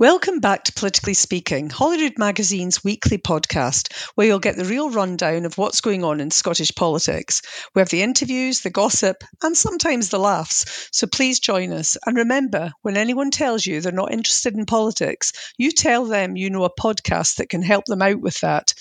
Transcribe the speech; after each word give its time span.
Welcome 0.00 0.40
back 0.40 0.64
to 0.64 0.72
Politically 0.72 1.12
Speaking, 1.12 1.68
Holyrood 1.68 2.14
Magazine's 2.16 2.82
weekly 2.82 3.18
podcast, 3.18 3.92
where 4.14 4.26
you'll 4.26 4.38
get 4.38 4.56
the 4.56 4.64
real 4.64 4.88
rundown 4.88 5.44
of 5.44 5.58
what's 5.58 5.82
going 5.82 6.04
on 6.04 6.20
in 6.20 6.30
Scottish 6.30 6.74
politics. 6.74 7.42
We 7.74 7.80
have 7.80 7.90
the 7.90 8.00
interviews, 8.00 8.62
the 8.62 8.70
gossip, 8.70 9.22
and 9.42 9.54
sometimes 9.54 10.08
the 10.08 10.18
laughs. 10.18 10.88
So 10.90 11.06
please 11.06 11.38
join 11.38 11.74
us. 11.74 11.98
And 12.06 12.16
remember, 12.16 12.72
when 12.80 12.96
anyone 12.96 13.30
tells 13.30 13.66
you 13.66 13.82
they're 13.82 13.92
not 13.92 14.14
interested 14.14 14.54
in 14.54 14.64
politics, 14.64 15.52
you 15.58 15.70
tell 15.70 16.06
them 16.06 16.34
you 16.34 16.48
know 16.48 16.64
a 16.64 16.74
podcast 16.74 17.36
that 17.36 17.50
can 17.50 17.60
help 17.60 17.84
them 17.84 18.00
out 18.00 18.22
with 18.22 18.40
that. 18.40 18.72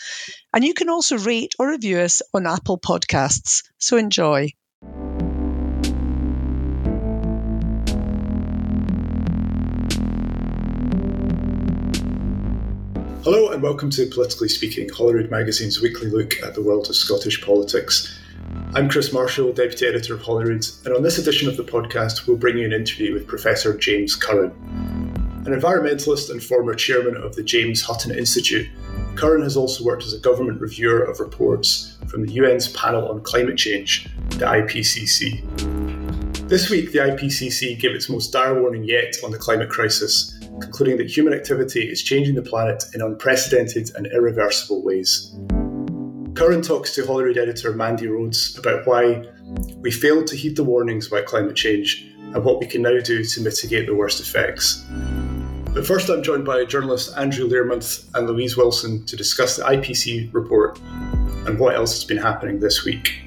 And 0.54 0.64
you 0.64 0.74
can 0.74 0.90
also 0.90 1.18
rate 1.18 1.54
or 1.60 1.70
review 1.70 2.00
us 2.00 2.22
on 2.34 2.48
Apple 2.48 2.80
Podcasts. 2.80 3.64
So 3.78 3.98
enjoy. 3.98 4.54
Hello 13.32 13.52
and 13.52 13.62
welcome 13.62 13.92
to 13.92 14.08
Politically 14.08 14.50
Speaking, 14.50 14.90
Holyrood 14.90 15.30
Magazine's 15.30 15.80
weekly 15.80 16.10
look 16.10 16.42
at 16.42 16.56
the 16.56 16.64
world 16.64 16.90
of 16.90 16.96
Scottish 16.96 17.44
politics. 17.44 18.20
I'm 18.74 18.90
Chris 18.90 19.14
Marshall, 19.14 19.54
Deputy 19.54 19.86
Editor 19.86 20.16
of 20.16 20.22
Holyrood, 20.22 20.66
and 20.84 20.96
on 20.96 21.04
this 21.04 21.20
edition 21.20 21.48
of 21.48 21.56
the 21.56 21.64
podcast, 21.64 22.26
we'll 22.26 22.38
bring 22.38 22.58
you 22.58 22.66
an 22.66 22.74
interview 22.74 23.14
with 23.14 23.28
Professor 23.28 23.78
James 23.78 24.16
Curran. 24.16 24.50
An 25.46 25.54
environmentalist 25.54 26.32
and 26.32 26.44
former 26.44 26.74
chairman 26.74 27.18
of 27.18 27.36
the 27.36 27.44
James 27.44 27.84
Hutton 27.84 28.18
Institute, 28.18 28.68
Curran 29.14 29.44
has 29.44 29.56
also 29.56 29.84
worked 29.84 30.06
as 30.06 30.14
a 30.14 30.20
government 30.20 30.60
reviewer 30.60 31.04
of 31.04 31.20
reports 31.20 32.00
from 32.08 32.26
the 32.26 32.40
UN's 32.40 32.70
Panel 32.70 33.10
on 33.10 33.22
Climate 33.22 33.58
Change, 33.58 34.06
the 34.40 34.46
IPCC. 34.46 36.50
This 36.50 36.72
week, 36.72 36.94
the 36.94 36.98
IPCC 36.98 37.80
gave 37.80 37.94
its 37.94 38.10
most 38.10 38.34
dire 38.34 38.60
warning 38.60 38.86
yet 38.86 39.18
on 39.24 39.30
the 39.30 39.38
climate 39.38 39.70
crisis 39.70 40.39
concluding 40.60 40.98
that 40.98 41.10
human 41.10 41.34
activity 41.34 41.90
is 41.90 42.04
changing 42.04 42.36
the 42.36 42.42
planet 42.42 42.84
in 42.94 43.02
unprecedented 43.02 43.92
and 43.96 44.08
irreversible 44.08 44.84
ways. 44.84 45.36
Curran 46.36 46.62
talks 46.62 46.94
to 46.96 47.06
Holyrood 47.06 47.38
editor 47.38 47.74
Mandy 47.74 48.08
Rhodes 48.08 48.58
about 48.58 48.88
why 48.88 49.24
we 49.78 49.92
failed 49.92 50.28
to 50.28 50.36
heed 50.36 50.56
the 50.56 50.64
warnings 50.64 51.08
about 51.08 51.26
climate 51.26 51.56
change 51.56 52.06
and 52.18 52.44
what 52.44 52.60
we 52.60 52.66
can 52.66 52.82
now 52.82 53.00
do 53.00 53.24
to 53.24 53.42
mitigate 53.42 53.88
the 53.88 53.96
worst 53.96 54.20
effects. 54.20 54.86
But 55.74 55.86
first, 55.86 56.10
I'm 56.10 56.24
joined 56.24 56.46
by 56.46 56.66
journalists 56.66 57.14
Andrew 57.16 57.48
Learmonth 57.48 58.06
and 58.14 58.28
Louise 58.28 58.58
Wilson 58.58 59.06
to 59.06 59.16
discuss 59.16 59.58
the 59.58 59.64
IPCC 59.64 60.34
report 60.34 60.80
and 61.46 61.60
what 61.60 61.76
else 61.76 61.94
has 61.94 62.04
been 62.04 62.18
happening 62.18 62.60
this 62.60 62.86
week. 62.86 63.22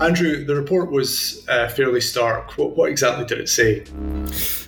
Andrew, 0.00 0.44
the 0.44 0.54
report 0.54 0.90
was 0.90 1.46
uh, 1.48 1.68
fairly 1.68 2.00
stark. 2.00 2.58
What, 2.58 2.76
what 2.76 2.90
exactly 2.90 3.24
did 3.24 3.38
it 3.38 3.48
say? 3.48 3.84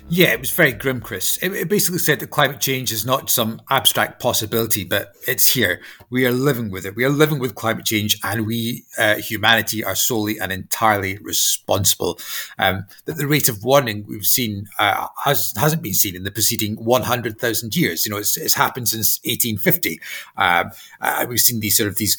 Yeah, 0.07 0.33
it 0.33 0.39
was 0.39 0.51
very 0.51 0.71
grim, 0.71 1.01
Chris. 1.01 1.37
It, 1.37 1.51
it, 1.53 1.67
basically 1.67 1.97
said 1.97 2.19
that 2.19 2.29
climate 2.29 2.59
change 2.59 2.91
is 2.91 3.07
not 3.07 3.31
some 3.31 3.59
abstract 3.71 4.21
possibility, 4.21 4.83
but 4.83 5.15
it's 5.27 5.51
here. 5.51 5.81
We 6.11 6.27
are 6.27 6.31
living 6.31 6.69
with 6.69 6.85
it. 6.85 6.95
We 6.95 7.05
are 7.05 7.09
living 7.09 7.39
with 7.39 7.55
climate 7.55 7.85
change, 7.85 8.19
and 8.23 8.45
we, 8.45 8.85
uh, 8.99 9.15
humanity, 9.15 9.83
are 9.83 9.95
solely 9.95 10.37
and 10.37 10.51
entirely 10.51 11.17
responsible. 11.17 12.19
Um, 12.59 12.85
that 13.05 13.17
the 13.17 13.25
rate 13.25 13.49
of 13.49 13.63
warning 13.63 14.05
we've 14.07 14.25
seen 14.25 14.67
uh, 14.77 15.07
has 15.23 15.51
hasn't 15.57 15.81
been 15.81 15.95
seen 15.95 16.15
in 16.15 16.23
the 16.23 16.31
preceding 16.31 16.75
100,000 16.75 17.75
years. 17.75 18.05
You 18.05 18.11
know, 18.11 18.19
it's, 18.19 18.37
it's 18.37 18.53
happened 18.53 18.87
since 18.87 19.19
1850. 19.23 19.99
Um, 20.37 20.69
uh, 21.01 21.25
we've 21.27 21.39
seen 21.39 21.61
these 21.61 21.77
sort 21.77 21.89
of 21.89 21.97
these 21.97 22.15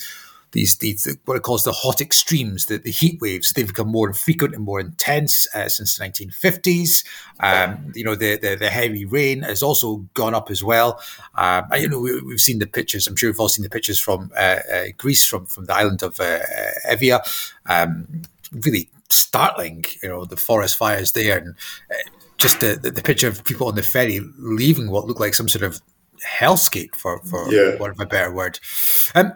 these, 0.57 0.77
these 0.79 1.17
what 1.27 1.37
it 1.37 1.43
calls 1.43 1.65
the 1.65 1.73
hot 1.73 2.01
extremes, 2.01 2.67
the, 2.67 2.79
the 2.79 2.91
heat 2.91 3.21
waves. 3.21 3.53
They've 3.53 3.67
become 3.67 3.89
more 3.89 4.13
frequent 4.13 4.55
and 4.55 4.65
more 4.65 4.81
intense 4.81 5.47
uh, 5.55 5.69
since 5.69 5.97
the 5.97 6.05
1950s. 6.05 7.05
Um, 7.41 7.93
you 7.95 8.05
know, 8.05 8.15
the, 8.15 8.37
the, 8.37 8.57
the 8.57 8.71
heavy 8.71 9.05
rain 9.05 9.43
has 9.43 9.63
also 9.63 9.99
gone 10.15 10.35
up 10.35 10.51
as 10.51 10.65
well. 10.65 11.01
Um, 11.35 11.67
you 11.75 11.89
know, 11.89 12.01
we, 12.01 12.33
have 12.33 12.41
seen 12.41 12.59
the 12.59 12.67
pictures. 12.67 13.07
I'm 13.07 13.17
sure 13.17 13.31
we've 13.31 13.39
all 13.39 13.49
seen 13.49 13.63
the 13.63 13.71
pictures 13.71 14.01
from 14.01 14.33
uh, 14.37 14.61
uh, 14.73 14.85
Greece, 14.97 15.27
from 15.27 15.47
from 15.47 15.67
the 15.67 15.75
island 15.75 16.03
of 16.03 16.19
uh, 16.19 16.41
Evia. 16.89 17.21
Um, 17.67 18.23
really 18.53 18.89
startling. 19.11 19.85
You 20.03 20.09
know, 20.09 20.25
the 20.25 20.37
forest 20.37 20.77
fires 20.77 21.13
there 21.13 21.39
and. 21.39 21.55
Uh, 21.91 22.11
just 22.39 22.61
the, 22.61 22.77
the, 22.77 22.91
the 22.91 23.03
picture 23.03 23.29
of 23.29 23.43
people 23.45 23.67
on 23.67 23.77
the 23.77 23.83
ferry 23.83 24.21
leaving 24.39 24.91
what 24.91 25.07
looked 25.07 25.21
like 25.21 25.33
some 25.33 25.49
sort 25.49 25.65
of 25.65 25.81
hellscape 26.23 26.95
for 26.95 27.19
for 27.21 27.51
yeah. 27.51 27.77
want 27.77 27.93
of 27.93 28.01
a 28.01 28.05
better 28.05 28.31
word. 28.31 28.61
Um, 29.15 29.33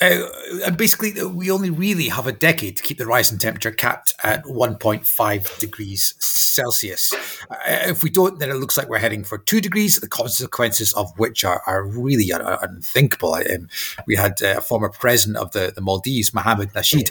uh, 0.00 0.28
and 0.64 0.76
basically, 0.76 1.22
we 1.24 1.50
only 1.50 1.70
really 1.70 2.08
have 2.08 2.26
a 2.26 2.32
decade 2.32 2.76
to 2.76 2.82
keep 2.82 2.98
the 2.98 3.06
rise 3.06 3.32
in 3.32 3.38
temperature 3.38 3.70
capped 3.70 4.14
at 4.22 4.44
1.5 4.44 5.58
degrees 5.58 6.14
Celsius. 6.18 7.12
Uh, 7.50 7.56
if 7.88 8.02
we 8.02 8.10
don't, 8.10 8.38
then 8.38 8.50
it 8.50 8.54
looks 8.54 8.76
like 8.76 8.88
we're 8.88 8.98
heading 8.98 9.24
for 9.24 9.38
two 9.38 9.60
degrees, 9.60 9.98
the 9.98 10.08
consequences 10.08 10.92
of 10.94 11.10
which 11.18 11.44
are, 11.44 11.62
are 11.66 11.84
really 11.84 12.32
un- 12.32 12.58
unthinkable. 12.62 13.34
Um, 13.34 13.68
we 14.06 14.16
had 14.16 14.42
uh, 14.42 14.54
a 14.58 14.60
former 14.60 14.88
president 14.88 15.38
of 15.38 15.52
the, 15.52 15.72
the 15.74 15.80
Maldives, 15.80 16.32
Mohammed 16.32 16.72
Nasheed, 16.72 17.10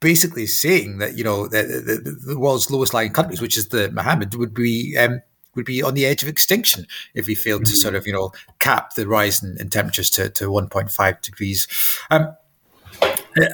basically 0.00 0.46
saying 0.46 0.98
that, 0.98 1.16
you 1.16 1.24
know, 1.24 1.46
the, 1.46 1.62
the, 1.62 2.32
the 2.32 2.38
world's 2.38 2.70
lowest 2.70 2.94
lying 2.94 3.12
countries, 3.12 3.40
which 3.40 3.56
is 3.56 3.68
the 3.68 3.90
Mohammed, 3.92 4.34
would 4.34 4.54
be 4.54 4.96
um, 4.96 5.20
would 5.56 5.66
be 5.66 5.82
on 5.82 5.94
the 5.94 6.06
edge 6.06 6.22
of 6.22 6.28
extinction 6.28 6.86
if 7.14 7.26
we 7.26 7.34
failed 7.34 7.64
to 7.66 7.76
sort 7.76 7.94
of, 7.94 8.06
you 8.06 8.12
know, 8.12 8.32
cap 8.58 8.94
the 8.94 9.08
rise 9.08 9.42
in, 9.42 9.56
in 9.58 9.70
temperatures 9.70 10.10
to, 10.10 10.28
to 10.30 10.48
1.5 10.48 11.22
degrees. 11.22 11.66
Um, 12.10 12.36
uh, 13.02 13.46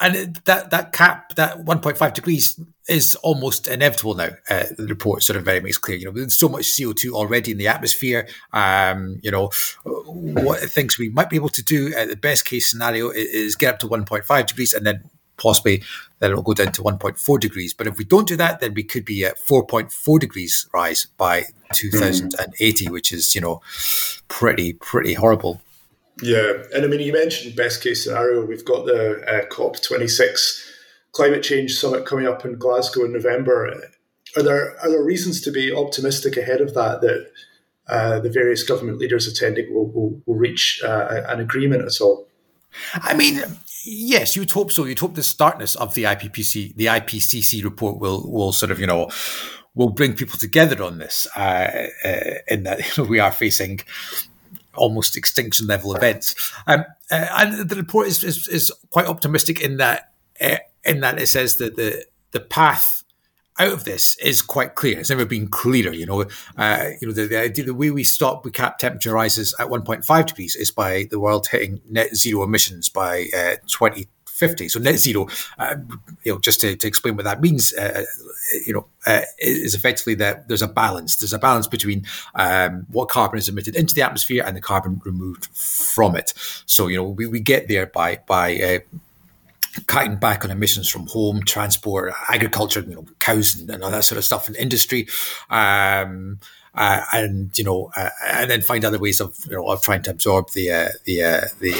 and 0.00 0.36
that 0.44 0.70
that 0.70 0.92
cap, 0.92 1.34
that 1.36 1.64
1.5 1.64 2.14
degrees, 2.14 2.60
is 2.88 3.14
almost 3.16 3.66
inevitable 3.66 4.14
now. 4.14 4.30
Uh, 4.50 4.64
the 4.76 4.86
report 4.86 5.22
sort 5.22 5.36
of 5.36 5.44
very 5.44 5.60
makes 5.60 5.78
clear. 5.78 5.96
You 5.96 6.06
know, 6.06 6.12
there's 6.12 6.36
so 6.36 6.48
much 6.48 6.64
CO2 6.64 7.12
already 7.12 7.52
in 7.52 7.58
the 7.58 7.68
atmosphere. 7.68 8.28
Um, 8.52 9.20
you 9.22 9.30
know, 9.30 9.50
what 9.84 10.60
things 10.60 10.98
we 10.98 11.08
might 11.08 11.30
be 11.30 11.36
able 11.36 11.48
to 11.50 11.62
do 11.62 11.94
at 11.94 12.08
the 12.08 12.16
best 12.16 12.44
case 12.44 12.70
scenario 12.70 13.10
is 13.10 13.56
get 13.56 13.74
up 13.74 13.80
to 13.80 13.88
1.5 13.88 14.46
degrees, 14.46 14.74
and 14.74 14.86
then 14.86 15.10
possibly 15.36 15.82
then 16.22 16.30
it'll 16.30 16.42
go 16.44 16.54
down 16.54 16.70
to 16.70 16.82
1.4 16.82 17.40
degrees. 17.40 17.74
But 17.74 17.88
if 17.88 17.98
we 17.98 18.04
don't 18.04 18.28
do 18.28 18.36
that, 18.36 18.60
then 18.60 18.74
we 18.74 18.84
could 18.84 19.04
be 19.04 19.24
at 19.24 19.40
4.4 19.40 20.20
degrees 20.20 20.68
rise 20.72 21.08
by 21.16 21.46
2080, 21.72 22.84
mm-hmm. 22.84 22.92
which 22.92 23.12
is, 23.12 23.34
you 23.34 23.40
know, 23.40 23.60
pretty, 24.28 24.72
pretty 24.74 25.14
horrible. 25.14 25.60
Yeah. 26.22 26.62
And 26.72 26.84
I 26.84 26.86
mean, 26.86 27.00
you 27.00 27.12
mentioned 27.12 27.56
best 27.56 27.82
case 27.82 28.04
scenario. 28.04 28.46
We've 28.46 28.64
got 28.64 28.86
the 28.86 29.20
uh, 29.26 29.48
COP26 29.52 30.64
climate 31.10 31.42
change 31.42 31.74
summit 31.74 32.06
coming 32.06 32.28
up 32.28 32.44
in 32.44 32.56
Glasgow 32.56 33.04
in 33.04 33.12
November. 33.12 33.82
Are 34.36 34.42
there, 34.44 34.78
are 34.80 34.90
there 34.90 35.02
reasons 35.02 35.40
to 35.40 35.50
be 35.50 35.74
optimistic 35.74 36.36
ahead 36.36 36.60
of 36.60 36.72
that, 36.74 37.00
that 37.00 37.30
uh, 37.88 38.20
the 38.20 38.30
various 38.30 38.62
government 38.62 38.98
leaders 38.98 39.26
attending 39.26 39.74
will, 39.74 39.90
will, 39.90 40.22
will 40.24 40.36
reach 40.36 40.80
uh, 40.84 41.22
an 41.26 41.40
agreement 41.40 41.82
at 41.82 42.00
all? 42.00 42.28
I 42.94 43.14
mean, 43.14 43.42
Yes, 43.84 44.36
you'd 44.36 44.50
hope 44.50 44.70
so. 44.70 44.84
You'd 44.84 44.98
hope 44.98 45.14
the 45.14 45.22
startness 45.22 45.74
of 45.76 45.94
the 45.94 46.04
IPPC, 46.04 46.76
the 46.76 46.86
IPCC 46.86 47.64
report 47.64 47.98
will 47.98 48.30
will 48.30 48.52
sort 48.52 48.70
of 48.70 48.78
you 48.78 48.86
know 48.86 49.10
will 49.74 49.90
bring 49.90 50.14
people 50.14 50.38
together 50.38 50.82
on 50.82 50.98
this. 50.98 51.26
Uh, 51.36 51.88
uh, 52.04 52.34
in 52.48 52.64
that 52.64 52.78
you 52.96 53.02
know, 53.02 53.08
we 53.08 53.18
are 53.18 53.32
facing 53.32 53.80
almost 54.74 55.16
extinction 55.16 55.66
level 55.66 55.94
events, 55.94 56.52
um, 56.66 56.84
uh, 57.10 57.26
and 57.38 57.68
the 57.68 57.76
report 57.76 58.06
is, 58.06 58.24
is, 58.24 58.48
is 58.48 58.72
quite 58.90 59.06
optimistic 59.06 59.60
in 59.60 59.78
that 59.78 60.12
uh, 60.40 60.56
in 60.84 61.00
that 61.00 61.20
it 61.20 61.26
says 61.26 61.56
that 61.56 61.76
the 61.76 62.04
the 62.30 62.40
path 62.40 63.01
out 63.58 63.72
of 63.72 63.84
this 63.84 64.16
is 64.18 64.42
quite 64.42 64.74
clear. 64.74 64.98
It's 64.98 65.10
never 65.10 65.26
been 65.26 65.48
clearer. 65.48 65.92
You 65.92 66.06
know, 66.06 66.24
uh, 66.56 66.90
you 67.00 67.08
know 67.08 67.14
the, 67.14 67.26
the 67.26 67.40
idea 67.40 67.64
the 67.64 67.74
way 67.74 67.90
we 67.90 68.04
stop 68.04 68.44
we 68.44 68.50
cap 68.50 68.78
temperature 68.78 69.12
rises 69.12 69.54
at 69.58 69.68
1.5 69.68 70.26
degrees 70.26 70.56
is 70.56 70.70
by 70.70 71.06
the 71.10 71.20
world 71.20 71.46
hitting 71.46 71.80
net 71.88 72.14
zero 72.16 72.44
emissions 72.44 72.88
by 72.88 73.28
uh, 73.36 73.56
2050. 73.66 74.68
So 74.68 74.80
net 74.80 74.98
zero, 74.98 75.28
uh, 75.58 75.76
you 76.24 76.32
know, 76.32 76.38
just 76.38 76.60
to, 76.62 76.74
to, 76.74 76.88
explain 76.88 77.14
what 77.14 77.24
that 77.24 77.40
means, 77.40 77.74
uh, 77.74 78.04
you 78.66 78.72
know, 78.72 78.86
uh, 79.06 79.22
is 79.38 79.74
effectively 79.74 80.14
that 80.16 80.48
there's 80.48 80.62
a 80.62 80.68
balance. 80.68 81.16
There's 81.16 81.34
a 81.34 81.38
balance 81.38 81.66
between 81.66 82.06
um, 82.34 82.86
what 82.90 83.08
carbon 83.08 83.38
is 83.38 83.48
emitted 83.48 83.76
into 83.76 83.94
the 83.94 84.02
atmosphere 84.02 84.42
and 84.46 84.56
the 84.56 84.62
carbon 84.62 85.02
removed 85.04 85.46
from 85.54 86.16
it. 86.16 86.32
So 86.66 86.86
you 86.86 86.96
know, 86.96 87.04
we, 87.04 87.26
we 87.26 87.40
get 87.40 87.68
there 87.68 87.86
by 87.86 88.20
by 88.26 88.56
uh, 88.60 88.98
cutting 89.86 90.16
back 90.16 90.44
on 90.44 90.50
emissions 90.50 90.88
from 90.88 91.06
home, 91.06 91.42
transport, 91.44 92.12
agriculture, 92.28 92.80
you 92.80 92.94
know, 92.94 93.06
cows 93.18 93.58
and, 93.58 93.70
and 93.70 93.82
all 93.82 93.90
that 93.90 94.04
sort 94.04 94.18
of 94.18 94.24
stuff, 94.24 94.46
and 94.46 94.56
industry. 94.56 95.08
Um, 95.50 96.40
uh, 96.74 97.02
and 97.12 97.56
you 97.58 97.64
know, 97.64 97.90
uh, 97.96 98.08
and 98.26 98.50
then 98.50 98.62
find 98.62 98.84
other 98.84 98.98
ways 98.98 99.20
of 99.20 99.36
you 99.48 99.56
know 99.56 99.68
of 99.68 99.82
trying 99.82 100.02
to 100.02 100.10
absorb 100.10 100.50
the 100.52 100.70
uh, 100.70 100.88
the, 101.04 101.22
uh, 101.22 101.40
the, 101.60 101.72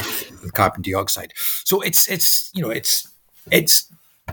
the 0.42 0.50
carbon 0.52 0.82
dioxide. 0.82 1.32
So 1.36 1.80
it's 1.80 2.08
it's 2.10 2.50
you 2.54 2.62
know 2.62 2.70
it's 2.70 3.08
it's 3.50 3.90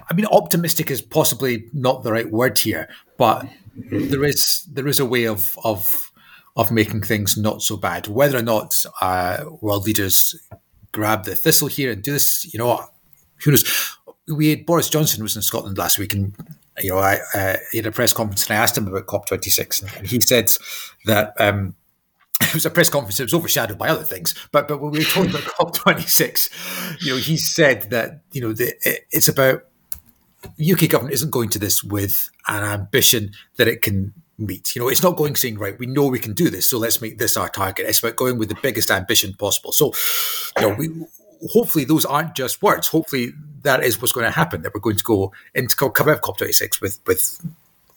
I 0.09 0.13
mean 0.13 0.25
optimistic 0.25 0.91
is 0.91 1.01
possibly 1.01 1.65
not 1.73 2.03
the 2.03 2.11
right 2.11 2.29
word 2.29 2.59
here, 2.59 2.89
but 3.17 3.47
there 3.75 4.25
is 4.25 4.67
there 4.73 4.87
is 4.87 4.99
a 4.99 5.05
way 5.05 5.25
of 5.25 5.57
of 5.63 6.11
of 6.57 6.71
making 6.71 7.03
things 7.03 7.37
not 7.37 7.61
so 7.61 7.77
bad. 7.77 8.07
Whether 8.07 8.37
or 8.37 8.43
not 8.43 8.83
uh, 9.01 9.45
world 9.61 9.85
leaders 9.85 10.35
grab 10.91 11.23
the 11.23 11.35
thistle 11.35 11.67
here 11.67 11.91
and 11.91 12.01
do 12.01 12.11
this, 12.11 12.51
you 12.53 12.57
know, 12.57 12.85
who 13.43 13.51
knows? 13.51 13.97
We 14.27 14.49
had 14.49 14.65
Boris 14.65 14.89
Johnson 14.89 15.23
was 15.23 15.35
in 15.35 15.41
Scotland 15.41 15.77
last 15.77 15.97
week, 15.97 16.13
and 16.13 16.35
you 16.79 16.91
know, 16.91 16.99
I 16.99 17.19
uh, 17.33 17.57
had 17.73 17.85
a 17.85 17.91
press 17.91 18.13
conference 18.13 18.47
and 18.47 18.57
I 18.57 18.61
asked 18.61 18.77
him 18.77 18.87
about 18.87 19.07
COP26, 19.07 19.97
and 19.97 20.07
he 20.07 20.21
said 20.21 20.51
that 21.05 21.33
um, 21.39 21.75
it 22.41 22.53
was 22.53 22.65
a 22.65 22.69
press 22.69 22.89
conference. 22.89 23.19
It 23.19 23.23
was 23.23 23.33
overshadowed 23.33 23.77
by 23.77 23.89
other 23.89 24.03
things, 24.03 24.35
but 24.51 24.67
but 24.67 24.81
when 24.81 24.91
we 24.91 24.99
were 24.99 25.05
talking 25.05 25.31
about 25.31 25.43
COP26, 25.73 27.01
you 27.03 27.13
know, 27.13 27.17
he 27.17 27.37
said 27.37 27.89
that 27.89 28.21
you 28.31 28.41
know 28.41 28.53
the, 28.53 28.73
it's 29.11 29.27
about 29.27 29.63
UK 30.59 30.89
government 30.89 31.13
isn't 31.13 31.31
going 31.31 31.49
to 31.49 31.59
this 31.59 31.83
with 31.83 32.29
an 32.47 32.63
ambition 32.63 33.31
that 33.57 33.67
it 33.67 33.81
can 33.81 34.13
meet. 34.37 34.75
You 34.75 34.81
know, 34.81 34.87
it's 34.87 35.03
not 35.03 35.17
going 35.17 35.35
saying, 35.35 35.57
right, 35.57 35.77
we 35.77 35.85
know 35.85 36.07
we 36.07 36.19
can 36.19 36.33
do 36.33 36.49
this, 36.49 36.69
so 36.69 36.77
let's 36.77 37.01
make 37.01 37.17
this 37.17 37.35
our 37.35 37.49
target. 37.49 37.87
It's 37.87 37.99
about 37.99 38.15
going 38.15 38.37
with 38.37 38.49
the 38.49 38.57
biggest 38.61 38.89
ambition 38.89 39.33
possible. 39.33 39.71
So, 39.71 39.93
you 40.59 40.69
know, 40.69 40.75
we 40.75 40.89
hopefully 41.51 41.85
those 41.85 42.05
aren't 42.05 42.35
just 42.35 42.61
words. 42.61 42.87
Hopefully 42.87 43.31
that 43.63 43.83
is 43.83 44.01
what's 44.01 44.11
going 44.11 44.25
to 44.25 44.31
happen. 44.31 44.61
That 44.61 44.73
we're 44.73 44.81
going 44.81 44.97
to 44.97 45.03
go 45.03 45.31
into 45.53 45.75
come 45.75 46.09
out 46.09 46.15
of 46.15 46.21
COP26 46.21 46.81
with 46.81 46.99
with 47.05 47.45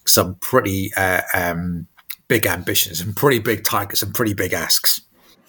some 0.06 0.34
pretty 0.36 0.92
uh, 0.96 1.22
um, 1.34 1.86
big 2.28 2.46
ambitions 2.46 3.00
and 3.00 3.16
pretty 3.16 3.38
big 3.38 3.64
targets 3.64 4.02
and 4.02 4.14
pretty 4.14 4.34
big 4.34 4.52
asks. 4.52 5.02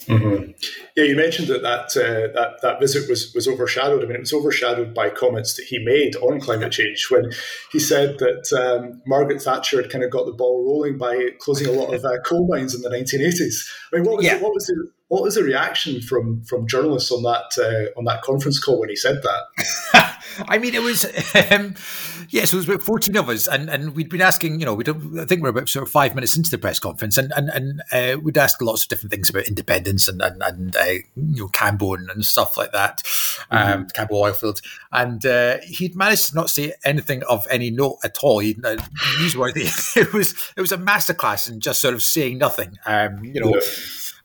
Mm-hmm. 0.07 0.51
Yeah, 0.97 1.05
you 1.05 1.15
mentioned 1.15 1.47
that 1.47 1.61
that, 1.61 1.95
uh, 1.97 2.33
that 2.33 2.61
that 2.61 2.79
visit 2.79 3.09
was 3.09 3.33
was 3.33 3.47
overshadowed. 3.47 4.03
I 4.03 4.05
mean, 4.05 4.17
it 4.17 4.19
was 4.19 4.33
overshadowed 4.33 4.93
by 4.93 5.09
comments 5.09 5.55
that 5.55 5.63
he 5.63 5.79
made 5.79 6.15
on 6.17 6.41
climate 6.41 6.71
change 6.71 7.07
when 7.09 7.31
he 7.71 7.79
said 7.79 8.19
that 8.19 8.51
um, 8.53 9.01
Margaret 9.05 9.41
Thatcher 9.41 9.81
had 9.81 9.89
kind 9.89 10.03
of 10.03 10.11
got 10.11 10.25
the 10.25 10.33
ball 10.33 10.65
rolling 10.65 10.97
by 10.97 11.29
closing 11.39 11.67
a 11.67 11.71
lot 11.71 11.93
of 11.93 12.03
uh, 12.03 12.19
coal 12.25 12.47
mines 12.47 12.75
in 12.75 12.81
the 12.81 12.89
1980s. 12.89 13.69
I 13.91 13.97
mean, 13.97 14.05
what 14.05 14.17
was 14.17 14.25
yeah. 14.25 14.37
the, 14.37 14.43
what 14.43 14.53
was 14.53 14.65
the 14.67 14.89
what 15.13 15.21
was 15.21 15.35
the 15.35 15.43
reaction 15.43 16.01
from 16.01 16.41
from 16.41 16.67
journalists 16.67 17.11
on 17.11 17.21
that 17.21 17.55
uh, 17.59 17.97
on 17.99 18.05
that 18.05 18.23
conference 18.23 18.57
call 18.57 18.79
when 18.79 18.89
he 18.89 18.95
said 18.95 19.21
that? 19.21 20.19
I 20.47 20.57
mean, 20.57 20.73
it 20.73 20.81
was 20.81 21.05
um, 21.51 21.75
yes, 22.29 22.51
it 22.51 22.55
was 22.55 22.67
about 22.67 22.81
fourteen 22.81 23.15
of 23.15 23.29
us, 23.29 23.47
and, 23.47 23.69
and 23.69 23.95
we'd 23.95 24.09
been 24.09 24.21
asking. 24.21 24.59
You 24.59 24.65
know, 24.65 24.73
we 24.73 24.83
I 24.83 25.25
think 25.25 25.43
we're 25.43 25.49
about 25.49 25.69
sort 25.69 25.83
of 25.83 25.91
five 25.91 26.15
minutes 26.15 26.35
into 26.35 26.49
the 26.49 26.57
press 26.57 26.79
conference, 26.79 27.19
and 27.19 27.31
and 27.35 27.49
and 27.49 27.83
uh, 27.91 28.19
we'd 28.19 28.39
asked 28.39 28.59
lots 28.59 28.81
of 28.81 28.89
different 28.89 29.11
things 29.11 29.29
about 29.29 29.47
independence 29.47 30.07
and 30.07 30.19
and, 30.19 30.41
and 30.41 30.75
uh, 30.75 30.83
you 30.83 31.43
know 31.43 31.47
Cambo 31.49 31.95
and, 31.95 32.09
and, 32.09 32.25
stuff 32.25 32.57
like 32.57 32.71
that, 32.71 33.03
um, 33.51 33.85
mm-hmm. 33.85 34.01
Cambo 34.01 34.13
Oilfield, 34.13 34.63
and 34.91 35.23
uh, 35.27 35.57
he'd 35.61 35.95
managed 35.95 36.29
to 36.29 36.35
not 36.35 36.49
say 36.49 36.73
anything 36.83 37.21
of 37.29 37.45
any 37.51 37.69
note 37.69 37.99
at 38.03 38.17
all. 38.23 38.39
He 38.39 38.55
uh, 38.63 38.77
newsworthy. 39.19 39.95
it 39.95 40.11
was 40.11 40.33
it 40.57 40.61
was 40.61 40.71
a 40.71 40.77
masterclass 40.77 41.47
in 41.47 41.59
just 41.59 41.81
sort 41.81 41.93
of 41.93 42.01
saying 42.01 42.39
nothing. 42.39 42.79
Um, 42.87 43.23
you 43.23 43.39
know, 43.39 43.53
yeah. 43.53 43.61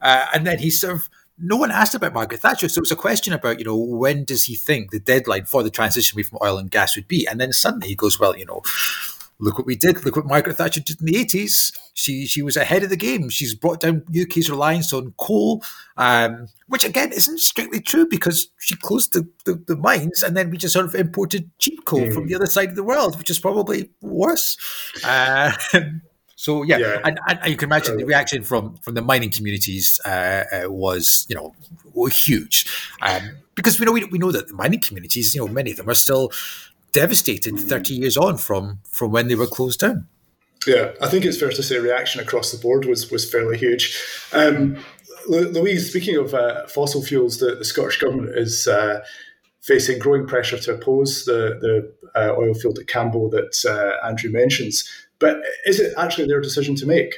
Uh, 0.01 0.27
and 0.35 0.47
then 0.47 0.59
he 0.59 0.71
sort 0.71 0.95
of 0.95 1.09
no 1.39 1.57
one 1.57 1.71
asked 1.71 1.95
about 1.95 2.15
Margaret 2.15 2.41
Thatcher. 2.41 2.69
So 2.69 2.81
it 2.81 2.83
was 2.83 2.93
a 2.93 2.97
question 2.97 3.33
about, 3.33 3.59
you 3.59 3.65
know, 3.65 3.77
when 3.77 4.25
does 4.25 4.45
he 4.45 4.57
think 4.57 4.91
the 4.91 4.99
deadline 4.99 5.45
for 5.45 5.63
the 5.63 5.71
transition 5.71 6.17
away 6.17 6.25
from 6.25 6.39
oil 6.43 6.59
and 6.59 6.71
gas 6.71 6.97
would 6.97 7.09
be? 7.09 7.27
And 7.27 7.41
then 7.41 7.53
suddenly 7.53 7.89
he 7.89 7.95
goes, 7.95 8.19
well, 8.19 8.37
you 8.37 8.45
know, 8.45 8.63
look 9.39 9.57
what 9.57 9.67
we 9.67 9.77
did. 9.77 10.05
Look 10.05 10.17
what 10.17 10.27
Margaret 10.27 10.57
Thatcher 10.57 10.81
did 10.81 11.01
in 11.01 11.07
the 11.07 11.25
80s. 11.25 11.73
She 11.95 12.27
she 12.27 12.43
was 12.43 12.57
ahead 12.57 12.83
of 12.83 12.91
the 12.91 12.97
game. 12.97 13.29
She's 13.29 13.55
brought 13.55 13.81
down 13.81 14.05
UK's 14.11 14.51
reliance 14.51 14.93
on 14.93 15.15
coal, 15.17 15.63
um, 15.97 16.49
which 16.67 16.85
again 16.85 17.13
isn't 17.13 17.39
strictly 17.39 17.81
true 17.81 18.07
because 18.09 18.49
she 18.59 18.77
closed 18.77 19.13
the, 19.13 19.29
the, 19.45 19.63
the, 19.67 19.77
mines 19.77 20.23
and 20.23 20.37
then 20.37 20.51
we 20.51 20.57
just 20.57 20.75
sort 20.75 20.87
of 20.87 20.95
imported 20.95 21.51
cheap 21.59 21.85
coal 21.85 22.01
mm. 22.01 22.13
from 22.13 22.27
the 22.27 22.35
other 22.35 22.47
side 22.47 22.71
of 22.71 22.77
the 22.77 22.83
world, 22.83 23.17
which 23.19 23.31
is 23.31 23.39
probably 23.39 23.91
worse. 24.01 24.57
Uh, 25.05 25.53
So 26.39 26.63
yeah, 26.63 26.79
yeah. 26.79 27.01
And, 27.03 27.19
and, 27.27 27.51
you 27.51 27.57
can 27.57 27.67
imagine 27.69 27.97
the 27.97 28.05
reaction 28.05 28.45
from 28.45 28.77
from 28.77 28.95
the 28.95 29.03
mining 29.03 29.31
communities 29.31 30.01
uh, 30.05 30.45
uh, 30.53 30.71
was 30.71 31.27
you 31.29 31.35
know 31.35 31.53
huge 32.07 32.65
um, 33.03 33.31
because 33.57 33.81
we 33.81 33.87
know 33.87 33.91
we, 33.91 34.05
we 34.05 34.19
know 34.19 34.31
that 34.31 34.47
the 34.47 34.55
mining 34.55 34.79
communities 34.79 35.35
you 35.35 35.41
know 35.41 35.53
many 35.53 35.73
of 35.73 35.79
them 35.79 35.91
are 35.91 35.95
still 35.95 36.31
devastated 36.93 37.55
mm. 37.55 37.61
30 37.61 37.95
years 37.95 38.17
on 38.17 38.37
from 38.37 38.79
from 38.89 39.11
when 39.11 39.27
they 39.27 39.35
were 39.35 39.49
closed 39.49 39.81
down. 39.81 40.07
Yeah, 40.65 40.93
I 41.03 41.09
think 41.09 41.25
it's 41.25 41.41
fair 41.41 41.51
to 41.51 41.63
say 41.63 41.77
reaction 41.81 42.21
across 42.21 42.53
the 42.53 42.59
board 42.59 42.85
was 42.85 43.11
was 43.11 43.29
fairly 43.29 43.59
huge. 43.59 44.01
Um, 44.33 44.79
Louise, 45.27 45.91
speaking 45.91 46.17
of 46.19 46.35
uh, 46.35 46.69
fossil 46.69 47.03
fuels, 47.03 47.39
the, 47.39 47.57
the, 47.57 47.65
Scottish 47.65 47.99
government 47.99 48.39
is 48.39 48.67
uh, 48.67 49.01
facing 49.61 49.99
growing 49.99 50.27
pressure 50.27 50.59
to 50.59 50.75
oppose 50.75 51.27
the, 51.27 51.59
the 51.61 51.93
uh, 52.19 52.33
oil 52.35 52.55
field 52.55 52.79
at 52.79 52.87
Cambo 52.87 53.31
that 53.33 53.55
uh, 53.69 54.07
Andrew 54.07 54.31
mentions. 54.31 54.89
But 55.21 55.41
is 55.67 55.81
it 55.81 55.95
actually 55.97 56.29
their 56.29 56.41
decision 56.41 56.75
to 56.77 56.87
make? 56.87 57.15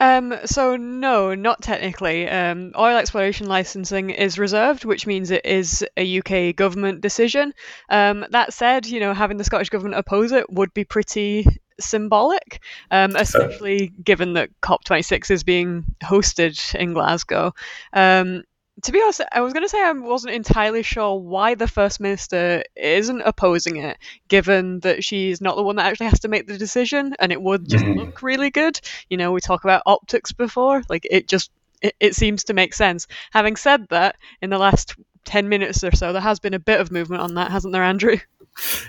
Um, 0.00 0.34
so 0.44 0.76
no, 0.76 1.34
not 1.34 1.62
technically. 1.62 2.28
Um, 2.28 2.72
oil 2.76 2.96
exploration 2.96 3.46
licensing 3.46 4.10
is 4.10 4.38
reserved, 4.38 4.84
which 4.84 5.06
means 5.06 5.30
it 5.30 5.44
is 5.44 5.86
a 5.96 6.18
UK 6.18 6.56
government 6.56 7.00
decision. 7.00 7.54
Um, 7.88 8.26
that 8.30 8.52
said, 8.52 8.86
you 8.86 9.00
know, 9.00 9.14
having 9.14 9.36
the 9.36 9.44
Scottish 9.44 9.70
government 9.70 9.98
oppose 9.98 10.32
it 10.32 10.50
would 10.50 10.74
be 10.74 10.84
pretty 10.84 11.46
symbolic, 11.80 12.60
um, 12.90 13.16
especially 13.16 13.92
given 14.02 14.34
that 14.34 14.50
COP26 14.62 15.30
is 15.30 15.44
being 15.44 15.84
hosted 16.02 16.74
in 16.74 16.92
Glasgow. 16.92 17.52
To 18.82 18.92
be 18.92 19.00
honest, 19.00 19.22
I 19.32 19.40
was 19.40 19.52
going 19.52 19.64
to 19.64 19.68
say 19.68 19.82
I 19.82 19.92
wasn't 19.92 20.34
entirely 20.34 20.82
sure 20.82 21.18
why 21.18 21.54
the 21.54 21.68
First 21.68 22.00
Minister 22.00 22.64
isn't 22.76 23.22
opposing 23.22 23.76
it, 23.76 23.98
given 24.28 24.80
that 24.80 25.04
she's 25.04 25.40
not 25.40 25.56
the 25.56 25.62
one 25.62 25.76
that 25.76 25.86
actually 25.86 26.08
has 26.08 26.20
to 26.20 26.28
make 26.28 26.46
the 26.46 26.58
decision, 26.58 27.14
and 27.18 27.30
it 27.30 27.40
would 27.40 27.68
just 27.68 27.84
mm-hmm. 27.84 28.00
look 28.00 28.22
really 28.22 28.50
good. 28.50 28.80
You 29.08 29.16
know, 29.16 29.32
we 29.32 29.40
talk 29.40 29.64
about 29.64 29.82
optics 29.86 30.32
before, 30.32 30.82
like 30.88 31.06
it 31.08 31.28
just 31.28 31.50
it, 31.82 31.94
it 32.00 32.14
seems 32.14 32.44
to 32.44 32.54
make 32.54 32.74
sense. 32.74 33.06
Having 33.30 33.56
said 33.56 33.86
that, 33.90 34.16
in 34.42 34.50
the 34.50 34.58
last 34.58 34.96
10 35.24 35.48
minutes 35.48 35.84
or 35.84 35.92
so, 35.92 36.12
there 36.12 36.22
has 36.22 36.40
been 36.40 36.54
a 36.54 36.58
bit 36.58 36.80
of 36.80 36.90
movement 36.90 37.22
on 37.22 37.34
that, 37.34 37.50
hasn't 37.50 37.72
there, 37.72 37.82
Andrew? 37.82 38.18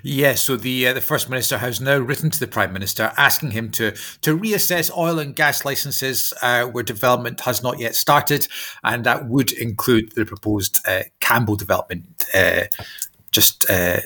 Yes, 0.04 0.44
so 0.44 0.58
the 0.58 0.88
uh, 0.88 0.94
the 0.94 1.02
first 1.02 1.30
minister 1.30 1.58
has 1.58 1.82
now 1.82 1.98
written 1.98 2.30
to 2.30 2.40
the 2.40 2.48
prime 2.48 2.72
minister 2.72 3.12
asking 3.18 3.52
him 3.52 3.72
to 3.72 3.92
to 4.22 4.38
reassess 4.38 4.96
oil 4.96 5.18
and 5.18 5.36
gas 5.36 5.66
licenses 5.66 6.34
uh, 6.42 6.66
where 6.66 6.84
development 6.84 7.42
has 7.42 7.64
not 7.64 7.80
yet 7.80 7.96
started, 7.96 8.48
and 8.84 9.04
that 9.06 9.28
would 9.28 9.52
include 9.52 10.12
the 10.12 10.26
proposed 10.26 10.80
uh, 10.88 11.04
Cambo 11.20 11.58
development 11.58 12.26
uh, 12.34 12.66
just 13.32 13.70
uh, 13.70 14.00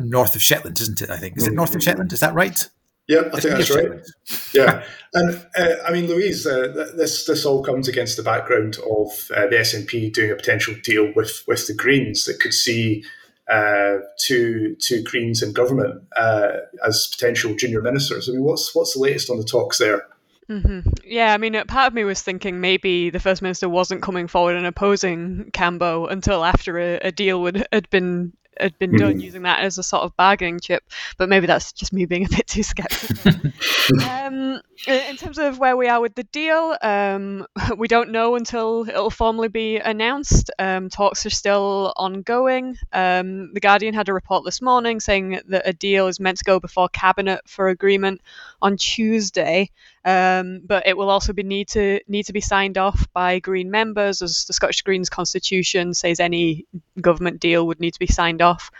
north 0.00 0.34
of 0.34 0.42
Shetland, 0.42 0.80
isn't 0.80 1.02
it? 1.02 1.10
I 1.10 1.18
think 1.18 1.36
is 1.36 1.46
it 1.46 1.54
north 1.54 1.74
of 1.74 1.82
Shetland? 1.82 2.12
Is 2.12 2.20
that 2.20 2.34
right? 2.34 2.68
Yeah, 3.06 3.28
I 3.32 3.40
think 3.40 3.56
that's 3.56 3.74
right. 3.74 3.90
Yeah, 4.54 4.84
and 5.14 5.46
uh, 5.56 5.74
I 5.84 5.92
mean, 5.92 6.06
Louise, 6.06 6.46
uh, 6.46 6.92
this 6.96 7.26
this 7.26 7.44
all 7.44 7.62
comes 7.62 7.88
against 7.88 8.16
the 8.16 8.22
background 8.22 8.76
of 8.78 9.30
uh, 9.34 9.46
the 9.46 9.56
SNP 9.56 10.12
doing 10.12 10.30
a 10.30 10.36
potential 10.36 10.74
deal 10.82 11.12
with 11.14 11.42
with 11.46 11.66
the 11.66 11.74
Greens 11.74 12.24
that 12.24 12.40
could 12.40 12.54
see 12.54 13.04
uh, 13.50 13.98
two 14.18 14.76
two 14.80 15.02
Greens 15.02 15.42
in 15.42 15.52
government 15.52 16.02
uh, 16.16 16.48
as 16.86 17.08
potential 17.08 17.54
junior 17.54 17.82
ministers. 17.82 18.28
I 18.28 18.32
mean, 18.32 18.44
what's 18.44 18.74
what's 18.74 18.94
the 18.94 19.00
latest 19.00 19.30
on 19.30 19.38
the 19.38 19.44
talks 19.44 19.78
there? 19.78 20.06
Mm-hmm. 20.48 20.90
Yeah, 21.04 21.32
I 21.32 21.38
mean, 21.38 21.52
part 21.68 21.86
of 21.86 21.94
me 21.94 22.02
was 22.02 22.22
thinking 22.22 22.60
maybe 22.60 23.08
the 23.10 23.20
first 23.20 23.40
minister 23.40 23.68
wasn't 23.68 24.02
coming 24.02 24.26
forward 24.26 24.56
and 24.56 24.66
opposing 24.66 25.50
Cambo 25.52 26.10
until 26.10 26.44
after 26.44 26.78
a, 26.78 26.98
a 26.98 27.12
deal 27.12 27.40
would 27.42 27.66
had 27.72 27.88
been 27.90 28.32
had 28.62 28.78
been 28.78 28.96
done 28.96 29.14
mm. 29.14 29.22
using 29.22 29.42
that 29.42 29.60
as 29.60 29.78
a 29.78 29.82
sort 29.82 30.02
of 30.02 30.16
bargaining 30.16 30.60
chip. 30.60 30.84
But 31.18 31.28
maybe 31.28 31.46
that's 31.46 31.72
just 31.72 31.92
me 31.92 32.06
being 32.06 32.26
a 32.26 32.28
bit 32.28 32.46
too 32.46 32.62
skeptical. 32.62 33.32
um, 34.08 34.60
in 34.86 35.16
terms 35.16 35.38
of 35.38 35.58
where 35.58 35.76
we 35.76 35.88
are 35.88 36.00
with 36.00 36.14
the 36.14 36.24
deal, 36.24 36.76
um, 36.82 37.46
we 37.76 37.88
don't 37.88 38.10
know 38.10 38.34
until 38.36 38.88
it'll 38.88 39.10
formally 39.10 39.48
be 39.48 39.76
announced. 39.76 40.50
Um, 40.58 40.88
talks 40.88 41.26
are 41.26 41.30
still 41.30 41.92
ongoing. 41.96 42.76
Um, 42.92 43.52
the 43.52 43.60
Guardian 43.60 43.94
had 43.94 44.08
a 44.08 44.14
report 44.14 44.44
this 44.44 44.62
morning 44.62 45.00
saying 45.00 45.40
that 45.48 45.62
a 45.64 45.72
deal 45.72 46.06
is 46.06 46.20
meant 46.20 46.38
to 46.38 46.44
go 46.44 46.60
before 46.60 46.88
cabinet 46.88 47.42
for 47.46 47.68
agreement 47.68 48.20
on 48.62 48.76
Tuesday. 48.76 49.70
Um, 50.04 50.62
but 50.64 50.86
it 50.86 50.96
will 50.96 51.10
also 51.10 51.32
be 51.32 51.42
need 51.42 51.68
to 51.68 52.00
need 52.08 52.26
to 52.26 52.32
be 52.32 52.40
signed 52.40 52.78
off 52.78 53.06
by 53.12 53.38
Green 53.38 53.70
members, 53.70 54.22
as 54.22 54.46
the 54.46 54.52
Scottish 54.52 54.82
Greens 54.82 55.10
constitution 55.10 55.92
says 55.92 56.20
any 56.20 56.66
government 57.00 57.40
deal 57.40 57.66
would 57.66 57.80
need 57.80 57.92
to 57.92 57.98
be 57.98 58.06
signed 58.06 58.40
off 58.40 58.70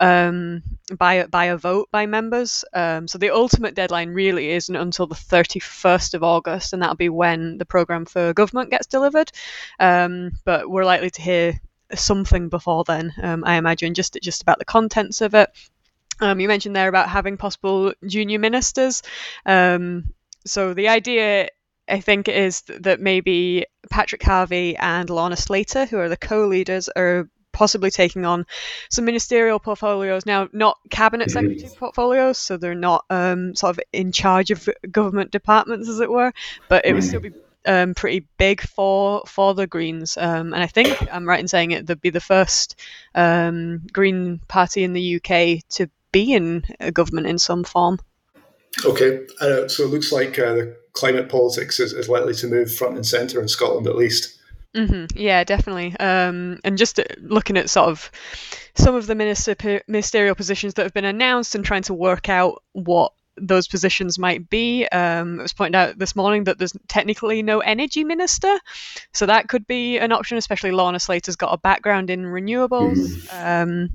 um, 0.00 0.62
by 0.98 1.26
by 1.26 1.46
a 1.46 1.56
vote 1.56 1.88
by 1.92 2.06
members. 2.06 2.64
Um, 2.72 3.06
so 3.06 3.18
the 3.18 3.30
ultimate 3.30 3.74
deadline 3.74 4.10
really 4.10 4.50
isn't 4.50 4.74
until 4.74 5.06
the 5.06 5.14
31st 5.14 6.14
of 6.14 6.22
August, 6.24 6.72
and 6.72 6.82
that'll 6.82 6.96
be 6.96 7.08
when 7.08 7.58
the 7.58 7.66
program 7.66 8.04
for 8.04 8.32
government 8.32 8.70
gets 8.70 8.86
delivered. 8.86 9.30
Um, 9.78 10.32
but 10.44 10.68
we're 10.68 10.84
likely 10.84 11.10
to 11.10 11.22
hear 11.22 11.60
something 11.94 12.48
before 12.48 12.82
then, 12.84 13.12
um, 13.22 13.44
I 13.44 13.54
imagine, 13.54 13.94
just 13.94 14.18
just 14.20 14.42
about 14.42 14.58
the 14.58 14.64
contents 14.64 15.20
of 15.20 15.34
it. 15.34 15.50
Um, 16.18 16.40
you 16.40 16.48
mentioned 16.48 16.74
there 16.74 16.88
about 16.88 17.10
having 17.10 17.36
possible 17.36 17.92
junior 18.06 18.38
ministers. 18.38 19.02
Um, 19.44 20.14
so 20.46 20.74
the 20.74 20.88
idea, 20.88 21.48
I 21.88 22.00
think, 22.00 22.28
is 22.28 22.62
that 22.62 23.00
maybe 23.00 23.66
Patrick 23.90 24.22
Harvie 24.22 24.76
and 24.76 25.10
Lorna 25.10 25.36
Slater, 25.36 25.86
who 25.86 25.98
are 25.98 26.08
the 26.08 26.16
co-leaders, 26.16 26.88
are 26.96 27.28
possibly 27.52 27.90
taking 27.90 28.26
on 28.26 28.44
some 28.90 29.06
ministerial 29.06 29.58
portfolios 29.58 30.26
now, 30.26 30.46
not 30.52 30.78
cabinet 30.90 31.28
mm-hmm. 31.28 31.46
secretary 31.46 31.72
portfolios, 31.78 32.38
so 32.38 32.56
they're 32.56 32.74
not 32.74 33.04
um, 33.08 33.54
sort 33.54 33.76
of 33.76 33.80
in 33.92 34.12
charge 34.12 34.50
of 34.50 34.68
government 34.90 35.30
departments, 35.30 35.88
as 35.88 36.00
it 36.00 36.10
were, 36.10 36.32
but 36.68 36.84
it 36.84 36.92
would 36.92 37.04
still 37.04 37.20
be 37.20 37.32
um, 37.66 37.94
pretty 37.94 38.26
big 38.38 38.60
for 38.60 39.22
for 39.26 39.54
the 39.54 39.66
Greens, 39.66 40.16
um, 40.16 40.54
and 40.54 40.62
I 40.62 40.66
think 40.66 40.96
I'm 41.12 41.26
right 41.26 41.40
in 41.40 41.48
saying 41.48 41.72
it. 41.72 41.86
They'd 41.86 42.00
be 42.00 42.10
the 42.10 42.20
first 42.20 42.78
um, 43.14 43.86
Green 43.92 44.40
party 44.48 44.84
in 44.84 44.92
the 44.92 45.16
UK 45.16 45.66
to 45.70 45.88
be 46.12 46.32
in 46.32 46.64
a 46.78 46.92
government 46.92 47.26
in 47.26 47.38
some 47.38 47.64
form. 47.64 47.98
Okay, 48.84 49.26
uh, 49.40 49.68
so 49.68 49.84
it 49.84 49.90
looks 49.90 50.12
like 50.12 50.38
uh, 50.38 50.54
the 50.54 50.76
climate 50.92 51.28
politics 51.28 51.80
is, 51.80 51.92
is 51.92 52.08
likely 52.08 52.34
to 52.34 52.46
move 52.46 52.74
front 52.74 52.96
and 52.96 53.06
centre 53.06 53.40
in 53.40 53.48
Scotland 53.48 53.86
at 53.86 53.96
least. 53.96 54.38
Mm-hmm. 54.74 55.18
Yeah, 55.18 55.42
definitely. 55.44 55.96
Um, 55.98 56.60
and 56.62 56.76
just 56.76 56.98
uh, 56.98 57.04
looking 57.20 57.56
at 57.56 57.70
sort 57.70 57.88
of 57.88 58.10
some 58.74 58.94
of 58.94 59.06
the 59.06 59.14
minister- 59.14 59.82
ministerial 59.88 60.34
positions 60.34 60.74
that 60.74 60.82
have 60.82 60.92
been 60.92 61.06
announced 61.06 61.54
and 61.54 61.64
trying 61.64 61.82
to 61.82 61.94
work 61.94 62.28
out 62.28 62.62
what 62.72 63.12
those 63.38 63.68
positions 63.68 64.18
might 64.18 64.48
be. 64.48 64.86
Um, 64.88 65.38
it 65.40 65.42
was 65.42 65.52
pointed 65.52 65.76
out 65.76 65.98
this 65.98 66.16
morning 66.16 66.44
that 66.44 66.58
there's 66.58 66.74
technically 66.88 67.42
no 67.42 67.60
energy 67.60 68.04
minister, 68.04 68.58
so 69.12 69.26
that 69.26 69.48
could 69.48 69.66
be 69.66 69.98
an 69.98 70.12
option. 70.12 70.38
Especially 70.38 70.72
Lorna 70.72 71.00
Slater's 71.00 71.36
got 71.36 71.52
a 71.52 71.58
background 71.58 72.10
in 72.10 72.24
renewables. 72.24 72.98
Mm-hmm. 72.98 73.46
Um, 73.46 73.90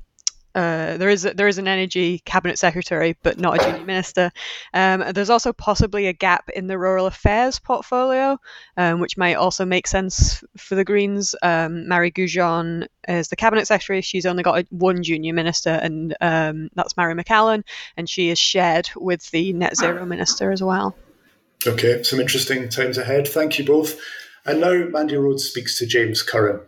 uh, 0.55 0.97
there 0.97 1.09
is 1.09 1.25
a, 1.25 1.33
there 1.33 1.47
is 1.47 1.57
an 1.57 1.67
energy 1.67 2.19
cabinet 2.19 2.57
secretary, 2.59 3.15
but 3.23 3.39
not 3.39 3.61
a 3.61 3.63
junior 3.63 3.85
minister. 3.85 4.31
Um, 4.73 5.03
there's 5.13 5.29
also 5.29 5.53
possibly 5.53 6.07
a 6.07 6.13
gap 6.13 6.49
in 6.49 6.67
the 6.67 6.77
rural 6.77 7.05
affairs 7.05 7.59
portfolio, 7.59 8.37
um, 8.77 8.99
which 8.99 9.17
might 9.17 9.35
also 9.35 9.65
make 9.65 9.87
sense 9.87 10.43
for 10.57 10.75
the 10.75 10.83
Greens. 10.83 11.35
Um, 11.41 11.87
Mairi 11.87 12.11
Gougeon 12.11 12.87
is 13.07 13.29
the 13.29 13.35
cabinet 13.35 13.67
secretary. 13.67 14.01
She's 14.01 14.25
only 14.25 14.43
got 14.43 14.59
a, 14.59 14.67
one 14.69 15.03
junior 15.03 15.33
minister, 15.33 15.69
and 15.69 16.15
um, 16.21 16.69
that's 16.75 16.97
Mairi 16.97 17.15
McAllan, 17.15 17.63
and 17.97 18.09
she 18.09 18.29
is 18.29 18.39
shared 18.39 18.89
with 18.95 19.29
the 19.31 19.53
net 19.53 19.77
zero 19.77 20.05
minister 20.05 20.51
as 20.51 20.61
well. 20.61 20.95
Okay, 21.65 22.01
some 22.03 22.19
interesting 22.19 22.69
times 22.69 22.97
ahead. 22.97 23.27
Thank 23.27 23.59
you 23.59 23.65
both. 23.65 23.99
And 24.45 24.61
now 24.61 24.85
Mandy 24.89 25.15
Rhodes 25.15 25.45
speaks 25.45 25.77
to 25.77 25.85
James 25.85 26.23
Curran. 26.23 26.61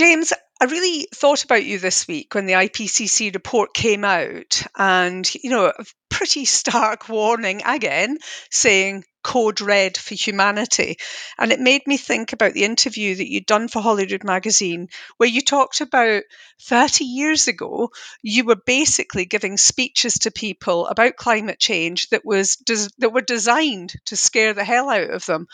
James, 0.00 0.32
I 0.58 0.64
really 0.64 1.08
thought 1.14 1.44
about 1.44 1.66
you 1.66 1.78
this 1.78 2.08
week 2.08 2.34
when 2.34 2.46
the 2.46 2.54
IPCC 2.54 3.34
report 3.34 3.74
came 3.74 4.02
out, 4.02 4.62
and 4.74 5.30
you 5.34 5.50
know, 5.50 5.66
a 5.66 5.84
pretty 6.08 6.46
stark 6.46 7.10
warning 7.10 7.60
again, 7.66 8.16
saying 8.50 9.04
code 9.22 9.60
red 9.60 9.98
for 9.98 10.14
humanity. 10.14 10.96
And 11.36 11.52
it 11.52 11.60
made 11.60 11.82
me 11.86 11.98
think 11.98 12.32
about 12.32 12.54
the 12.54 12.64
interview 12.64 13.14
that 13.14 13.30
you'd 13.30 13.44
done 13.44 13.68
for 13.68 13.82
Holyrood 13.82 14.24
magazine, 14.24 14.88
where 15.18 15.28
you 15.28 15.42
talked 15.42 15.82
about 15.82 16.22
30 16.62 17.04
years 17.04 17.46
ago, 17.46 17.90
you 18.22 18.44
were 18.44 18.56
basically 18.56 19.26
giving 19.26 19.58
speeches 19.58 20.14
to 20.20 20.30
people 20.30 20.86
about 20.86 21.16
climate 21.16 21.58
change 21.58 22.08
that 22.08 22.24
was 22.24 22.56
that 22.96 23.12
were 23.12 23.20
designed 23.20 23.92
to 24.06 24.16
scare 24.16 24.54
the 24.54 24.64
hell 24.64 24.88
out 24.88 25.10
of 25.10 25.26
them. 25.26 25.46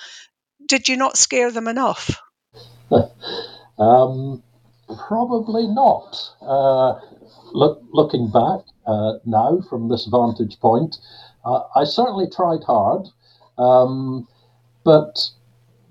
Did 0.64 0.88
you 0.88 0.96
not 0.96 1.18
scare 1.18 1.50
them 1.50 1.66
enough? 1.66 2.22
Um, 3.78 4.42
probably 5.08 5.66
not. 5.66 6.16
Uh, 6.40 7.00
look, 7.52 7.82
looking 7.92 8.30
back 8.30 8.60
uh, 8.86 9.14
now 9.24 9.60
from 9.68 9.88
this 9.88 10.06
vantage 10.06 10.58
point, 10.60 10.96
uh, 11.44 11.62
I 11.74 11.84
certainly 11.84 12.28
tried 12.28 12.64
hard, 12.64 13.08
um, 13.58 14.26
but 14.84 15.30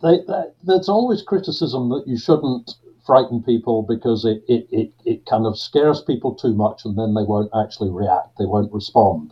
they, 0.02 0.20
they, 0.28 0.44
there's 0.64 0.90
always 0.90 1.22
criticism 1.22 1.90
that 1.90 2.04
you 2.08 2.18
shouldn't 2.18 2.76
frighten 3.06 3.42
people 3.44 3.84
because 3.84 4.26
it, 4.26 4.44
it, 4.48 4.68
it, 4.72 4.94
it, 5.06 5.26
kind 5.26 5.46
of 5.46 5.58
scares 5.58 6.02
people 6.02 6.34
too 6.34 6.54
much 6.54 6.86
and 6.86 6.98
then 6.98 7.14
they 7.14 7.24
won't 7.24 7.52
actually 7.56 7.92
react, 7.92 8.38
they 8.38 8.46
won't 8.46 8.74
respond. 8.74 9.32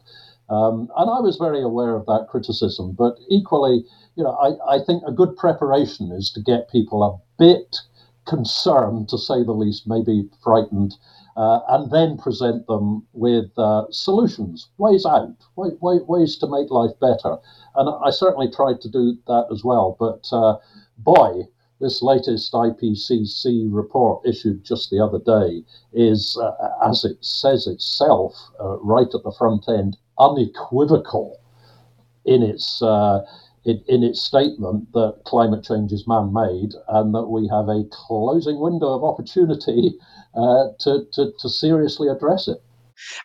Um, 0.50 0.92
and 0.96 1.10
I 1.10 1.20
was 1.20 1.38
very 1.38 1.62
aware 1.62 1.96
of 1.96 2.06
that 2.06 2.28
criticism, 2.30 2.92
but 2.92 3.18
equally, 3.30 3.84
you 4.16 4.24
know, 4.24 4.32
I, 4.34 4.76
I 4.76 4.84
think 4.84 5.02
a 5.08 5.12
good 5.12 5.36
preparation 5.36 6.12
is 6.12 6.32
to 6.34 6.42
get 6.42 6.70
people 6.70 7.04
a 7.04 7.18
bit 7.40 7.78
concerned, 8.26 9.10
to 9.10 9.18
say 9.18 9.44
the 9.44 9.54
least, 9.54 9.88
maybe 9.88 10.30
frightened, 10.44 10.96
uh, 11.36 11.60
and 11.70 11.92
then 11.92 12.18
present 12.18 12.66
them 12.68 13.06
with 13.14 13.52
uh, 13.58 13.86
solutions, 13.90 14.70
ways 14.78 15.06
out, 15.06 15.36
way, 15.56 15.70
way, 15.82 16.00
ways 16.08 16.38
to 16.38 16.48
make 16.48 16.70
life 16.70 16.98
better. 17.00 17.38
And 17.76 17.90
I 18.06 18.12
certainly 18.12 18.50
tried 18.50 18.82
to 18.82 18.90
do 18.90 19.18
that 19.28 19.48
as 19.52 19.64
well. 19.64 19.96
But 20.00 20.28
uh, 20.32 20.58
boy, 20.98 21.48
this 21.80 22.02
latest 22.02 22.54
IPCC 22.54 23.68
report 23.70 24.26
issued 24.26 24.64
just 24.64 24.90
the 24.90 25.00
other 25.00 25.20
day 25.20 25.64
is, 25.92 26.38
uh, 26.42 26.70
as 26.88 27.04
it 27.04 27.18
says 27.24 27.68
itself, 27.68 28.36
uh, 28.60 28.78
right 28.78 29.14
at 29.14 29.24
the 29.24 29.32
front 29.38 29.68
end, 29.68 29.98
unequivocal 30.20 31.40
in 32.26 32.42
its 32.44 32.82
uh, 32.82 33.26
in, 33.66 33.84
in 33.88 34.04
its 34.04 34.22
statement 34.22 34.92
that 34.94 35.22
climate 35.26 35.64
change 35.64 35.92
is 35.92 36.08
man 36.08 36.34
made 36.34 36.74
and 36.90 37.14
that 37.14 37.28
we 37.28 37.48
have 37.48 37.70
a 37.70 37.84
closing 37.92 38.60
window 38.60 38.94
of 38.94 39.04
opportunity 39.04 39.94
uh, 40.36 40.68
to, 40.80 41.06
to, 41.14 41.32
to 41.40 41.50
seriously 41.50 42.08
address 42.10 42.48
it. 42.48 42.58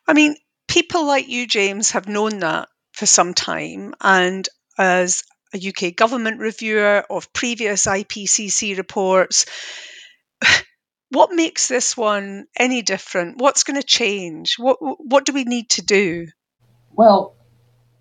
I 0.07 0.12
mean, 0.12 0.37
people 0.68 1.07
like 1.07 1.28
you, 1.28 1.47
James, 1.47 1.90
have 1.92 2.09
known 2.09 2.38
that 2.40 2.68
for 2.92 3.07
some 3.07 3.35
time. 3.35 3.95
And 4.00 4.49
as 4.78 5.23
a 5.54 5.68
UK 5.68 5.97
government 5.97 6.40
reviewer 6.40 7.04
of 7.11 7.33
previous 7.33 7.87
IPCC 7.87 8.76
reports, 8.76 9.47
what 11.11 11.33
makes 11.33 11.68
this 11.68 11.97
one 11.97 12.47
any 12.57 12.83
different? 12.83 13.38
What's 13.38 13.64
going 13.64 13.80
to 13.80 13.87
change? 13.87 14.57
What 14.59 14.78
what 14.80 15.25
do 15.25 15.33
we 15.33 15.45
need 15.45 15.71
to 15.71 15.83
do? 15.83 16.26
Well, 16.92 17.38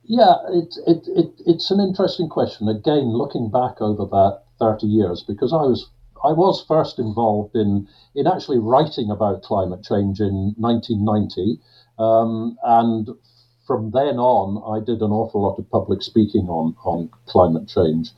yeah, 0.07 0.35
it, 0.49 0.75
it, 0.87 1.07
it, 1.07 1.41
it's 1.45 1.69
an 1.69 1.79
interesting 1.79 2.29
question. 2.29 2.69
Again, 2.69 3.11
looking 3.11 3.49
back 3.49 3.81
over 3.81 4.05
that 4.05 4.43
30 4.59 4.87
years, 4.87 5.23
because 5.27 5.53
I 5.53 5.61
was 5.63 5.89
I 6.23 6.31
was 6.31 6.63
first 6.67 6.97
involved 6.97 7.55
in 7.55 7.87
in 8.15 8.25
actually 8.25 8.57
writing 8.57 9.11
about 9.11 9.43
climate 9.43 9.83
change 9.83 10.19
in 10.19 10.55
1990, 10.57 11.59
um, 11.99 12.57
and 12.63 13.09
from 13.65 13.91
then 13.91 14.17
on, 14.17 14.63
I 14.65 14.83
did 14.83 15.01
an 15.01 15.11
awful 15.11 15.41
lot 15.41 15.59
of 15.59 15.69
public 15.69 16.01
speaking 16.01 16.47
on 16.47 16.75
on 16.83 17.09
climate 17.25 17.67
change, 17.67 18.11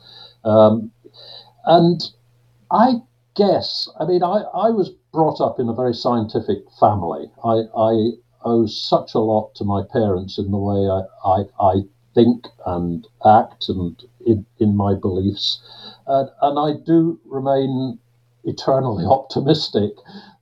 um, 0.44 0.92
and 1.64 2.00
I 2.70 3.02
guess 3.34 3.88
I 3.98 4.04
mean 4.06 4.22
I, 4.22 4.42
I 4.54 4.70
was 4.70 4.90
brought 5.12 5.40
up 5.40 5.58
in 5.58 5.68
a 5.68 5.74
very 5.74 5.94
scientific 5.94 6.58
family. 6.78 7.30
I, 7.44 7.62
I 7.76 8.12
owe 8.44 8.66
such 8.66 9.14
a 9.14 9.18
lot 9.18 9.54
to 9.56 9.64
my 9.64 9.82
parents 9.82 10.38
in 10.38 10.50
the 10.50 10.58
way 10.58 10.88
I, 10.88 11.28
I, 11.28 11.44
I 11.60 11.74
think 12.14 12.48
and 12.66 13.06
act 13.24 13.68
and 13.68 14.02
in, 14.26 14.46
in 14.58 14.76
my 14.76 14.94
beliefs. 14.94 15.60
Uh, 16.06 16.26
and 16.42 16.58
I 16.58 16.80
do 16.84 17.18
remain 17.24 17.98
eternally 18.44 19.04
optimistic 19.08 19.92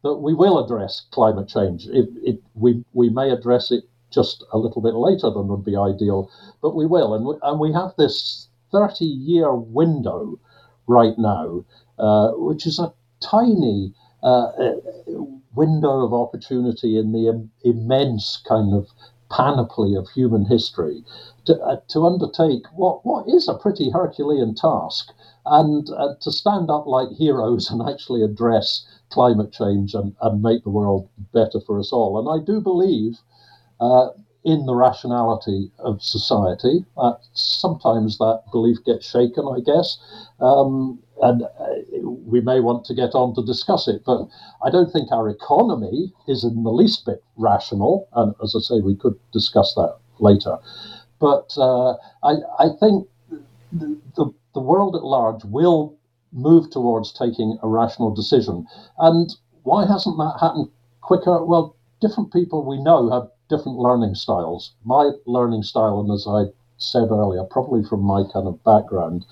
that 0.03 0.15
we 0.15 0.35
will 0.35 0.63
address 0.65 1.03
climate 1.11 1.49
change. 1.49 1.87
It, 1.89 2.09
it, 2.23 2.43
we, 2.55 2.85
we 2.93 3.09
may 3.11 3.31
address 3.31 3.71
it 3.71 3.85
just 4.11 4.45
a 4.53 4.59
little 4.59 4.81
bit 4.81 4.95
later 4.95 5.31
than 5.31 5.49
would 5.49 5.65
be 5.65 5.77
ideal, 5.77 6.31
but 6.63 6.75
we 6.75 6.87
will. 6.87 7.15
And 7.15 7.27
we, 7.27 7.35
and 7.43 7.61
we 7.61 7.73
have 7.73 7.95
this 7.99 8.49
30 8.73 9.05
year 9.05 9.55
window 9.55 10.39
right 10.87 11.19
now, 11.19 11.65
uh, 11.99 12.31
which 12.33 12.67
is 12.67 12.79
a 12.79 12.93
tiny 13.21 13.93
uh, 14.23 14.53
window 15.59 16.05
of 16.07 16.13
opportunity 16.15 16.97
in 16.99 17.13
the 17.13 17.29
Im- 17.29 17.51
immense 17.63 18.39
kind 18.49 18.73
of 18.75 18.89
panoply 19.31 19.95
of 19.95 20.09
human 20.11 20.45
history 20.47 21.05
to, 21.45 21.55
uh, 21.61 21.77
to 21.89 22.07
undertake 22.07 22.65
what, 22.75 23.05
what 23.05 23.29
is 23.29 23.49
a 23.49 23.55
pretty 23.55 23.91
Herculean 23.91 24.55
task 24.55 25.13
and 25.45 25.89
uh, 25.91 26.15
to 26.21 26.31
stand 26.33 26.71
up 26.71 26.87
like 26.87 27.11
heroes 27.11 27.71
and 27.71 27.83
actually 27.89 28.23
address 28.23 28.87
climate 29.11 29.53
change 29.53 29.95
and, 29.95 30.15
and 30.23 30.43
make 30.43 30.63
the 30.65 30.71
world 30.71 31.09
better 31.33 31.61
for 31.61 31.79
us 31.79 31.93
all. 31.93 32.19
And 32.19 32.29
I 32.29 32.45
do 32.45 32.61
believe 32.61 33.19
uh, 33.81 34.09
in 34.45 34.67
the 34.67 34.75
rationality 34.75 35.71
of 35.79 36.03
society. 36.03 36.85
Uh, 36.97 37.15
sometimes 37.33 38.19
that 38.19 38.43
belief 38.53 38.79
gets 38.85 39.07
shaken, 39.11 39.45
I 39.47 39.61
guess. 39.61 39.99
Um, 40.41 41.01
and 41.23 41.43
uh, 41.43 41.49
we 42.03 42.41
may 42.41 42.61
want 42.61 42.85
to 42.87 42.95
get 42.95 43.15
on 43.15 43.35
to 43.35 43.45
discuss 43.45 43.89
it. 43.89 44.03
But 44.05 44.29
I 44.65 44.71
don't 44.71 44.93
think 44.93 45.11
our 45.11 45.29
economy 45.29 46.13
is 46.27 46.45
in 46.45 46.63
the 46.63 46.71
least 46.73 47.07
bit 47.07 47.23
rational. 47.37 48.09
And 48.15 48.35
as 48.43 48.55
I 48.57 48.61
say, 48.61 48.81
we 48.81 48.95
could 48.95 49.19
discuss 49.33 49.75
that 49.75 49.97
later. 50.19 50.59
But 51.19 51.53
uh, 51.57 51.95
I, 52.23 52.35
I, 52.59 52.69
think 52.79 53.09
the, 53.73 53.99
the, 54.17 54.33
the 54.55 54.61
world 54.61 54.95
at 54.95 55.05
large 55.05 55.45
will 55.45 55.97
move 56.33 56.71
towards 56.71 57.13
taking 57.13 57.59
a 57.63 57.69
rational 57.69 58.15
decision. 58.15 58.67
And 58.99 59.35
why 59.63 59.87
hasn't 59.87 60.19
that 60.19 60.39
happened 60.41 60.71
quicker? 61.01 61.45
Well, 61.45 61.75
different 62.01 62.33
people 62.33 62.65
we 62.65 62.81
know 62.81 63.11
have 63.11 63.29
different 63.49 63.79
learning 63.79 64.15
styles. 64.15 64.73
My 64.85 65.11
learning 65.27 65.63
style, 65.63 66.01
and 66.01 66.11
as 66.13 66.27
I 66.29 66.53
said 66.79 67.11
earlier, 67.11 67.45
probably 67.45 67.85
from 67.85 68.01
my 68.01 68.25
kind 68.33 68.47
of 68.47 68.63
background, 68.65 69.27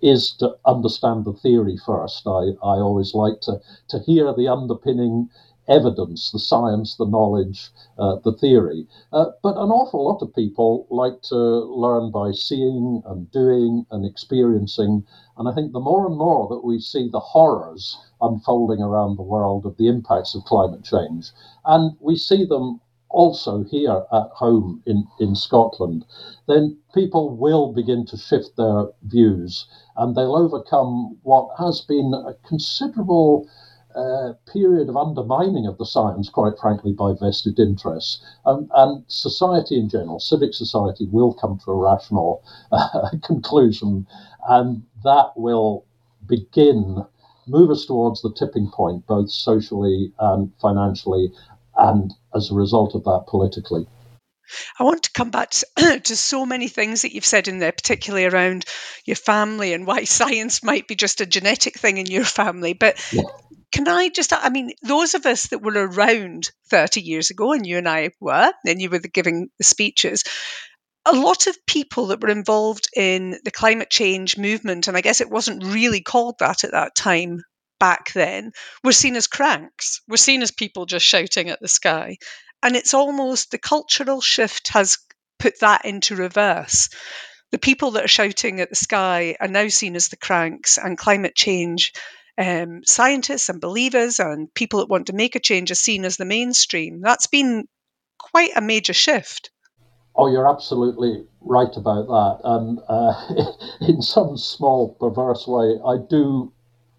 is 0.00 0.32
to 0.38 0.56
understand 0.64 1.24
the 1.24 1.32
theory 1.32 1.76
first. 1.84 2.26
I, 2.26 2.54
I 2.62 2.78
always 2.78 3.14
like 3.14 3.40
to, 3.42 3.60
to 3.88 3.98
hear 4.00 4.32
the 4.32 4.48
underpinning 4.48 5.28
evidence, 5.68 6.32
the 6.32 6.38
science, 6.40 6.96
the 6.96 7.06
knowledge, 7.06 7.70
uh, 7.98 8.16
the 8.24 8.32
theory. 8.32 8.86
Uh, 9.12 9.26
but 9.42 9.56
an 9.56 9.70
awful 9.70 10.04
lot 10.04 10.20
of 10.20 10.34
people 10.34 10.86
like 10.90 11.22
to 11.22 11.36
learn 11.36 12.10
by 12.10 12.32
seeing 12.32 13.02
and 13.06 13.30
doing 13.30 13.86
and 13.92 14.04
experiencing. 14.04 15.04
And 15.36 15.48
I 15.48 15.54
think 15.54 15.72
the 15.72 15.80
more 15.80 16.06
and 16.06 16.16
more 16.16 16.48
that 16.48 16.64
we 16.64 16.80
see 16.80 17.08
the 17.08 17.20
horrors 17.20 17.96
unfolding 18.20 18.80
around 18.80 19.16
the 19.16 19.22
world 19.22 19.64
of 19.64 19.76
the 19.76 19.88
impacts 19.88 20.34
of 20.34 20.44
climate 20.44 20.84
change, 20.84 21.30
and 21.64 21.96
we 22.00 22.16
see 22.16 22.44
them 22.44 22.80
also 23.12 23.64
here 23.64 24.04
at 24.12 24.28
home 24.34 24.82
in, 24.86 25.06
in 25.20 25.34
Scotland, 25.34 26.04
then 26.48 26.78
people 26.94 27.36
will 27.36 27.72
begin 27.72 28.04
to 28.06 28.16
shift 28.16 28.56
their 28.56 28.86
views 29.02 29.66
and 29.96 30.14
they'll 30.14 30.36
overcome 30.36 31.18
what 31.22 31.48
has 31.58 31.80
been 31.82 32.14
a 32.14 32.34
considerable 32.46 33.48
uh, 33.94 34.32
period 34.50 34.88
of 34.88 34.96
undermining 34.96 35.66
of 35.66 35.76
the 35.76 35.84
science, 35.84 36.30
quite 36.30 36.58
frankly, 36.58 36.92
by 36.92 37.12
vested 37.12 37.58
interests. 37.58 38.24
Um, 38.46 38.70
and 38.74 39.04
society 39.06 39.78
in 39.78 39.90
general, 39.90 40.18
civic 40.18 40.54
society, 40.54 41.06
will 41.06 41.34
come 41.34 41.58
to 41.64 41.70
a 41.72 41.76
rational 41.76 42.42
uh, 42.72 43.10
conclusion, 43.22 44.06
and 44.48 44.82
that 45.04 45.32
will 45.36 45.84
begin 46.26 47.04
move 47.46 47.70
us 47.70 47.84
towards 47.86 48.22
the 48.22 48.32
tipping 48.32 48.70
point, 48.70 49.06
both 49.06 49.30
socially 49.30 50.12
and 50.18 50.52
financially, 50.60 51.32
and 51.76 52.12
as 52.34 52.50
a 52.50 52.54
result 52.54 52.94
of 52.94 53.04
that, 53.04 53.24
politically. 53.28 53.86
I 54.78 54.84
want 54.84 55.04
to 55.04 55.12
come 55.12 55.30
back 55.30 55.50
to, 55.50 55.66
to, 56.04 56.16
so 56.16 56.44
many 56.44 56.68
things 56.68 57.02
that 57.02 57.14
you've 57.14 57.24
said 57.24 57.48
in 57.48 57.58
there, 57.58 57.72
particularly 57.72 58.26
around 58.26 58.64
your 59.04 59.16
family 59.16 59.72
and 59.72 59.86
why 59.86 60.04
science 60.04 60.62
might 60.62 60.88
be 60.88 60.94
just 60.94 61.20
a 61.20 61.26
genetic 61.26 61.78
thing 61.78 61.98
in 61.98 62.06
your 62.06 62.24
family. 62.24 62.74
But 62.74 63.00
yeah. 63.12 63.22
can 63.72 63.88
I 63.88 64.08
just, 64.08 64.32
I 64.32 64.50
mean, 64.50 64.72
those 64.82 65.14
of 65.14 65.26
us 65.26 65.48
that 65.48 65.62
were 65.62 65.72
around 65.72 66.50
30 66.70 67.00
years 67.00 67.30
ago, 67.30 67.52
and 67.52 67.66
you 67.66 67.78
and 67.78 67.88
I 67.88 68.10
were, 68.20 68.52
and 68.66 68.80
you 68.80 68.90
were 68.90 68.98
giving 68.98 69.48
the 69.58 69.64
speeches, 69.64 70.24
a 71.04 71.12
lot 71.12 71.46
of 71.46 71.66
people 71.66 72.08
that 72.08 72.20
were 72.20 72.28
involved 72.28 72.88
in 72.96 73.38
the 73.44 73.50
climate 73.50 73.90
change 73.90 74.38
movement, 74.38 74.86
and 74.86 74.96
I 74.96 75.00
guess 75.00 75.20
it 75.20 75.30
wasn't 75.30 75.64
really 75.64 76.00
called 76.00 76.36
that 76.38 76.64
at 76.64 76.72
that 76.72 76.94
time 76.94 77.42
back 77.82 78.12
then, 78.12 78.52
were 78.84 78.92
seen 78.92 79.16
as 79.16 79.26
cranks, 79.26 80.02
were 80.06 80.16
seen 80.16 80.40
as 80.40 80.52
people 80.52 80.86
just 80.86 81.04
shouting 81.04 81.50
at 81.50 81.58
the 81.60 81.66
sky. 81.66 82.16
And 82.62 82.76
it's 82.76 82.94
almost 82.94 83.50
the 83.50 83.58
cultural 83.58 84.20
shift 84.20 84.68
has 84.68 84.98
put 85.40 85.58
that 85.58 85.84
into 85.84 86.14
reverse. 86.14 86.88
The 87.50 87.58
people 87.58 87.90
that 87.90 88.04
are 88.04 88.18
shouting 88.20 88.60
at 88.60 88.70
the 88.70 88.76
sky 88.76 89.34
are 89.40 89.48
now 89.48 89.66
seen 89.66 89.96
as 89.96 90.06
the 90.06 90.16
cranks, 90.16 90.78
and 90.78 90.96
climate 90.96 91.34
change 91.34 91.92
um, 92.38 92.82
scientists 92.84 93.48
and 93.48 93.60
believers 93.60 94.20
and 94.20 94.54
people 94.54 94.78
that 94.78 94.88
want 94.88 95.08
to 95.08 95.12
make 95.12 95.34
a 95.34 95.40
change 95.40 95.72
are 95.72 95.74
seen 95.74 96.04
as 96.04 96.18
the 96.18 96.24
mainstream. 96.24 97.00
That's 97.00 97.26
been 97.26 97.64
quite 98.16 98.52
a 98.54 98.60
major 98.60 98.92
shift. 98.92 99.50
Oh, 100.14 100.30
you're 100.30 100.48
absolutely 100.48 101.26
right 101.40 101.76
about 101.76 102.06
that. 102.06 102.40
And 102.44 102.78
uh, 102.88 103.54
in 103.92 104.02
some 104.02 104.36
small 104.36 104.94
perverse 105.00 105.48
way, 105.48 105.80
I 105.84 105.96
do 106.08 106.52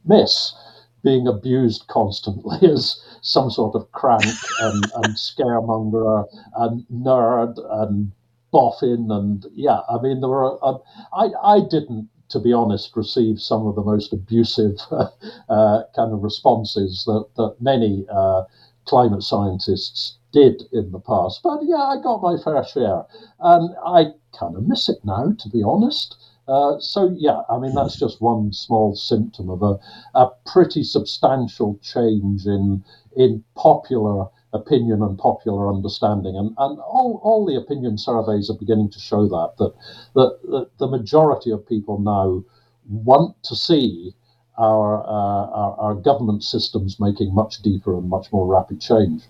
miss 0.05 0.53
being 1.03 1.27
abused 1.27 1.87
constantly 1.87 2.57
as 2.71 3.01
some 3.21 3.49
sort 3.51 3.75
of 3.75 3.91
crank 3.91 4.23
and, 4.61 4.83
and 4.95 5.15
scaremonger 5.15 6.25
and 6.55 6.85
nerd 6.91 7.57
and 7.81 8.11
boffin 8.51 9.09
and 9.11 9.47
yeah 9.53 9.79
i 9.89 9.99
mean 9.99 10.21
there 10.21 10.29
were 10.29 10.63
uh, 10.63 10.77
i 11.17 11.29
i 11.43 11.59
didn't 11.59 12.07
to 12.29 12.39
be 12.39 12.53
honest 12.53 12.95
receive 12.95 13.39
some 13.41 13.65
of 13.67 13.75
the 13.75 13.83
most 13.83 14.13
abusive 14.13 14.77
uh, 14.91 15.81
kind 15.95 16.13
of 16.13 16.23
responses 16.23 17.03
that 17.05 17.25
that 17.35 17.55
many 17.59 18.05
uh, 18.11 18.43
climate 18.85 19.23
scientists 19.23 20.17
did 20.31 20.63
in 20.71 20.91
the 20.91 20.99
past. 20.99 21.41
But 21.43 21.59
yeah 21.63 21.83
i 21.83 22.01
got 22.01 22.21
my 22.21 22.37
fair 22.37 22.63
share. 22.63 23.05
And 23.39 23.75
i 23.85 24.13
kind 24.37 24.55
of 24.55 24.67
miss 24.67 24.89
it 24.89 25.03
now 25.03 25.33
to 25.37 25.49
be 25.49 25.63
honest 25.63 26.15
uh, 26.47 26.79
so 26.79 27.15
yeah, 27.17 27.41
I 27.49 27.57
mean 27.57 27.73
that's 27.73 27.97
just 27.97 28.21
one 28.21 28.51
small 28.51 28.95
symptom 28.95 29.49
of 29.49 29.61
a, 29.63 29.79
a 30.13 30.29
pretty 30.45 30.83
substantial 30.83 31.79
change 31.81 32.45
in 32.45 32.83
in 33.15 33.43
popular 33.55 34.27
opinion 34.53 35.01
and 35.01 35.17
popular 35.17 35.67
understanding, 35.69 36.35
and, 36.35 36.49
and 36.57 36.79
all, 36.79 37.19
all 37.23 37.45
the 37.45 37.55
opinion 37.55 37.97
surveys 37.97 38.49
are 38.49 38.57
beginning 38.57 38.89
to 38.91 38.99
show 38.99 39.27
that 39.27 39.53
that 39.57 39.73
that, 40.15 40.39
that 40.43 40.77
the 40.77 40.87
majority 40.87 41.51
of 41.51 41.67
people 41.67 41.99
now 41.99 42.43
want 42.89 43.41
to 43.43 43.55
see 43.55 44.13
our, 44.57 45.01
uh, 45.03 45.49
our 45.49 45.75
our 45.79 45.95
government 45.95 46.43
systems 46.43 46.99
making 46.99 47.33
much 47.33 47.61
deeper 47.61 47.97
and 47.97 48.09
much 48.09 48.31
more 48.31 48.45
rapid 48.45 48.79
change. 48.81 49.23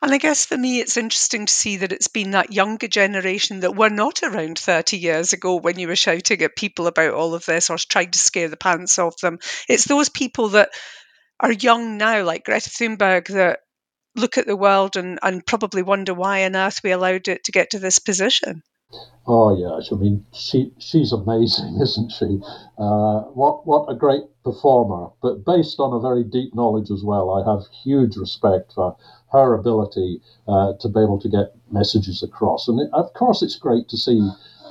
And 0.00 0.12
I 0.12 0.18
guess 0.18 0.46
for 0.46 0.56
me, 0.56 0.80
it's 0.80 0.96
interesting 0.96 1.46
to 1.46 1.52
see 1.52 1.76
that 1.78 1.92
it's 1.92 2.08
been 2.08 2.32
that 2.32 2.52
younger 2.52 2.88
generation 2.88 3.60
that 3.60 3.76
were 3.76 3.90
not 3.90 4.22
around 4.22 4.58
30 4.58 4.96
years 4.96 5.32
ago 5.32 5.56
when 5.56 5.78
you 5.78 5.88
were 5.88 5.96
shouting 5.96 6.42
at 6.42 6.56
people 6.56 6.86
about 6.86 7.14
all 7.14 7.34
of 7.34 7.46
this 7.46 7.70
or 7.70 7.78
trying 7.78 8.10
to 8.10 8.18
scare 8.18 8.48
the 8.48 8.56
pants 8.56 8.98
off 8.98 9.16
them. 9.18 9.38
It's 9.68 9.84
those 9.84 10.08
people 10.08 10.48
that 10.50 10.70
are 11.40 11.52
young 11.52 11.98
now, 11.98 12.22
like 12.22 12.44
Greta 12.44 12.70
Thunberg, 12.70 13.28
that 13.28 13.60
look 14.14 14.38
at 14.38 14.46
the 14.46 14.56
world 14.56 14.96
and, 14.96 15.18
and 15.22 15.46
probably 15.46 15.82
wonder 15.82 16.14
why 16.14 16.44
on 16.44 16.56
earth 16.56 16.80
we 16.84 16.90
allowed 16.90 17.28
it 17.28 17.44
to 17.44 17.52
get 17.52 17.70
to 17.70 17.78
this 17.78 17.98
position. 17.98 18.62
Oh 19.26 19.54
yeah, 19.56 19.80
I 19.90 19.98
mean 20.00 20.24
she 20.32 20.72
she's 20.78 21.12
amazing, 21.12 21.80
isn't 21.80 22.10
she? 22.10 22.40
Uh, 22.78 23.22
what 23.34 23.66
what 23.66 23.86
a 23.88 23.94
great 23.94 24.24
performer, 24.44 25.10
but 25.22 25.44
based 25.44 25.78
on 25.80 25.92
a 25.92 26.00
very 26.00 26.24
deep 26.24 26.54
knowledge 26.54 26.90
as 26.90 27.02
well. 27.04 27.30
I 27.30 27.44
have 27.48 27.66
huge 27.68 28.16
respect 28.16 28.72
for 28.72 28.96
her 29.32 29.54
ability 29.54 30.20
uh, 30.48 30.74
to 30.74 30.88
be 30.88 31.00
able 31.00 31.18
to 31.20 31.28
get 31.28 31.54
messages 31.70 32.22
across. 32.22 32.68
And 32.68 32.80
it, 32.80 32.90
of 32.92 33.12
course, 33.14 33.42
it's 33.42 33.56
great 33.56 33.88
to 33.90 33.96
see 33.96 34.20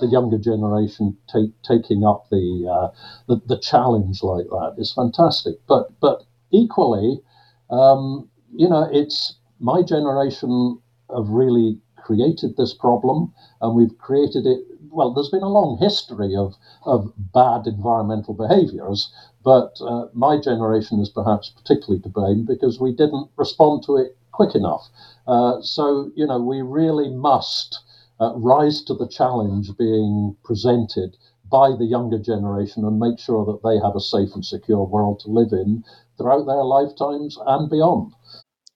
the 0.01 0.07
younger 0.07 0.38
generation 0.38 1.17
take, 1.27 1.51
taking 1.63 2.03
up 2.05 2.27
the, 2.29 2.67
uh, 2.69 2.89
the, 3.27 3.41
the 3.47 3.57
challenge 3.57 4.21
like 4.23 4.45
that. 4.47 4.75
It's 4.77 4.93
fantastic. 4.93 5.55
But 5.67 5.99
but 5.99 6.23
equally, 6.51 7.21
um, 7.69 8.29
you 8.53 8.67
know, 8.69 8.88
it's 8.91 9.36
my 9.60 9.81
generation 9.81 10.79
have 11.15 11.29
really 11.29 11.77
created 12.01 12.57
this 12.57 12.73
problem, 12.73 13.33
and 13.61 13.75
we've 13.75 13.97
created 13.97 14.45
it. 14.45 14.65
Well, 14.89 15.11
there's 15.13 15.29
been 15.29 15.43
a 15.43 15.49
long 15.49 15.77
history 15.77 16.35
of, 16.35 16.55
of 16.83 17.11
bad 17.33 17.67
environmental 17.67 18.33
behaviours, 18.33 19.13
but 19.43 19.79
uh, 19.81 20.07
my 20.13 20.39
generation 20.39 20.99
is 20.99 21.09
perhaps 21.09 21.49
particularly 21.49 22.01
to 22.03 22.09
blame 22.09 22.45
because 22.45 22.79
we 22.79 22.91
didn't 22.91 23.29
respond 23.37 23.83
to 23.83 23.97
it 23.97 24.17
quick 24.31 24.55
enough. 24.55 24.89
Uh, 25.27 25.61
so, 25.61 26.11
you 26.15 26.25
know, 26.27 26.39
we 26.41 26.61
really 26.61 27.09
must 27.09 27.79
uh, 28.19 28.33
rise 28.35 28.83
to 28.83 28.93
the 28.93 29.07
challenge 29.07 29.75
being 29.77 30.35
presented 30.43 31.17
by 31.49 31.71
the 31.77 31.85
younger 31.85 32.17
generation 32.19 32.85
and 32.85 32.99
make 32.99 33.19
sure 33.19 33.45
that 33.45 33.61
they 33.63 33.77
have 33.85 33.95
a 33.95 33.99
safe 33.99 34.33
and 34.35 34.45
secure 34.45 34.85
world 34.85 35.19
to 35.19 35.29
live 35.29 35.51
in 35.51 35.83
throughout 36.17 36.45
their 36.45 36.63
lifetimes 36.63 37.37
and 37.45 37.69
beyond. 37.69 38.13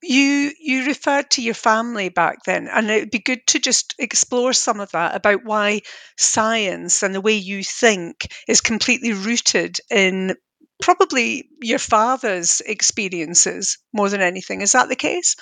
You 0.08 0.52
you 0.60 0.86
referred 0.86 1.32
to 1.32 1.42
your 1.42 1.56
family 1.56 2.10
back 2.10 2.44
then, 2.46 2.68
and 2.68 2.90
it'd 2.92 3.12
be 3.12 3.20
good 3.20 3.46
to 3.48 3.60
just 3.60 3.96
explore 3.98 4.54
some 4.54 4.80
of 4.80 4.92
that 4.92 5.16
about 5.16 5.44
why 5.44 5.82
science 6.18 7.02
and 7.02 7.16
the 7.16 7.22
way 7.22 7.34
you 7.34 7.64
think 7.64 8.32
is 8.48 8.62
completely 8.62 9.14
rooted 9.14 9.80
in 9.90 10.36
probably 10.82 11.50
your 11.62 11.80
father's 11.80 12.62
experiences 12.62 13.78
more 13.94 14.10
than 14.10 14.22
anything. 14.22 14.62
Is 14.62 14.74
that 14.74 14.90
the 14.90 14.96
case? 14.96 15.36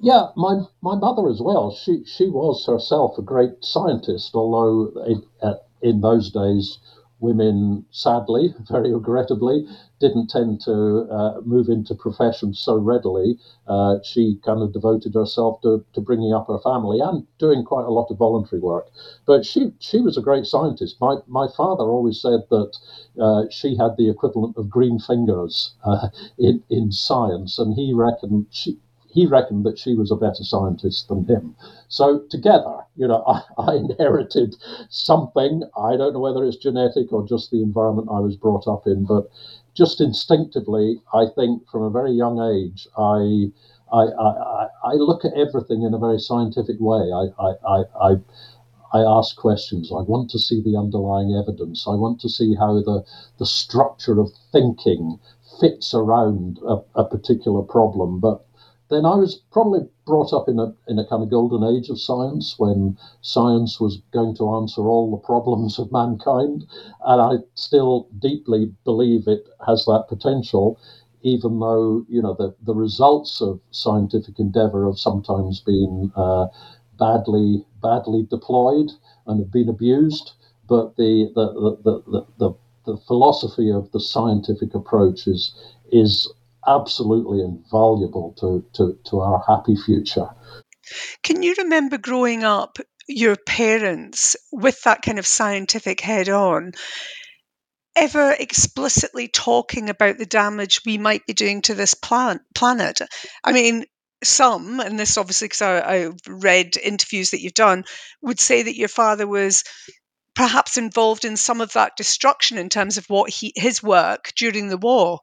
Yeah, 0.00 0.28
my 0.36 0.60
my 0.82 0.96
mother 0.96 1.28
as 1.28 1.40
well. 1.40 1.74
She 1.74 2.04
she 2.06 2.28
was 2.28 2.64
herself 2.66 3.18
a 3.18 3.22
great 3.22 3.62
scientist, 3.62 4.30
although 4.34 5.02
in, 5.04 5.22
in 5.82 6.00
those 6.00 6.30
days 6.30 6.78
women, 7.20 7.84
sadly, 7.90 8.54
very 8.70 8.92
regrettably, 8.92 9.66
didn't 10.00 10.28
tend 10.28 10.60
to 10.60 11.06
uh, 11.10 11.40
move 11.44 11.68
into 11.68 11.94
professions 11.94 12.58
so 12.58 12.76
readily. 12.76 13.38
Uh, 13.66 13.96
she 14.04 14.38
kind 14.44 14.62
of 14.62 14.72
devoted 14.72 15.14
herself 15.14 15.60
to, 15.62 15.84
to 15.94 16.00
bringing 16.00 16.32
up 16.34 16.46
her 16.48 16.58
family 16.58 17.00
and 17.00 17.26
doing 17.38 17.64
quite 17.64 17.86
a 17.86 17.90
lot 17.90 18.10
of 18.10 18.18
voluntary 18.18 18.60
work. 18.60 18.88
But 19.26 19.44
she, 19.46 19.72
she 19.78 20.00
was 20.00 20.16
a 20.16 20.22
great 20.22 20.46
scientist. 20.46 20.96
My, 21.00 21.16
my 21.26 21.46
father 21.56 21.84
always 21.84 22.20
said 22.20 22.40
that 22.50 22.76
uh, 23.20 23.44
she 23.50 23.76
had 23.76 23.96
the 23.96 24.10
equivalent 24.10 24.56
of 24.56 24.68
green 24.68 24.98
fingers 24.98 25.74
uh, 25.84 26.08
in, 26.38 26.62
in 26.68 26.92
science, 26.92 27.58
and 27.58 27.74
he 27.74 27.92
reckoned 27.94 28.46
she, 28.50 28.78
he 29.16 29.26
reckoned 29.26 29.64
that 29.64 29.78
she 29.78 29.94
was 29.94 30.10
a 30.10 30.16
better 30.16 30.44
scientist 30.44 31.08
than 31.08 31.24
him. 31.24 31.56
So 31.88 32.20
together, 32.28 32.84
you 32.96 33.08
know, 33.08 33.24
I, 33.26 33.42
I, 33.58 33.74
inherited 33.76 34.54
something. 34.90 35.62
I 35.76 35.96
don't 35.96 36.12
know 36.12 36.20
whether 36.20 36.44
it's 36.44 36.58
genetic 36.58 37.12
or 37.12 37.26
just 37.26 37.50
the 37.50 37.62
environment 37.62 38.08
I 38.12 38.20
was 38.20 38.36
brought 38.36 38.68
up 38.68 38.86
in, 38.86 39.06
but 39.06 39.30
just 39.72 40.02
instinctively, 40.02 41.00
I 41.14 41.26
think 41.34 41.66
from 41.68 41.82
a 41.82 41.90
very 41.90 42.12
young 42.12 42.38
age, 42.38 42.86
I 42.96 43.52
I, 43.92 44.02
I, 44.02 44.66
I 44.84 44.92
look 44.94 45.24
at 45.24 45.32
everything 45.34 45.82
in 45.82 45.94
a 45.94 45.98
very 45.98 46.18
scientific 46.18 46.76
way. 46.80 47.12
I, 47.12 47.28
I, 47.40 47.84
I, 48.00 48.16
I 48.92 49.00
ask 49.18 49.36
questions. 49.36 49.92
I 49.92 50.02
want 50.02 50.30
to 50.30 50.38
see 50.38 50.60
the 50.60 50.76
underlying 50.76 51.34
evidence. 51.34 51.86
I 51.86 51.94
want 51.94 52.20
to 52.22 52.28
see 52.28 52.54
how 52.54 52.74
the, 52.80 53.04
the 53.38 53.46
structure 53.46 54.18
of 54.18 54.32
thinking 54.52 55.18
fits 55.60 55.94
around 55.94 56.58
a, 56.66 56.78
a 56.96 57.04
particular 57.04 57.62
problem. 57.62 58.18
But 58.20 58.44
then 58.88 59.04
I 59.04 59.16
was 59.16 59.36
probably 59.50 59.80
brought 60.06 60.32
up 60.32 60.48
in 60.48 60.58
a 60.58 60.72
in 60.86 60.98
a 60.98 61.06
kind 61.06 61.22
of 61.22 61.30
golden 61.30 61.64
age 61.64 61.88
of 61.88 62.00
science 62.00 62.54
when 62.58 62.96
science 63.20 63.80
was 63.80 64.00
going 64.12 64.36
to 64.36 64.54
answer 64.54 64.82
all 64.82 65.10
the 65.10 65.16
problems 65.16 65.78
of 65.78 65.90
mankind, 65.92 66.66
and 67.04 67.20
I 67.20 67.44
still 67.54 68.06
deeply 68.18 68.72
believe 68.84 69.26
it 69.26 69.46
has 69.66 69.84
that 69.86 70.06
potential, 70.08 70.78
even 71.22 71.58
though 71.58 72.04
you 72.08 72.22
know 72.22 72.34
the 72.34 72.54
the 72.62 72.74
results 72.74 73.40
of 73.40 73.60
scientific 73.70 74.38
endeavor 74.38 74.86
have 74.86 74.98
sometimes 74.98 75.60
been 75.60 76.12
uh, 76.16 76.46
badly 76.98 77.66
badly 77.82 78.22
deployed 78.30 78.90
and 79.26 79.40
have 79.40 79.50
been 79.52 79.68
abused, 79.68 80.32
but 80.68 80.96
the 80.96 81.30
the 81.34 81.76
the, 81.82 82.02
the, 82.10 82.26
the 82.38 82.50
the 82.84 82.96
philosophy 82.98 83.70
of 83.70 83.90
the 83.90 84.00
scientific 84.00 84.74
approach 84.74 85.26
is 85.26 85.52
is 85.90 86.32
absolutely 86.66 87.40
invaluable 87.40 88.34
to, 88.40 88.64
to, 88.74 88.98
to 89.10 89.20
our 89.20 89.42
happy 89.46 89.76
future. 89.76 90.28
Can 91.22 91.42
you 91.42 91.54
remember 91.58 91.98
growing 91.98 92.44
up, 92.44 92.78
your 93.08 93.36
parents 93.36 94.36
with 94.52 94.82
that 94.82 95.02
kind 95.02 95.18
of 95.18 95.26
scientific 95.26 96.00
head 96.00 96.28
on, 96.28 96.72
ever 97.94 98.34
explicitly 98.38 99.28
talking 99.28 99.88
about 99.90 100.18
the 100.18 100.26
damage 100.26 100.80
we 100.84 100.98
might 100.98 101.24
be 101.26 101.32
doing 101.32 101.62
to 101.62 101.74
this 101.74 101.94
plan- 101.94 102.40
planet? 102.54 103.00
I 103.44 103.52
mean, 103.52 103.84
some, 104.24 104.80
and 104.80 104.98
this 104.98 105.16
obviously 105.16 105.46
because 105.46 105.62
I, 105.62 105.78
I 105.78 106.10
read 106.26 106.76
interviews 106.76 107.30
that 107.30 107.40
you've 107.40 107.54
done, 107.54 107.84
would 108.22 108.40
say 108.40 108.62
that 108.62 108.76
your 108.76 108.88
father 108.88 109.26
was 109.26 109.62
perhaps 110.34 110.76
involved 110.76 111.24
in 111.24 111.36
some 111.36 111.60
of 111.60 111.72
that 111.72 111.96
destruction 111.96 112.58
in 112.58 112.68
terms 112.68 112.98
of 112.98 113.06
what 113.06 113.30
he 113.30 113.52
his 113.56 113.82
work 113.82 114.32
during 114.36 114.68
the 114.68 114.76
war. 114.76 115.20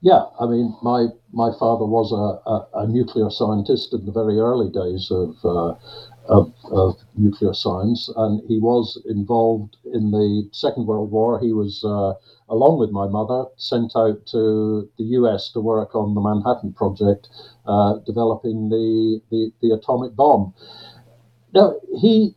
Yeah, 0.00 0.26
I 0.38 0.46
mean, 0.46 0.76
my 0.82 1.08
my 1.32 1.50
father 1.58 1.84
was 1.84 2.12
a, 2.12 2.50
a, 2.50 2.84
a 2.84 2.86
nuclear 2.86 3.30
scientist 3.30 3.92
in 3.92 4.06
the 4.06 4.12
very 4.12 4.38
early 4.38 4.70
days 4.70 5.10
of, 5.10 5.36
uh, 5.44 5.74
of, 6.28 6.52
of 6.70 6.96
nuclear 7.16 7.52
science, 7.52 8.08
and 8.16 8.40
he 8.46 8.58
was 8.60 9.00
involved 9.06 9.76
in 9.92 10.10
the 10.12 10.48
Second 10.52 10.86
World 10.86 11.10
War. 11.10 11.40
He 11.40 11.52
was, 11.52 11.82
uh, 11.84 12.14
along 12.48 12.78
with 12.78 12.90
my 12.92 13.08
mother, 13.08 13.46
sent 13.56 13.96
out 13.96 14.24
to 14.26 14.88
the 14.98 15.04
U.S. 15.18 15.50
to 15.50 15.60
work 15.60 15.94
on 15.96 16.14
the 16.14 16.20
Manhattan 16.20 16.72
Project, 16.74 17.28
uh, 17.66 17.98
developing 18.06 18.68
the, 18.68 19.20
the 19.30 19.52
the 19.60 19.72
atomic 19.74 20.14
bomb. 20.14 20.54
Now 21.52 21.74
he 22.00 22.34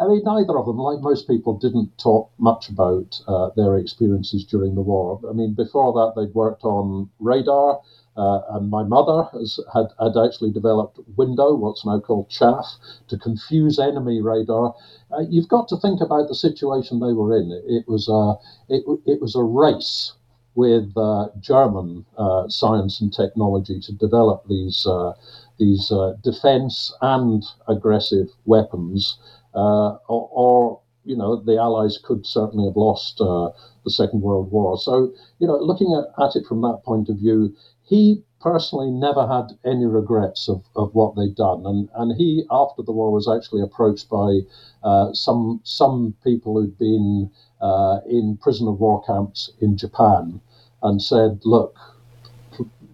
I 0.00 0.06
mean, 0.08 0.22
neither 0.24 0.58
of 0.58 0.64
them, 0.64 0.78
like 0.78 1.00
most 1.00 1.28
people, 1.28 1.58
didn't 1.58 1.98
talk 1.98 2.30
much 2.38 2.70
about 2.70 3.20
uh, 3.28 3.50
their 3.54 3.76
experiences 3.76 4.46
during 4.46 4.74
the 4.74 4.80
war. 4.80 5.20
I 5.28 5.34
mean, 5.34 5.52
before 5.52 5.92
that, 5.92 6.18
they'd 6.18 6.34
worked 6.34 6.64
on 6.64 7.10
radar, 7.18 7.80
uh, 8.16 8.40
and 8.52 8.70
my 8.70 8.82
mother 8.82 9.28
has, 9.32 9.60
had, 9.74 9.88
had 10.00 10.16
actually 10.16 10.52
developed 10.52 10.98
Window, 11.16 11.54
what's 11.54 11.84
now 11.84 12.00
called 12.00 12.30
Chaff, 12.30 12.66
to 13.08 13.18
confuse 13.18 13.78
enemy 13.78 14.22
radar. 14.22 14.74
Uh, 15.12 15.20
you've 15.28 15.48
got 15.48 15.68
to 15.68 15.76
think 15.76 16.00
about 16.00 16.28
the 16.28 16.34
situation 16.34 16.98
they 16.98 17.12
were 17.12 17.36
in. 17.36 17.50
It, 17.68 17.86
was 17.86 18.08
a 18.08 18.34
it, 18.72 18.82
it 19.04 19.20
was 19.20 19.36
a 19.36 19.42
race 19.42 20.14
with 20.54 20.92
uh, 20.96 21.28
German 21.40 22.06
uh, 22.16 22.48
science 22.48 23.00
and 23.00 23.12
technology 23.12 23.80
to 23.80 23.92
develop 23.92 24.46
these 24.48 24.86
uh, 24.86 25.12
these 25.58 25.92
defense 26.22 26.92
and 27.02 27.44
aggressive 27.68 28.28
weapons 28.46 29.18
uh, 29.54 29.96
or, 30.08 30.28
or, 30.32 30.80
you 31.04 31.16
know 31.16 31.36
the 31.36 31.56
Allies 31.56 31.98
could 32.04 32.26
certainly 32.26 32.66
have 32.66 32.76
lost 32.76 33.20
uh, 33.20 33.48
the 33.84 33.90
Second 33.90 34.20
World 34.20 34.50
War. 34.52 34.78
So 34.78 35.12
you 35.38 35.46
know, 35.46 35.56
looking 35.56 35.94
at, 35.94 36.22
at 36.22 36.36
it 36.36 36.46
from 36.46 36.60
that 36.62 36.82
point 36.84 37.08
of 37.08 37.16
view, 37.16 37.56
he 37.82 38.22
personally 38.40 38.90
never 38.90 39.26
had 39.26 39.58
any 39.64 39.84
regrets 39.84 40.48
of, 40.48 40.64
of 40.74 40.94
what 40.94 41.14
they'd 41.14 41.34
done. 41.34 41.66
And, 41.66 41.88
and 41.94 42.16
he, 42.16 42.44
after 42.50 42.82
the 42.82 42.92
war, 42.92 43.12
was 43.12 43.28
actually 43.28 43.62
approached 43.62 44.08
by 44.08 44.40
uh, 44.82 45.12
some, 45.12 45.60
some 45.64 46.14
people 46.24 46.54
who'd 46.54 46.78
been 46.78 47.30
uh, 47.60 48.00
in 48.08 48.38
prisoner 48.40 48.70
of 48.70 48.80
war 48.80 49.02
camps 49.04 49.50
in 49.60 49.76
Japan 49.76 50.40
and 50.82 51.02
said, 51.02 51.40
look, 51.44 51.76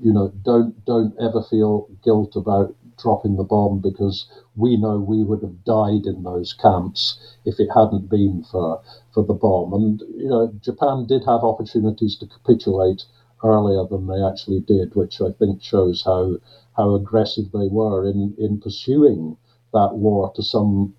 you 0.00 0.12
know, 0.12 0.32
don't, 0.42 0.84
don't 0.84 1.14
ever 1.20 1.42
feel 1.42 1.88
guilt 2.02 2.34
about 2.34 2.74
dropping 2.98 3.36
the 3.36 3.44
bomb 3.44 3.80
because 3.80 4.26
we 4.56 4.76
know 4.76 4.98
we 4.98 5.22
would 5.24 5.42
have 5.42 5.64
died 5.64 6.06
in 6.06 6.22
those 6.22 6.52
camps 6.52 7.18
if 7.44 7.60
it 7.60 7.68
hadn't 7.74 8.08
been 8.08 8.42
for 8.44 8.80
for 9.12 9.24
the 9.24 9.34
bomb. 9.34 9.72
And 9.74 10.00
you 10.16 10.28
know, 10.28 10.52
Japan 10.60 11.06
did 11.06 11.24
have 11.24 11.44
opportunities 11.44 12.16
to 12.18 12.26
capitulate 12.26 13.04
earlier 13.44 13.84
than 13.86 14.06
they 14.06 14.22
actually 14.22 14.60
did, 14.60 14.94
which 14.94 15.20
I 15.20 15.30
think 15.32 15.62
shows 15.62 16.02
how 16.04 16.36
how 16.76 16.94
aggressive 16.94 17.52
they 17.52 17.68
were 17.68 18.06
in 18.08 18.34
in 18.38 18.60
pursuing 18.60 19.36
that 19.76 19.94
war 19.94 20.32
to 20.34 20.42
some 20.42 20.94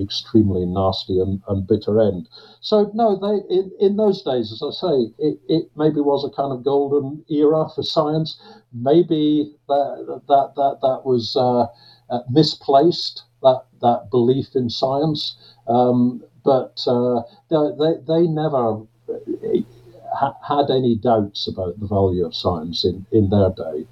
extremely 0.00 0.64
nasty 0.64 1.18
and, 1.20 1.42
and 1.48 1.66
bitter 1.66 2.00
end. 2.00 2.28
So 2.60 2.90
no, 2.94 3.16
they 3.16 3.36
in, 3.54 3.72
in 3.80 3.96
those 3.96 4.22
days, 4.22 4.52
as 4.52 4.62
I 4.62 4.70
say, 4.70 4.96
it, 5.18 5.40
it 5.48 5.70
maybe 5.76 6.00
was 6.00 6.24
a 6.24 6.34
kind 6.40 6.52
of 6.52 6.62
golden 6.62 7.24
era 7.28 7.68
for 7.74 7.82
science. 7.82 8.40
Maybe 8.72 9.52
that 9.68 10.20
that 10.28 10.52
that 10.54 10.78
that 10.82 11.00
was 11.04 11.36
uh, 11.36 11.66
uh, 12.14 12.22
misplaced 12.30 13.24
that 13.42 13.64
that 13.80 14.10
belief 14.10 14.54
in 14.54 14.70
science, 14.70 15.36
um, 15.66 16.22
but 16.44 16.84
uh, 16.86 17.22
they 17.50 17.94
they 18.06 18.26
never 18.28 18.82
uh, 19.08 20.32
had 20.46 20.70
any 20.70 20.94
doubts 20.96 21.48
about 21.48 21.78
the 21.80 21.86
value 21.86 22.24
of 22.24 22.34
science 22.34 22.84
in, 22.84 23.06
in 23.10 23.30
their 23.30 23.50
day. 23.50 23.86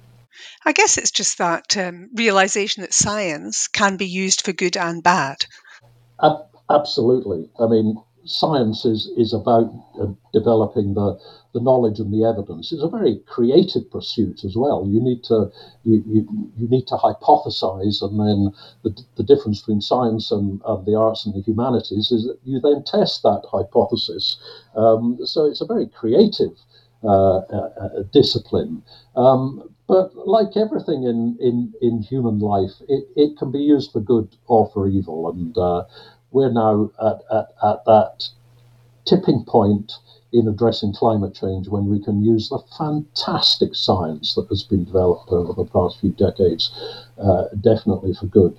I 0.65 0.73
guess 0.73 0.97
it's 0.97 1.11
just 1.11 1.37
that 1.37 1.77
um, 1.77 2.09
realization 2.13 2.81
that 2.81 2.93
science 2.93 3.67
can 3.67 3.97
be 3.97 4.05
used 4.05 4.41
for 4.45 4.53
good 4.53 4.77
and 4.77 5.03
bad. 5.03 5.45
absolutely. 6.69 7.49
I 7.59 7.67
mean, 7.67 7.97
science 8.25 8.85
is, 8.85 9.09
is 9.17 9.33
about 9.33 9.73
uh, 9.99 10.07
developing 10.33 10.93
the, 10.93 11.19
the 11.53 11.59
knowledge 11.59 11.99
and 11.99 12.13
the 12.13 12.25
evidence. 12.25 12.71
It's 12.71 12.83
a 12.83 12.89
very 12.89 13.19
creative 13.27 13.89
pursuit 13.91 14.43
as 14.43 14.55
well. 14.55 14.85
You 14.87 15.01
need 15.01 15.23
to 15.25 15.51
you, 15.83 16.03
you, 16.05 16.51
you 16.57 16.67
need 16.69 16.87
to 16.87 16.95
hypothesize, 16.95 18.01
and 18.01 18.19
then 18.19 18.53
the, 18.83 19.01
the 19.15 19.23
difference 19.23 19.61
between 19.61 19.81
science 19.81 20.31
and, 20.31 20.61
and 20.65 20.85
the 20.85 20.95
arts 20.95 21.25
and 21.25 21.33
the 21.33 21.41
humanities 21.41 22.11
is 22.11 22.25
that 22.25 22.37
you 22.43 22.59
then 22.59 22.83
test 22.83 23.23
that 23.23 23.43
hypothesis. 23.51 24.37
Um, 24.75 25.19
so 25.25 25.45
it's 25.45 25.61
a 25.61 25.65
very 25.65 25.87
creative 25.87 26.55
uh, 27.03 27.37
uh, 27.37 27.69
uh 27.81 28.03
discipline. 28.11 28.83
Um, 29.15 29.73
but 29.89 30.15
like 30.27 30.55
everything 30.55 31.03
in, 31.03 31.35
in, 31.41 31.73
in 31.81 32.03
human 32.03 32.37
life, 32.37 32.73
it, 32.87 33.05
it 33.15 33.37
can 33.39 33.51
be 33.51 33.57
used 33.57 33.91
for 33.91 33.99
good 33.99 34.29
or 34.45 34.69
for 34.71 34.87
evil. 34.87 35.31
And 35.31 35.57
uh, 35.57 35.85
we're 36.29 36.51
now 36.51 36.91
at, 37.01 37.21
at, 37.35 37.47
at 37.63 37.85
that 37.85 38.29
tipping 39.07 39.43
point 39.47 39.93
in 40.31 40.47
addressing 40.47 40.93
climate 40.93 41.33
change 41.33 41.67
when 41.69 41.87
we 41.87 41.99
can 42.03 42.21
use 42.21 42.49
the 42.49 42.61
fantastic 42.77 43.73
science 43.73 44.35
that 44.35 44.47
has 44.49 44.61
been 44.61 44.85
developed 44.85 45.31
over 45.31 45.53
the 45.53 45.65
past 45.65 45.99
few 45.99 46.11
decades, 46.11 46.71
uh, 47.17 47.45
definitely 47.59 48.13
for 48.13 48.27
good. 48.27 48.55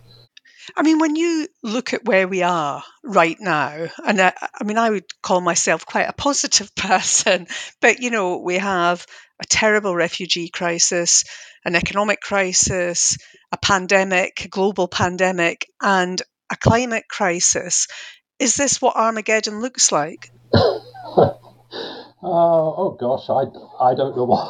I 0.76 0.82
mean, 0.82 0.98
when 0.98 1.14
you 1.14 1.46
look 1.62 1.94
at 1.94 2.04
where 2.04 2.26
we 2.26 2.42
are 2.42 2.82
right 3.04 3.36
now, 3.38 3.86
and 4.04 4.20
I, 4.20 4.32
I, 4.60 4.64
mean, 4.64 4.78
I 4.78 4.90
would 4.90 5.06
call 5.22 5.40
myself 5.40 5.86
quite 5.86 6.08
a 6.08 6.12
positive 6.12 6.74
person, 6.74 7.46
but 7.80 8.00
you 8.00 8.10
know, 8.10 8.38
we 8.38 8.58
have 8.58 9.06
a 9.40 9.46
terrible 9.46 9.94
refugee 9.94 10.48
crisis, 10.48 11.24
an 11.64 11.74
economic 11.74 12.20
crisis, 12.20 13.16
a 13.52 13.56
pandemic, 13.56 14.44
a 14.44 14.48
global 14.48 14.88
pandemic, 14.88 15.66
and 15.82 16.22
a 16.50 16.56
climate 16.56 17.04
crisis. 17.08 17.86
Is 18.38 18.54
this 18.54 18.80
what 18.80 18.96
Armageddon 18.96 19.60
looks 19.60 19.90
like? 19.90 20.30
Uh, 22.22 22.76
oh 22.76 22.96
gosh, 23.00 23.30
I, 23.30 23.48
I 23.82 23.94
don't 23.94 24.14
know 24.14 24.24
what 24.24 24.44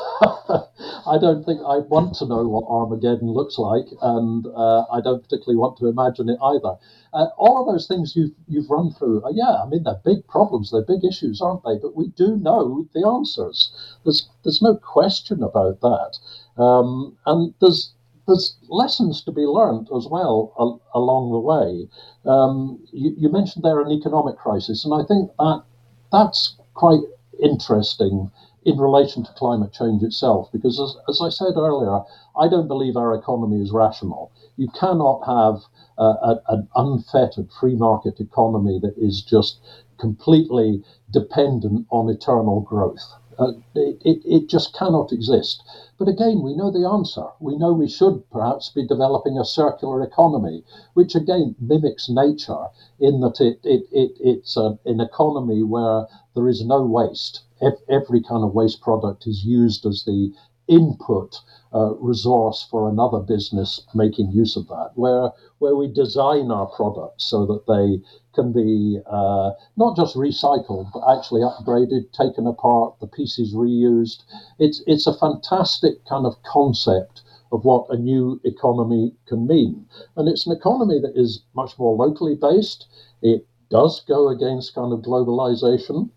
I 1.07 1.19
don't 1.19 1.45
think 1.45 1.61
I 1.61 1.79
want 1.79 2.15
to 2.17 2.27
know 2.27 2.43
what 2.49 2.67
Armageddon 2.67 3.31
looks 3.31 3.59
like, 3.59 3.87
and 4.03 4.45
uh, 4.47 4.87
I 4.93 5.01
don't 5.01 5.23
particularly 5.23 5.57
want 5.57 5.79
to 5.79 5.87
imagine 5.87 6.29
it 6.29 6.39
either. 6.43 6.75
Uh, 7.15 7.27
all 7.39 7.61
of 7.61 7.73
those 7.73 7.87
things 7.87 8.17
you've 8.17 8.35
you've 8.49 8.69
run 8.71 8.91
through, 8.91 9.25
uh, 9.25 9.31
yeah, 9.31 9.63
I 9.63 9.67
mean 9.69 9.85
they're 9.85 10.01
big 10.05 10.27
problems, 10.27 10.73
they're 10.73 10.83
big 10.83 11.05
issues, 11.05 11.41
aren't 11.41 11.63
they? 11.63 11.79
But 11.79 11.95
we 11.95 12.09
do 12.09 12.37
know 12.37 12.89
the 12.93 13.07
answers. 13.07 13.71
There's 14.05 14.29
there's 14.43 14.61
no 14.61 14.75
question 14.75 15.41
about 15.43 15.81
that, 15.81 16.19
um, 16.61 17.17
and 17.27 17.55
there's 17.61 17.93
there's 18.27 18.57
lessons 18.69 19.23
to 19.23 19.31
be 19.33 19.47
learned 19.47 19.89
as 19.97 20.09
well 20.11 20.81
along 20.93 21.31
the 21.31 21.39
way. 21.39 21.89
Um, 22.25 22.81
you, 22.93 23.15
you 23.17 23.29
mentioned 23.29 23.65
there 23.65 23.81
an 23.81 23.93
economic 23.93 24.37
crisis, 24.39 24.85
and 24.85 24.93
I 24.93 25.05
think 25.07 25.31
that 25.39 25.63
that's 26.11 26.57
quite 26.75 27.01
interesting 27.43 28.31
in 28.65 28.79
relation 28.79 29.25
to 29.25 29.33
climate 29.33 29.73
change 29.73 30.03
itself, 30.03 30.51
because 30.53 30.79
as, 30.79 30.97
as, 31.09 31.21
I 31.23 31.31
said 31.31 31.57
earlier, 31.57 32.01
I 32.39 32.49
don't 32.49 32.69
believe 32.69 32.97
our 32.97 33.15
economy 33.15 33.63
is 33.63 33.73
rational. 33.73 34.31
You 34.57 34.69
cannot 34.79 35.23
have 35.25 35.63
a, 35.97 36.37
an 36.49 36.69
unfettered 36.77 37.51
free 37.59 37.75
market 37.75 38.21
economy 38.21 38.79
that 38.83 38.97
is 38.99 39.23
just 39.23 39.61
completely 39.99 40.83
dependent 41.11 41.87
on 41.91 42.09
eternal 42.11 42.61
growth. 42.61 43.15
Uh, 43.41 43.53
it, 43.75 44.03
it, 44.05 44.23
it 44.27 44.49
just 44.49 44.75
cannot 44.75 45.13
exist. 45.13 45.63
But 45.99 46.09
again, 46.09 46.43
we 46.43 46.55
know 46.55 46.71
the 46.71 46.87
answer. 46.87 47.27
We 47.41 47.57
know 47.57 47.73
we 47.73 47.89
should 47.89 48.23
perhaps 48.31 48.69
be 48.69 48.87
developing 48.87 49.39
a 49.39 49.45
circular 49.47 50.03
economy, 50.03 50.63
which 50.95 51.15
again 51.15 51.57
mimics 51.59 52.11
nature 52.11 52.67
in 52.99 53.21
that 53.21 53.41
it, 53.41 53.59
it, 53.65 53.87
it, 53.93 54.13
it's 54.21 54.57
a, 54.59 54.79
an 54.85 55.01
economy 55.01 55.63
where 55.63 56.07
there 56.35 56.49
is 56.49 56.65
no 56.65 56.85
waste. 56.85 57.41
Every 57.89 58.23
kind 58.23 58.45
of 58.45 58.55
waste 58.55 58.83
product 58.83 59.27
is 59.27 59.45
used 59.45 59.87
as 59.87 60.05
the 60.05 60.33
input 60.69 61.41
resource 61.73 62.67
for 62.71 62.89
another 62.89 63.21
business 63.21 63.81
making 63.95 64.33
use 64.33 64.57
of 64.57 64.67
that, 64.69 64.91
where 64.95 65.31
where 65.59 65.77
we 65.77 65.87
design 65.87 66.51
our 66.51 66.67
products 66.67 67.25
so 67.25 67.47
that 67.47 67.67
they 67.67 68.03
can 68.35 68.53
be 68.53 68.99
uh, 69.07 69.51
not 69.77 69.97
just 69.97 70.17
recycled 70.17 70.91
but 70.93 71.07
actually 71.17 71.43
upgraded, 71.43 72.11
taken 72.13 72.47
apart, 72.47 72.95
the 73.01 73.07
pieces 73.07 73.55
reused. 73.55 74.23
It's 74.59 74.83
it's 74.87 75.07
a 75.07 75.17
fantastic 75.17 76.05
kind 76.07 76.27
of 76.27 76.43
concept 76.43 77.23
of 77.53 77.65
what 77.65 77.87
a 77.91 77.97
new 77.97 78.41
economy 78.45 79.13
can 79.27 79.47
mean, 79.47 79.87
and 80.17 80.29
it's 80.29 80.47
an 80.47 80.57
economy 80.57 81.01
that 81.01 81.17
is 81.17 81.43
much 81.55 81.79
more 81.79 81.95
locally 81.97 82.35
based. 82.35 82.87
It 83.23 83.47
does 83.71 84.01
go 84.01 84.29
against 84.29 84.75
kind 84.75 84.93
of 84.93 85.01
globalization. 85.01 86.11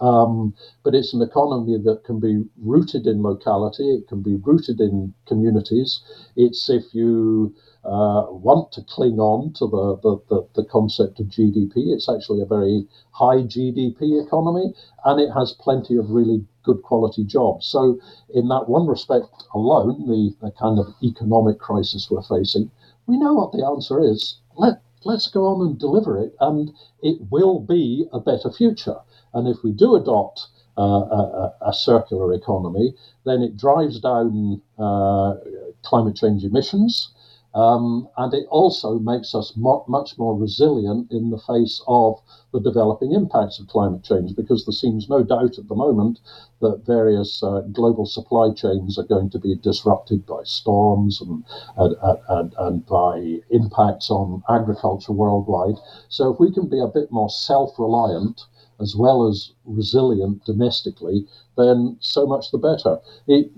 Um, 0.00 0.54
but 0.82 0.94
it's 0.94 1.12
an 1.12 1.20
economy 1.20 1.76
that 1.76 2.04
can 2.04 2.20
be 2.20 2.44
rooted 2.56 3.06
in 3.06 3.22
locality, 3.22 3.94
it 3.94 4.08
can 4.08 4.22
be 4.22 4.36
rooted 4.36 4.80
in 4.80 5.12
communities. 5.26 6.00
It's 6.36 6.70
if 6.70 6.94
you 6.94 7.54
uh, 7.84 8.24
want 8.28 8.72
to 8.72 8.82
cling 8.82 9.18
on 9.18 9.52
to 9.54 9.66
the, 9.66 9.96
the, 10.02 10.20
the, 10.28 10.48
the, 10.54 10.64
concept 10.64 11.20
of 11.20 11.26
GDP, 11.26 11.92
it's 11.92 12.08
actually 12.08 12.40
a 12.40 12.46
very 12.46 12.86
high 13.12 13.42
GDP 13.42 14.22
economy 14.24 14.74
and 15.04 15.20
it 15.20 15.30
has 15.32 15.52
plenty 15.52 15.96
of 15.96 16.10
really 16.10 16.44
good 16.62 16.82
quality 16.82 17.24
jobs. 17.24 17.66
So, 17.66 17.98
in 18.34 18.48
that 18.48 18.68
one 18.68 18.86
respect 18.86 19.26
alone, 19.54 20.06
the, 20.06 20.34
the 20.40 20.50
kind 20.52 20.78
of 20.78 20.94
economic 21.02 21.58
crisis 21.58 22.10
we're 22.10 22.22
facing, 22.22 22.70
we 23.06 23.18
know 23.18 23.34
what 23.34 23.52
the 23.52 23.64
answer 23.64 24.00
is. 24.00 24.38
Let, 24.56 24.82
let's 25.04 25.28
go 25.28 25.46
on 25.46 25.66
and 25.66 25.78
deliver 25.78 26.18
it, 26.18 26.34
and 26.40 26.72
it 27.02 27.18
will 27.30 27.60
be 27.60 28.06
a 28.12 28.20
better 28.20 28.50
future. 28.50 28.96
And 29.32 29.48
if 29.48 29.62
we 29.62 29.72
do 29.72 29.96
adopt 29.96 30.46
uh, 30.78 30.82
a, 30.82 31.54
a, 31.66 31.72
circular 31.72 32.32
economy, 32.32 32.94
then 33.24 33.42
it 33.42 33.56
drives 33.56 34.00
down 34.00 34.62
uh, 34.78 35.34
climate 35.82 36.16
change 36.16 36.44
emissions. 36.44 37.12
Um, 37.52 38.08
and 38.16 38.32
it 38.32 38.46
also 38.48 39.00
makes 39.00 39.34
us 39.34 39.52
mo- 39.56 39.84
much 39.88 40.16
more 40.16 40.38
resilient 40.38 41.10
in 41.10 41.30
the 41.30 41.38
face 41.38 41.82
of 41.88 42.22
the 42.52 42.60
developing 42.60 43.12
impacts 43.12 43.58
of 43.58 43.66
climate 43.66 44.04
change, 44.04 44.36
because 44.36 44.64
there 44.64 44.72
seems 44.72 45.08
no 45.08 45.24
doubt 45.24 45.58
at 45.58 45.66
the 45.66 45.74
moment 45.74 46.20
that 46.60 46.86
various 46.86 47.42
uh, 47.42 47.62
global 47.72 48.06
supply 48.06 48.52
chains 48.52 48.98
are 48.98 49.04
going 49.04 49.30
to 49.30 49.38
be 49.40 49.56
disrupted 49.56 50.24
by 50.26 50.42
storms 50.44 51.20
and, 51.20 51.44
and, 51.76 51.96
and, 52.28 52.54
and 52.56 52.86
by 52.86 53.40
impacts 53.50 54.10
on 54.10 54.44
agriculture 54.48 55.12
worldwide. 55.12 55.76
So, 56.08 56.32
if 56.32 56.38
we 56.38 56.52
can 56.52 56.68
be 56.68 56.80
a 56.80 56.86
bit 56.86 57.10
more 57.10 57.28
self 57.28 57.76
reliant, 57.78 58.42
as 58.80 58.96
well 58.96 59.26
as 59.28 59.52
resilient 59.64 60.44
domestically, 60.44 61.26
then 61.56 61.96
so 62.00 62.26
much 62.26 62.50
the 62.50 62.58
better. 62.58 62.98
It, 63.26 63.50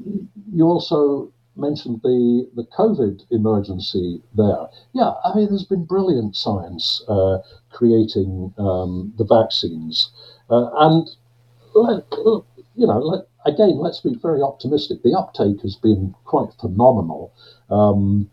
you 0.53 0.65
also 0.65 1.31
mentioned 1.57 2.01
the, 2.03 2.49
the 2.57 2.65
COVID 2.79 3.25
emergency 3.31 4.23
there. 4.35 4.67
Yeah, 4.95 5.13
I 5.25 5.35
mean, 5.35 5.49
there's 5.49 5.65
been 5.65 5.85
brilliant 5.85 6.35
science 6.35 7.03
uh, 7.09 7.39
creating 7.71 8.55
um, 8.59 9.13
the 9.19 9.25
vaccines. 9.25 10.11
Uh, 10.51 10.71
and, 10.77 11.09
let, 11.75 12.05
you 12.75 12.87
know, 12.87 12.99
let, 12.99 13.27
again, 13.47 13.79
let's 13.79 14.01
be 14.01 14.15
very 14.21 14.43
optimistic. 14.43 15.03
The 15.03 15.17
uptake 15.17 15.61
has 15.63 15.77
been 15.77 16.15
quite 16.25 16.53
phenomenal. 16.61 17.33
Um, 17.71 18.31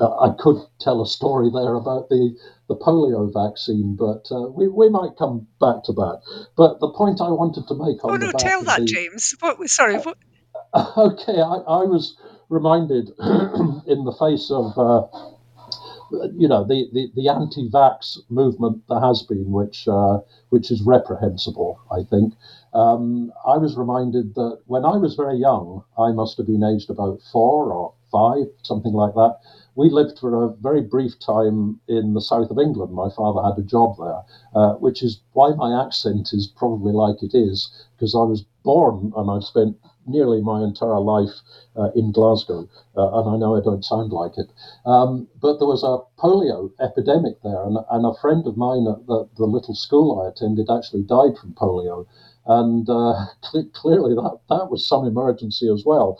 I 0.00 0.30
could 0.38 0.56
tell 0.80 1.02
a 1.02 1.06
story 1.06 1.50
there 1.52 1.74
about 1.74 2.08
the 2.08 2.36
the 2.68 2.76
polio 2.76 3.32
vaccine, 3.32 3.96
but 3.96 4.26
uh, 4.30 4.48
we, 4.48 4.68
we 4.68 4.88
might 4.88 5.16
come 5.18 5.46
back 5.60 5.82
to 5.84 5.92
that. 5.92 6.22
But 6.56 6.78
the 6.80 6.90
point 6.90 7.20
I 7.20 7.28
wanted 7.30 7.66
to 7.66 7.74
make 7.74 8.04
on 8.04 8.12
oh, 8.12 8.16
no, 8.16 8.30
tell 8.38 8.62
that, 8.62 8.80
the, 8.80 8.86
James. 8.86 9.34
What, 9.40 9.58
sorry. 9.68 9.96
What? 9.98 10.16
okay, 10.96 11.40
I, 11.40 11.56
I, 11.66 11.84
was 11.84 12.16
reminded 12.48 13.08
in 13.86 14.04
the 14.04 14.16
face 14.18 14.50
of. 14.50 14.78
Uh, 14.78 15.06
you 16.34 16.48
know 16.48 16.64
the, 16.64 16.88
the, 16.92 17.06
the 17.14 17.28
anti-vax 17.28 18.18
movement 18.30 18.82
there 18.88 18.98
has 18.98 19.22
been, 19.22 19.52
which 19.52 19.86
uh, 19.86 20.18
which 20.48 20.72
is 20.72 20.82
reprehensible, 20.82 21.78
I 21.92 22.02
think. 22.02 22.34
Um, 22.74 23.32
I 23.46 23.56
was 23.58 23.76
reminded 23.76 24.34
that 24.34 24.58
when 24.66 24.84
I 24.84 24.96
was 24.96 25.14
very 25.14 25.36
young, 25.36 25.84
I 25.96 26.10
must 26.10 26.36
have 26.38 26.48
been 26.48 26.64
aged 26.64 26.90
about 26.90 27.20
four 27.32 27.72
or 27.72 27.94
five, 28.10 28.46
something 28.62 28.92
like 28.92 29.14
that 29.14 29.38
we 29.74 29.88
lived 29.90 30.18
for 30.18 30.44
a 30.44 30.52
very 30.60 30.80
brief 30.80 31.18
time 31.18 31.80
in 31.88 32.14
the 32.14 32.20
south 32.20 32.50
of 32.50 32.58
England. 32.58 32.92
My 32.92 33.10
father 33.10 33.42
had 33.42 33.58
a 33.58 33.66
job 33.66 33.96
there, 33.98 34.22
uh, 34.54 34.74
which 34.74 35.02
is 35.02 35.20
why 35.32 35.50
my 35.54 35.84
accent 35.84 36.32
is 36.32 36.46
probably 36.46 36.92
like 36.92 37.22
it 37.22 37.34
is, 37.34 37.70
because 37.96 38.14
I 38.14 38.22
was 38.22 38.44
born 38.62 39.12
and 39.16 39.30
I've 39.30 39.44
spent 39.44 39.76
nearly 40.06 40.40
my 40.40 40.62
entire 40.62 41.00
life 41.00 41.40
uh, 41.76 41.90
in 41.94 42.12
Glasgow, 42.12 42.68
uh, 42.96 43.18
and 43.18 43.30
I 43.30 43.36
know 43.36 43.56
I 43.56 43.60
don't 43.60 43.84
sound 43.84 44.12
like 44.12 44.36
it. 44.38 44.50
Um, 44.84 45.28
but 45.40 45.58
there 45.58 45.68
was 45.68 45.82
a 45.84 46.02
polio 46.20 46.70
epidemic 46.80 47.40
there, 47.42 47.62
and, 47.64 47.78
and 47.90 48.04
a 48.04 48.14
friend 48.20 48.46
of 48.46 48.56
mine 48.56 48.86
at 48.88 49.06
the, 49.06 49.28
the, 49.36 49.44
little 49.44 49.74
school 49.74 50.20
I 50.20 50.28
attended 50.28 50.68
actually 50.70 51.02
died 51.02 51.38
from 51.38 51.54
polio. 51.54 52.06
And 52.46 52.88
uh, 52.88 53.26
clearly, 53.72 54.14
that, 54.14 54.38
that 54.48 54.70
was 54.70 54.86
some 54.86 55.06
emergency 55.06 55.70
as 55.72 55.84
well. 55.84 56.18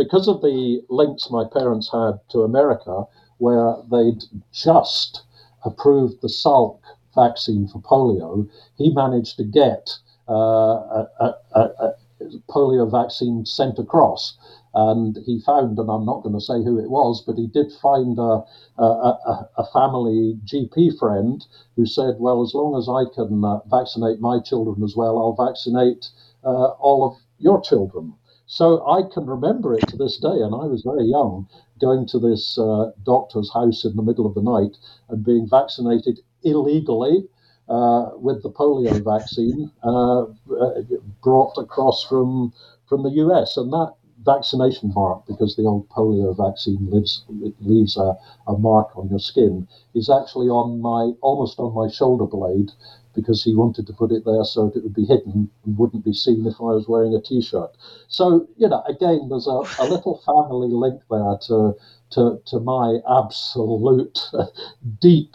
Because 0.00 0.28
of 0.28 0.40
the 0.40 0.82
links 0.88 1.30
my 1.30 1.44
parents 1.44 1.90
had 1.92 2.20
to 2.30 2.40
America, 2.40 3.04
where 3.36 3.76
they'd 3.90 4.24
just 4.50 5.24
approved 5.62 6.22
the 6.22 6.28
Salk 6.28 6.78
vaccine 7.14 7.68
for 7.68 7.82
polio, 7.82 8.48
he 8.76 8.94
managed 8.94 9.36
to 9.36 9.44
get 9.44 9.98
uh, 10.26 10.32
a, 10.32 11.08
a, 11.20 11.34
a, 11.54 11.94
polio 12.48 12.90
vaccine 12.90 13.44
sent 13.44 13.78
across. 13.78 14.38
And 14.72 15.18
he 15.26 15.38
found, 15.38 15.78
and 15.78 15.90
I'm 15.90 16.06
not 16.06 16.22
going 16.22 16.34
to 16.34 16.40
say 16.40 16.64
who 16.64 16.78
it 16.78 16.88
was, 16.88 17.22
but 17.26 17.36
he 17.36 17.46
did 17.46 17.70
find 17.70 18.18
a, 18.18 18.42
a, 18.78 19.66
family 19.70 20.38
GP 20.46 20.98
friend 20.98 21.44
who 21.76 21.84
said, 21.84 22.14
Well, 22.18 22.40
as 22.40 22.54
long 22.54 22.74
as 22.74 22.88
I 22.88 23.04
can 23.14 23.44
uh, 23.44 23.58
vaccinate 23.66 24.18
my 24.18 24.40
children 24.40 24.82
as 24.82 24.96
well, 24.96 25.18
I'll 25.18 25.46
vaccinate 25.46 26.08
uh, 26.42 26.68
all 26.80 27.04
of 27.06 27.18
your 27.38 27.60
children. 27.60 28.14
So 28.52 28.84
I 28.84 29.04
can 29.04 29.26
remember 29.26 29.74
it 29.74 29.86
to 29.86 29.96
this 29.96 30.18
day, 30.18 30.40
and 30.42 30.52
I 30.52 30.66
was 30.66 30.82
very 30.82 31.04
young, 31.04 31.46
going 31.80 32.04
to 32.06 32.18
this 32.18 32.58
uh, 32.58 32.90
doctor's 33.04 33.48
house 33.52 33.84
in 33.84 33.94
the 33.94 34.02
middle 34.02 34.26
of 34.26 34.34
the 34.34 34.42
night 34.42 34.76
and 35.08 35.24
being 35.24 35.46
vaccinated 35.48 36.18
illegally 36.42 37.28
uh, 37.68 38.10
with 38.16 38.42
the 38.42 38.50
polio 38.50 39.04
vaccine 39.04 39.70
uh, 39.84 40.24
brought 41.22 41.56
across 41.58 42.02
from 42.02 42.52
from 42.88 43.04
the 43.04 43.10
US, 43.24 43.56
and 43.56 43.72
that 43.72 43.94
vaccination 44.24 44.92
mark, 44.96 45.24
because 45.26 45.54
the 45.54 45.62
old 45.64 45.88
polio 45.88 46.36
vaccine 46.36 46.90
lives, 46.90 47.24
leaves 47.60 47.96
a, 47.96 48.18
a 48.48 48.58
mark 48.58 48.96
on 48.96 49.08
your 49.10 49.20
skin, 49.20 49.68
is 49.94 50.10
actually 50.10 50.48
on 50.48 50.80
my 50.80 51.12
almost 51.20 51.60
on 51.60 51.72
my 51.72 51.88
shoulder 51.88 52.26
blade 52.26 52.72
because 53.20 53.44
he 53.44 53.54
wanted 53.54 53.86
to 53.86 53.92
put 53.92 54.12
it 54.12 54.24
there 54.24 54.44
so 54.44 54.66
that 54.66 54.78
it 54.78 54.82
would 54.82 54.94
be 54.94 55.04
hidden 55.04 55.50
and 55.64 55.78
wouldn't 55.78 56.04
be 56.04 56.12
seen 56.12 56.46
if 56.46 56.60
I 56.60 56.72
was 56.74 56.88
wearing 56.88 57.14
a 57.14 57.20
t-shirt. 57.20 57.70
So 58.08 58.46
you 58.56 58.68
know, 58.68 58.82
again, 58.88 59.28
there's 59.28 59.46
a, 59.46 59.60
a 59.78 59.86
little 59.88 60.22
family 60.26 60.68
link 60.68 61.02
there 61.10 61.36
to 61.48 61.74
to 62.10 62.40
to 62.46 62.60
my 62.60 62.98
absolute 63.08 64.18
deep 65.00 65.34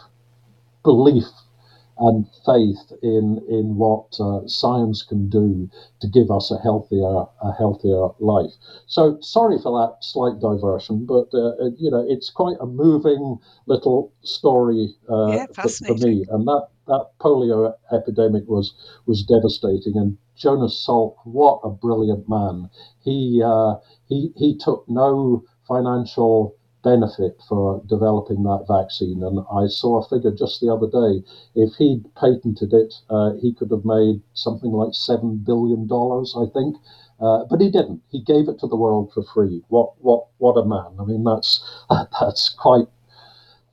belief 0.84 1.26
and 1.98 2.26
faith 2.46 2.92
in 3.02 3.42
in 3.50 3.78
what 3.78 4.20
uh, 4.20 4.46
science 4.48 5.02
can 5.02 5.30
do 5.30 5.70
to 6.02 6.08
give 6.08 6.30
us 6.30 6.52
a 6.52 6.60
healthier 6.60 7.26
a 7.42 7.52
healthier 7.58 8.10
life. 8.20 8.52
So 8.88 9.18
sorry 9.22 9.58
for 9.62 9.72
that 9.80 10.04
slight 10.04 10.40
diversion, 10.40 11.06
but 11.06 11.30
uh, 11.34 11.72
you 11.78 11.90
know 11.90 12.06
it's 12.08 12.30
quite 12.30 12.58
a 12.60 12.66
moving 12.66 13.38
little 13.66 14.12
story 14.24 14.96
uh, 15.10 15.32
yeah, 15.32 15.46
for, 15.54 15.70
for, 15.70 15.96
me, 15.96 16.26
and 16.30 16.46
that 16.48 16.68
that 16.88 17.10
polio 17.20 17.74
epidemic 17.92 18.48
was 18.48 18.74
was 19.06 19.24
devastating. 19.24 19.98
And 19.98 20.18
Jonas 20.36 20.76
Salk, 20.86 21.16
what 21.24 21.60
a 21.64 21.70
brilliant 21.70 22.28
man! 22.30 22.70
He 23.00 23.42
uh, 23.44 23.76
he 24.08 24.32
he 24.36 24.56
took 24.58 24.88
no 24.90 25.44
financial 25.68 26.56
benefit 26.84 27.42
for 27.50 27.82
developing 27.88 28.44
that 28.44 28.66
vaccine. 28.68 29.24
And 29.24 29.40
I 29.52 29.66
saw 29.68 29.98
a 29.98 30.08
figure 30.08 30.32
just 30.32 30.62
the 30.62 30.70
other 30.72 30.88
day. 30.88 31.24
If 31.56 31.74
he'd 31.76 32.14
patented 32.16 32.74
it, 32.74 32.94
uh, 33.10 33.34
he 33.42 33.54
could 33.54 33.72
have 33.72 33.86
made 33.86 34.22
something 34.34 34.72
like 34.72 34.94
seven 34.94 35.38
billion 35.38 35.88
dollars, 35.88 36.36
I 36.38 36.46
think. 36.54 36.78
Uh, 37.20 37.46
but 37.50 37.62
he 37.62 37.72
didn't. 37.72 38.02
He 38.10 38.22
gave 38.22 38.48
it 38.50 38.60
to 38.60 38.68
the 38.68 38.76
world 38.76 39.12
for 39.14 39.24
free. 39.24 39.64
What 39.70 39.94
what 40.02 40.28
what 40.38 40.58
a 40.58 40.66
man! 40.66 40.96
I 41.00 41.06
mean, 41.06 41.24
that's 41.24 41.64
that's 42.22 42.50
quite 42.50 42.88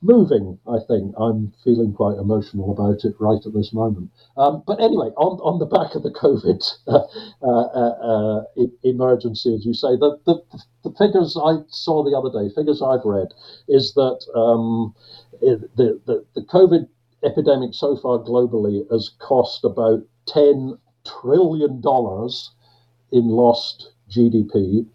moving. 0.03 0.59
I 0.67 0.77
think 0.87 1.15
I'm 1.17 1.53
feeling 1.63 1.93
quite 1.93 2.17
emotional 2.17 2.71
about 2.71 3.05
it 3.05 3.15
right 3.19 3.43
at 3.45 3.53
this 3.53 3.73
moment. 3.73 4.11
Um, 4.37 4.63
but 4.67 4.79
anyway, 4.81 5.09
on, 5.17 5.39
on 5.39 5.59
the 5.59 5.65
back 5.65 5.95
of 5.95 6.03
the 6.03 6.11
COVID 6.11 6.61
uh, 6.87 7.47
uh, 7.47 7.95
uh, 8.03 8.67
emergency, 8.83 9.55
as 9.55 9.65
you 9.65 9.73
say, 9.73 9.95
the, 9.95 10.19
the, 10.25 10.41
the 10.83 10.91
figures 10.97 11.37
I 11.41 11.63
saw 11.69 12.03
the 12.03 12.17
other 12.17 12.29
day, 12.29 12.53
figures 12.53 12.81
I've 12.81 13.05
read, 13.05 13.29
is 13.69 13.93
that 13.93 14.19
um, 14.35 14.93
the, 15.41 15.99
the 16.05 16.25
the 16.35 16.41
COVID 16.41 16.87
epidemic 17.23 17.73
so 17.73 17.97
far 17.97 18.19
globally 18.19 18.89
has 18.91 19.11
cost 19.19 19.63
about 19.63 20.03
ten 20.27 20.77
trillion 21.05 21.81
dollars 21.81 22.51
in 23.11 23.27
lost 23.27 23.91
GDP, 24.09 24.85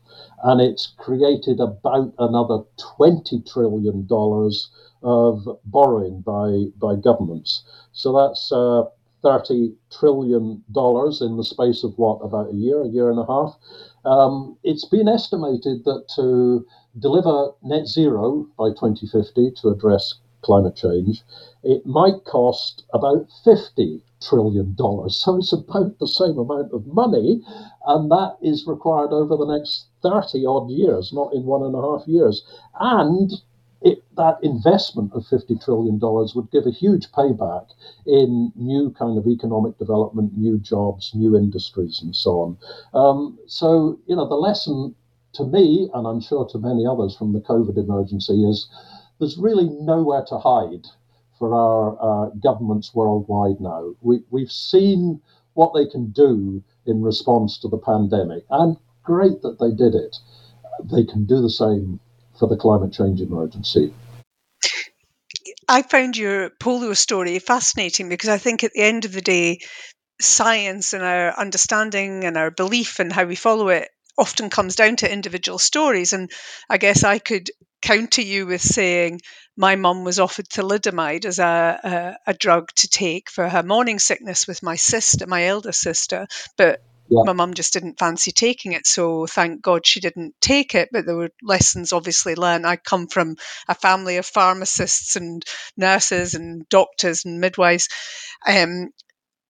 and 0.44 0.60
it's 0.60 0.92
created 0.98 1.60
about 1.60 2.12
another 2.18 2.64
twenty 2.76 3.40
trillion 3.42 4.06
dollars 4.06 4.70
of 5.02 5.46
borrowing 5.64 6.20
by, 6.22 6.66
by 6.78 6.96
governments. 6.96 7.62
So 7.92 8.12
that's 8.16 8.50
uh, 8.52 8.84
$30 9.24 9.74
trillion 9.90 10.62
in 10.68 11.36
the 11.36 11.44
space 11.44 11.84
of 11.84 11.96
what, 11.98 12.16
about 12.16 12.50
a 12.50 12.56
year, 12.56 12.82
a 12.82 12.88
year 12.88 13.10
and 13.10 13.18
a 13.18 13.26
half. 13.26 13.56
Um, 14.04 14.56
it's 14.62 14.84
been 14.84 15.08
estimated 15.08 15.84
that 15.84 16.08
to 16.16 16.66
deliver 16.98 17.50
net 17.62 17.86
zero 17.86 18.46
by 18.58 18.70
2050 18.70 19.52
to 19.62 19.68
address 19.68 20.14
climate 20.42 20.76
change, 20.76 21.22
it 21.62 21.84
might 21.84 22.24
cost 22.24 22.84
about 22.94 23.26
50 23.44 24.02
trillion 24.20 24.74
dollars. 24.74 25.16
So 25.16 25.36
it's 25.36 25.52
about 25.52 25.98
the 25.98 26.08
same 26.08 26.38
amount 26.38 26.72
of 26.72 26.86
money, 26.86 27.42
and 27.86 28.10
that 28.10 28.36
is 28.42 28.66
required 28.66 29.12
over 29.12 29.36
the 29.36 29.46
next 29.52 29.86
30 30.02 30.46
odd 30.46 30.70
years, 30.70 31.12
not 31.12 31.32
in 31.34 31.44
one 31.44 31.62
and 31.62 31.74
a 31.74 31.80
half 31.82 32.06
years. 32.06 32.44
And 32.80 33.32
it, 33.80 34.02
that 34.16 34.38
investment 34.42 35.12
of 35.14 35.22
$50 35.24 35.64
trillion 35.64 35.98
would 36.00 36.50
give 36.50 36.66
a 36.66 36.70
huge 36.70 37.10
payback 37.12 37.68
in 38.06 38.52
new 38.56 38.90
kind 38.90 39.16
of 39.16 39.26
economic 39.26 39.78
development, 39.78 40.36
new 40.36 40.58
jobs, 40.58 41.12
new 41.14 41.36
industries, 41.36 42.00
and 42.02 42.14
so 42.14 42.40
on. 42.40 42.58
Um, 42.94 43.38
so, 43.46 43.98
you 44.06 44.16
know, 44.16 44.28
the 44.28 44.34
lesson 44.34 44.94
to 45.34 45.44
me, 45.44 45.88
and 45.94 46.06
I'm 46.06 46.20
sure 46.20 46.46
to 46.48 46.58
many 46.58 46.86
others 46.86 47.16
from 47.16 47.32
the 47.32 47.40
COVID 47.40 47.76
emergency, 47.76 48.44
is 48.44 48.68
there's 49.20 49.38
really 49.38 49.68
nowhere 49.68 50.24
to 50.28 50.38
hide 50.38 50.86
for 51.38 51.54
our 51.54 51.96
uh, 52.00 52.30
governments 52.42 52.94
worldwide 52.94 53.60
now. 53.60 53.94
We, 54.00 54.22
we've 54.30 54.50
seen 54.50 55.20
what 55.54 55.72
they 55.74 55.86
can 55.86 56.10
do 56.10 56.62
in 56.86 57.02
response 57.02 57.58
to 57.58 57.68
the 57.68 57.78
pandemic, 57.78 58.44
and 58.50 58.76
great 59.04 59.42
that 59.42 59.58
they 59.60 59.70
did 59.70 59.94
it. 59.94 60.16
They 60.84 61.04
can 61.04 61.26
do 61.26 61.40
the 61.40 61.50
same 61.50 62.00
for 62.38 62.48
the 62.48 62.56
climate 62.56 62.92
change 62.92 63.20
emergency. 63.20 63.92
I 65.68 65.82
found 65.82 66.16
your 66.16 66.50
polio 66.50 66.96
story 66.96 67.38
fascinating 67.38 68.08
because 68.08 68.30
I 68.30 68.38
think 68.38 68.64
at 68.64 68.72
the 68.72 68.80
end 68.80 69.04
of 69.04 69.12
the 69.12 69.20
day, 69.20 69.60
science 70.20 70.92
and 70.94 71.04
our 71.04 71.38
understanding 71.38 72.24
and 72.24 72.36
our 72.36 72.50
belief 72.50 72.98
and 72.98 73.12
how 73.12 73.24
we 73.24 73.36
follow 73.36 73.68
it 73.68 73.88
often 74.16 74.50
comes 74.50 74.74
down 74.74 74.96
to 74.96 75.12
individual 75.12 75.58
stories. 75.58 76.12
And 76.12 76.30
I 76.68 76.78
guess 76.78 77.04
I 77.04 77.18
could 77.18 77.50
counter 77.82 78.22
you 78.22 78.46
with 78.46 78.60
saying 78.60 79.20
my 79.56 79.76
mum 79.76 80.04
was 80.04 80.18
offered 80.18 80.48
thalidomide 80.48 81.24
as 81.24 81.38
a, 81.38 82.16
a, 82.26 82.30
a, 82.30 82.34
drug 82.34 82.72
to 82.74 82.88
take 82.88 83.30
for 83.30 83.48
her 83.48 83.62
morning 83.62 84.00
sickness 84.00 84.48
with 84.48 84.62
my 84.62 84.74
sister, 84.74 85.26
my 85.26 85.44
elder 85.44 85.72
sister, 85.72 86.26
but 86.56 86.80
yeah. 87.08 87.22
my 87.24 87.32
mum 87.32 87.54
just 87.54 87.72
didn't 87.72 87.98
fancy 87.98 88.32
taking 88.32 88.72
it. 88.72 88.86
So 88.86 89.26
thank 89.26 89.62
God 89.62 89.86
she 89.86 90.00
didn't 90.00 90.34
take 90.40 90.74
it. 90.74 90.90
But 90.92 91.06
there 91.06 91.16
were 91.16 91.30
lessons 91.42 91.92
obviously 91.92 92.34
learned. 92.34 92.66
I 92.66 92.76
come 92.76 93.06
from 93.06 93.36
a 93.68 93.74
family 93.74 94.16
of 94.16 94.26
pharmacists 94.26 95.16
and 95.16 95.44
nurses 95.76 96.34
and 96.34 96.68
doctors 96.68 97.24
and 97.24 97.40
midwives. 97.40 97.88
Um, 98.46 98.90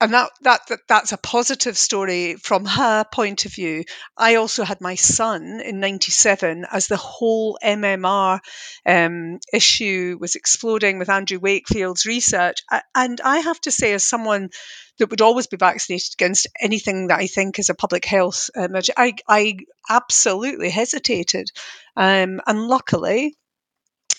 and 0.01 0.15
that, 0.15 0.31
that 0.43 0.61
that 0.69 0.81
that's 0.89 1.13
a 1.13 1.19
positive 1.19 1.77
story 1.77 2.37
from 2.37 2.65
her 2.65 3.05
point 3.05 3.45
of 3.47 3.53
view. 3.53 3.85
I 4.17 4.37
also 4.37 4.63
had 4.65 4.81
my 4.81 4.95
son 4.95 5.61
in 5.61 5.81
'97 5.81 6.67
as 6.71 6.87
the 6.87 6.97
whole 6.97 7.59
MMR 7.63 8.39
um, 8.87 9.39
issue 9.53 10.17
was 10.21 10.37
exploding 10.37 10.99
with 10.99 11.11
Andrew 11.11 11.39
Wakefield's 11.41 12.07
research, 12.07 12.59
and 12.95 13.21
I 13.21 13.39
have 13.39 13.61
to 13.63 13.71
say, 13.71 13.93
as 13.93 14.05
someone 14.05 14.51
that 14.99 15.11
would 15.11 15.23
always 15.23 15.47
be 15.47 15.57
vaccinated 15.57 16.15
against 16.15 16.47
anything 16.61 17.09
that 17.09 17.19
I 17.19 17.27
think 17.27 17.59
is 17.59 17.69
a 17.69 17.75
public 17.75 18.05
health 18.05 18.51
emergency, 18.55 18.93
I, 18.97 19.15
I 19.29 19.57
absolutely 19.91 20.71
hesitated, 20.71 21.49
um, 21.97 22.41
and 22.47 22.69
luckily 22.69 23.37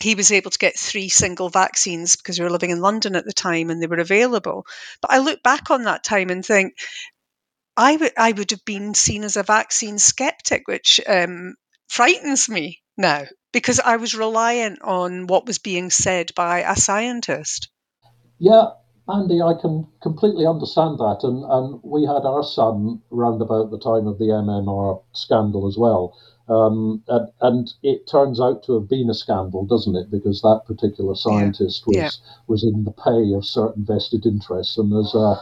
he 0.01 0.15
was 0.15 0.31
able 0.31 0.51
to 0.51 0.57
get 0.57 0.77
three 0.77 1.09
single 1.09 1.49
vaccines 1.49 2.15
because 2.15 2.39
we 2.39 2.43
were 2.43 2.51
living 2.51 2.69
in 2.69 2.81
London 2.81 3.15
at 3.15 3.25
the 3.25 3.33
time 3.33 3.69
and 3.69 3.81
they 3.81 3.88
were 3.88 3.99
available. 3.99 4.65
But 5.01 5.12
I 5.12 5.19
look 5.19 5.43
back 5.43 5.71
on 5.71 5.83
that 5.83 6.03
time 6.03 6.29
and 6.29 6.45
think 6.45 6.73
I 7.75 7.95
would 7.95 8.13
I 8.17 8.31
would 8.33 8.51
have 8.51 8.65
been 8.65 8.93
seen 8.93 9.23
as 9.23 9.38
a 9.38 9.43
vaccine 9.43 9.99
skeptic, 9.99 10.67
which 10.67 10.99
um, 11.07 11.55
frightens 11.88 12.49
me 12.49 12.81
now 12.97 13.23
because 13.51 13.79
I 13.79 13.95
was 13.95 14.15
reliant 14.15 14.81
on 14.81 15.27
what 15.27 15.45
was 15.45 15.59
being 15.59 15.89
said 15.89 16.31
by 16.35 16.59
a 16.59 16.75
scientist. 16.75 17.69
Yeah, 18.38 18.71
Andy, 19.07 19.41
I 19.41 19.53
can 19.53 19.88
completely 20.01 20.45
understand 20.45 20.99
that, 20.99 21.21
and 21.23 21.43
and 21.43 21.79
we 21.83 22.05
had 22.05 22.25
our 22.25 22.43
son 22.43 23.01
round 23.09 23.41
about 23.41 23.71
the 23.71 23.79
time 23.79 24.07
of 24.07 24.17
the 24.17 24.25
MMR 24.25 25.01
scandal 25.13 25.67
as 25.67 25.77
well. 25.77 26.17
Um, 26.49 27.03
and, 27.07 27.29
and, 27.41 27.73
it 27.83 28.07
turns 28.07 28.41
out 28.41 28.63
to 28.63 28.73
have 28.73 28.89
been 28.89 29.09
a 29.09 29.13
scandal, 29.13 29.65
doesn't 29.65 29.95
it? 29.95 30.09
Because 30.09 30.41
that 30.41 30.63
particular 30.65 31.15
scientist 31.15 31.83
yeah. 31.88 32.05
was 32.05 32.21
yeah. 32.21 32.41
was 32.47 32.63
in 32.63 32.83
the 32.85 32.91
pay 32.91 33.33
of 33.35 33.45
certain 33.45 33.85
vested 33.85 34.25
interests, 34.25 34.77
and 34.77 34.91
as 34.93 35.13
a 35.13 35.35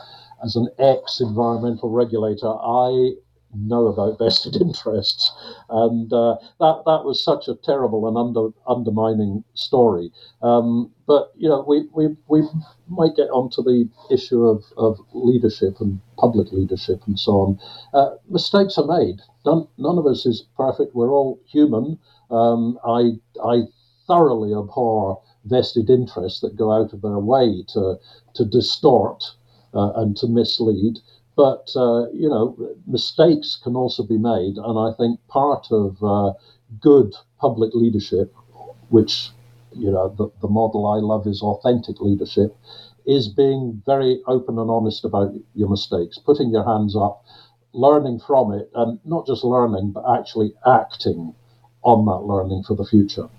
as 0.43 0.55
an 0.55 0.67
ex 0.77 1.21
environmental 1.21 1.89
regulator, 1.89 2.49
I 2.49 3.13
know 3.55 3.87
about 3.87 4.19
vested 4.19 4.55
interests, 4.57 5.31
and 5.69 6.11
uh, 6.11 6.35
that 6.59 6.83
that 6.85 7.03
was 7.05 7.23
such 7.23 7.47
a 7.47 7.55
terrible 7.55 8.07
and 8.07 8.17
under, 8.17 8.49
undermining 8.67 9.43
story. 9.53 10.11
Um, 10.41 10.91
but 11.05 11.31
you 11.37 11.47
know, 11.47 11.63
we, 11.67 11.87
we 11.93 12.15
we 12.27 12.47
might 12.89 13.15
get 13.15 13.29
onto 13.29 13.63
the 13.63 13.89
issue 14.11 14.45
of, 14.45 14.63
of 14.77 14.99
leadership 15.13 15.79
and 15.79 15.99
public 16.17 16.51
leadership 16.51 17.01
and 17.07 17.19
so 17.19 17.31
on. 17.33 17.59
Uh, 17.93 18.15
mistakes 18.29 18.77
are 18.77 18.85
made. 18.85 19.21
None 19.47 19.67
none 19.77 19.97
of 19.97 20.05
us 20.05 20.25
is 20.25 20.41
perfect. 20.57 20.93
We're 20.93 21.13
all 21.17 21.39
human. 21.45 21.99
Um, 22.29 22.77
I 22.85 23.01
I 23.53 23.55
thoroughly 24.07 24.53
abhor 24.53 25.21
vested 25.45 25.89
interests 25.89 26.41
that 26.41 26.57
go 26.57 26.71
out 26.71 26.91
of 26.93 27.01
their 27.01 27.19
way 27.19 27.63
to 27.73 27.97
to 28.33 28.43
distort 28.45 29.23
uh, 29.73 29.91
and 29.95 30.17
to 30.17 30.27
mislead. 30.27 30.99
But 31.35 31.65
uh, 31.75 32.09
you 32.11 32.29
know, 32.29 32.45
mistakes 32.87 33.55
can 33.63 33.75
also 33.75 34.03
be 34.03 34.17
made, 34.17 34.57
and 34.57 34.77
I 34.87 34.91
think 34.97 35.19
part 35.29 35.67
of 35.71 36.03
uh, 36.03 36.33
good 36.81 37.15
public 37.39 37.73
leadership, 37.73 38.33
which 38.89 39.31
you 39.71 39.91
know 39.91 40.09
the, 40.09 40.27
the 40.41 40.49
model 40.49 40.85
I 40.87 40.97
love 40.97 41.25
is 41.27 41.41
authentic 41.41 42.01
leadership, 42.01 42.57
is 43.05 43.29
being 43.29 43.81
very 43.85 44.21
open 44.27 44.59
and 44.59 44.69
honest 44.69 45.05
about 45.05 45.33
your 45.55 45.69
mistakes, 45.69 46.17
putting 46.17 46.49
your 46.51 46.65
hands 46.65 46.95
up, 46.95 47.23
learning 47.77 48.19
from 48.27 48.53
it, 48.53 48.69
and 48.75 48.99
not 49.05 49.27
just 49.27 49.45
learning, 49.45 49.91
but 49.93 50.05
actually 50.19 50.53
acting 50.67 51.35
on 51.83 52.05
that 52.05 52.25
learning 52.27 52.63
for 52.63 52.75
the 52.75 52.85
future 52.85 53.29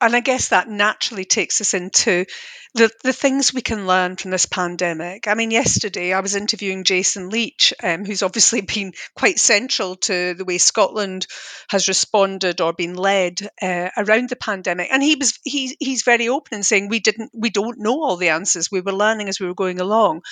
and 0.00 0.14
I 0.14 0.20
guess 0.20 0.48
that 0.48 0.68
naturally 0.68 1.24
takes 1.24 1.60
us 1.60 1.72
into 1.72 2.26
the, 2.74 2.90
the 3.02 3.14
things 3.14 3.54
we 3.54 3.62
can 3.62 3.86
learn 3.86 4.16
from 4.16 4.30
this 4.30 4.44
pandemic. 4.44 5.26
I 5.26 5.34
mean, 5.34 5.50
yesterday 5.50 6.12
I 6.12 6.20
was 6.20 6.34
interviewing 6.34 6.84
Jason 6.84 7.30
Leitch, 7.30 7.72
um, 7.82 8.04
who's 8.04 8.22
obviously 8.22 8.60
been 8.74 8.92
quite 9.14 9.38
central 9.38 9.96
to 9.96 10.34
the 10.34 10.44
way 10.44 10.58
Scotland 10.58 11.26
has 11.70 11.88
responded 11.88 12.60
or 12.60 12.74
been 12.74 12.94
led 12.94 13.48
uh, 13.62 13.88
around 13.96 14.28
the 14.28 14.36
pandemic. 14.36 14.88
And 14.92 15.02
he 15.02 15.16
was 15.16 15.38
he, 15.44 15.74
he's 15.80 16.02
very 16.02 16.28
open 16.28 16.58
in 16.58 16.62
saying 16.62 16.88
we 16.88 17.00
didn't 17.00 17.30
we 17.34 17.48
don't 17.48 17.78
know 17.78 18.02
all 18.02 18.16
the 18.16 18.28
answers. 18.28 18.70
We 18.70 18.82
were 18.82 18.92
learning 18.92 19.28
as 19.30 19.40
we 19.40 19.46
were 19.46 19.54
going 19.54 19.80
along. 19.80 20.22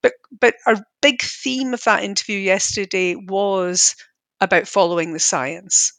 But 0.00 0.14
but 0.40 0.54
our 0.66 0.76
big 1.02 1.20
theme 1.20 1.74
of 1.74 1.84
that 1.84 2.02
interview 2.04 2.38
yesterday 2.38 3.14
was 3.16 3.94
about 4.40 4.66
following 4.66 5.12
the 5.12 5.20
science. 5.20 5.92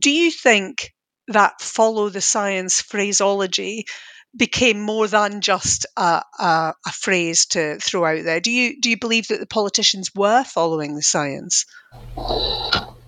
Do 0.00 0.10
you 0.10 0.30
think 0.30 0.94
that 1.28 1.60
follow 1.60 2.08
the 2.08 2.20
science 2.20 2.80
phraseology 2.80 3.84
became 4.36 4.80
more 4.80 5.06
than 5.06 5.40
just 5.40 5.84
a, 5.96 6.22
a, 6.38 6.74
a, 6.86 6.92
phrase 6.92 7.44
to 7.46 7.78
throw 7.78 8.04
out 8.04 8.24
there. 8.24 8.40
Do 8.40 8.50
you 8.50 8.80
do 8.80 8.88
you 8.88 8.98
believe 8.98 9.28
that 9.28 9.40
the 9.40 9.46
politicians 9.46 10.10
were 10.14 10.42
following 10.44 10.94
the 10.94 11.02
science? 11.02 11.66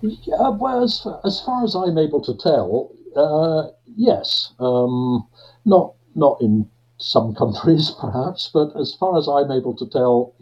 Yeah, 0.01 0.49
well, 0.49 0.83
as, 0.83 1.05
as 1.23 1.41
far 1.43 1.63
as 1.63 1.75
I'm 1.75 1.97
able 1.97 2.21
to 2.21 2.35
tell, 2.37 2.91
uh, 3.15 3.71
yes. 3.95 4.53
Um, 4.59 5.27
not 5.65 5.93
not 6.13 6.37
in 6.41 6.69
some 6.97 7.33
countries, 7.39 7.91
perhaps, 7.99 8.49
but 8.53 8.75
as 8.79 8.93
far 8.93 9.17
as 9.17 9.27
I'm 9.27 9.51
able 9.51 9.75
to 9.75 9.87
tell, 9.87 10.35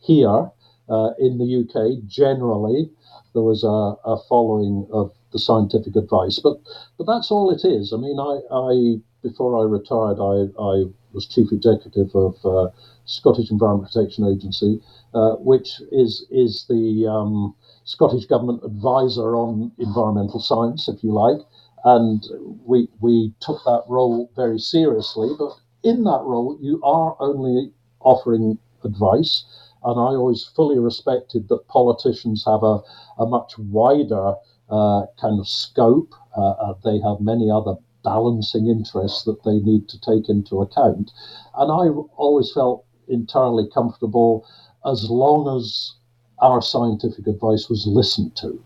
here 0.00 0.50
uh, 0.88 1.10
in 1.18 1.38
the 1.38 1.64
UK, 1.64 2.06
generally, 2.06 2.90
there 3.34 3.42
was 3.42 3.64
a, 3.64 4.08
a 4.08 4.16
following 4.28 4.86
of 4.92 5.12
the 5.32 5.38
scientific 5.38 5.96
advice. 5.96 6.38
But 6.38 6.58
but 6.96 7.06
that's 7.06 7.30
all 7.30 7.50
it 7.50 7.64
is. 7.64 7.92
I 7.92 7.96
mean, 7.96 8.18
I, 8.18 8.40
I 8.52 9.00
before 9.22 9.58
I 9.58 9.64
retired, 9.68 10.18
I, 10.20 10.48
I 10.60 10.84
was 11.12 11.26
chief 11.26 11.50
executive 11.52 12.14
of 12.14 12.36
uh, 12.44 12.70
Scottish 13.04 13.50
Environment 13.50 13.90
Protection 13.90 14.26
Agency, 14.26 14.80
uh, 15.14 15.34
which 15.36 15.80
is 15.90 16.26
is 16.30 16.66
the 16.68 17.06
um, 17.06 17.54
Scottish 17.84 18.26
government 18.26 18.62
advisor 18.64 19.34
on 19.34 19.72
environmental 19.78 20.40
science, 20.40 20.88
if 20.88 21.02
you 21.02 21.12
like. 21.12 21.40
And 21.84 22.24
we 22.64 22.88
we 23.00 23.32
took 23.40 23.62
that 23.64 23.84
role 23.88 24.30
very 24.36 24.58
seriously. 24.58 25.30
But 25.38 25.52
in 25.82 26.04
that 26.04 26.22
role, 26.22 26.58
you 26.60 26.80
are 26.82 27.16
only 27.20 27.72
offering 28.00 28.58
advice. 28.84 29.44
And 29.84 29.98
I 29.98 30.14
always 30.18 30.44
fully 30.44 30.78
respected 30.78 31.48
that 31.48 31.68
politicians 31.68 32.44
have 32.44 32.62
a, 32.64 32.80
a 33.18 33.26
much 33.26 33.56
wider 33.58 34.34
kind 34.68 35.40
of 35.40 35.48
scope. 35.48 36.14
Uh, 36.36 36.50
uh, 36.50 36.74
they 36.84 36.98
have 37.00 37.20
many 37.20 37.50
other 37.50 37.74
balancing 38.04 38.68
interests 38.68 39.24
that 39.24 39.42
they 39.44 39.58
need 39.58 39.88
to 39.88 40.00
take 40.00 40.28
into 40.28 40.60
account. 40.60 41.10
And 41.56 41.72
I 41.72 41.88
always 42.16 42.52
felt 42.52 42.84
entirely 43.08 43.68
comfortable 43.72 44.46
as 44.84 45.10
long 45.10 45.56
as 45.56 45.94
our 46.40 46.62
scientific 46.62 47.26
advice 47.26 47.68
was 47.68 47.86
listened 47.86 48.36
to, 48.36 48.62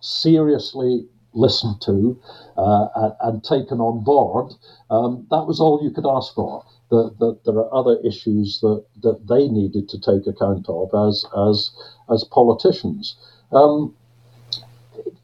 seriously 0.00 1.06
listened 1.32 1.80
to, 1.82 2.18
uh, 2.56 2.88
and, 2.96 3.14
and, 3.20 3.44
taken 3.44 3.80
on 3.80 4.02
board. 4.02 4.52
Um, 4.90 5.26
that 5.30 5.46
was 5.46 5.60
all 5.60 5.82
you 5.82 5.90
could 5.90 6.06
ask 6.06 6.34
for. 6.34 6.64
That 6.90 7.40
there 7.44 7.56
are 7.56 7.74
other 7.74 7.98
issues 8.04 8.60
that, 8.60 8.84
that 9.02 9.26
they 9.26 9.48
needed 9.48 9.88
to 9.88 9.98
take 9.98 10.26
account 10.26 10.68
of 10.68 10.90
as 10.94 11.24
as 11.36 11.72
as 12.08 12.22
politicians. 12.24 13.16
Um, 13.50 13.94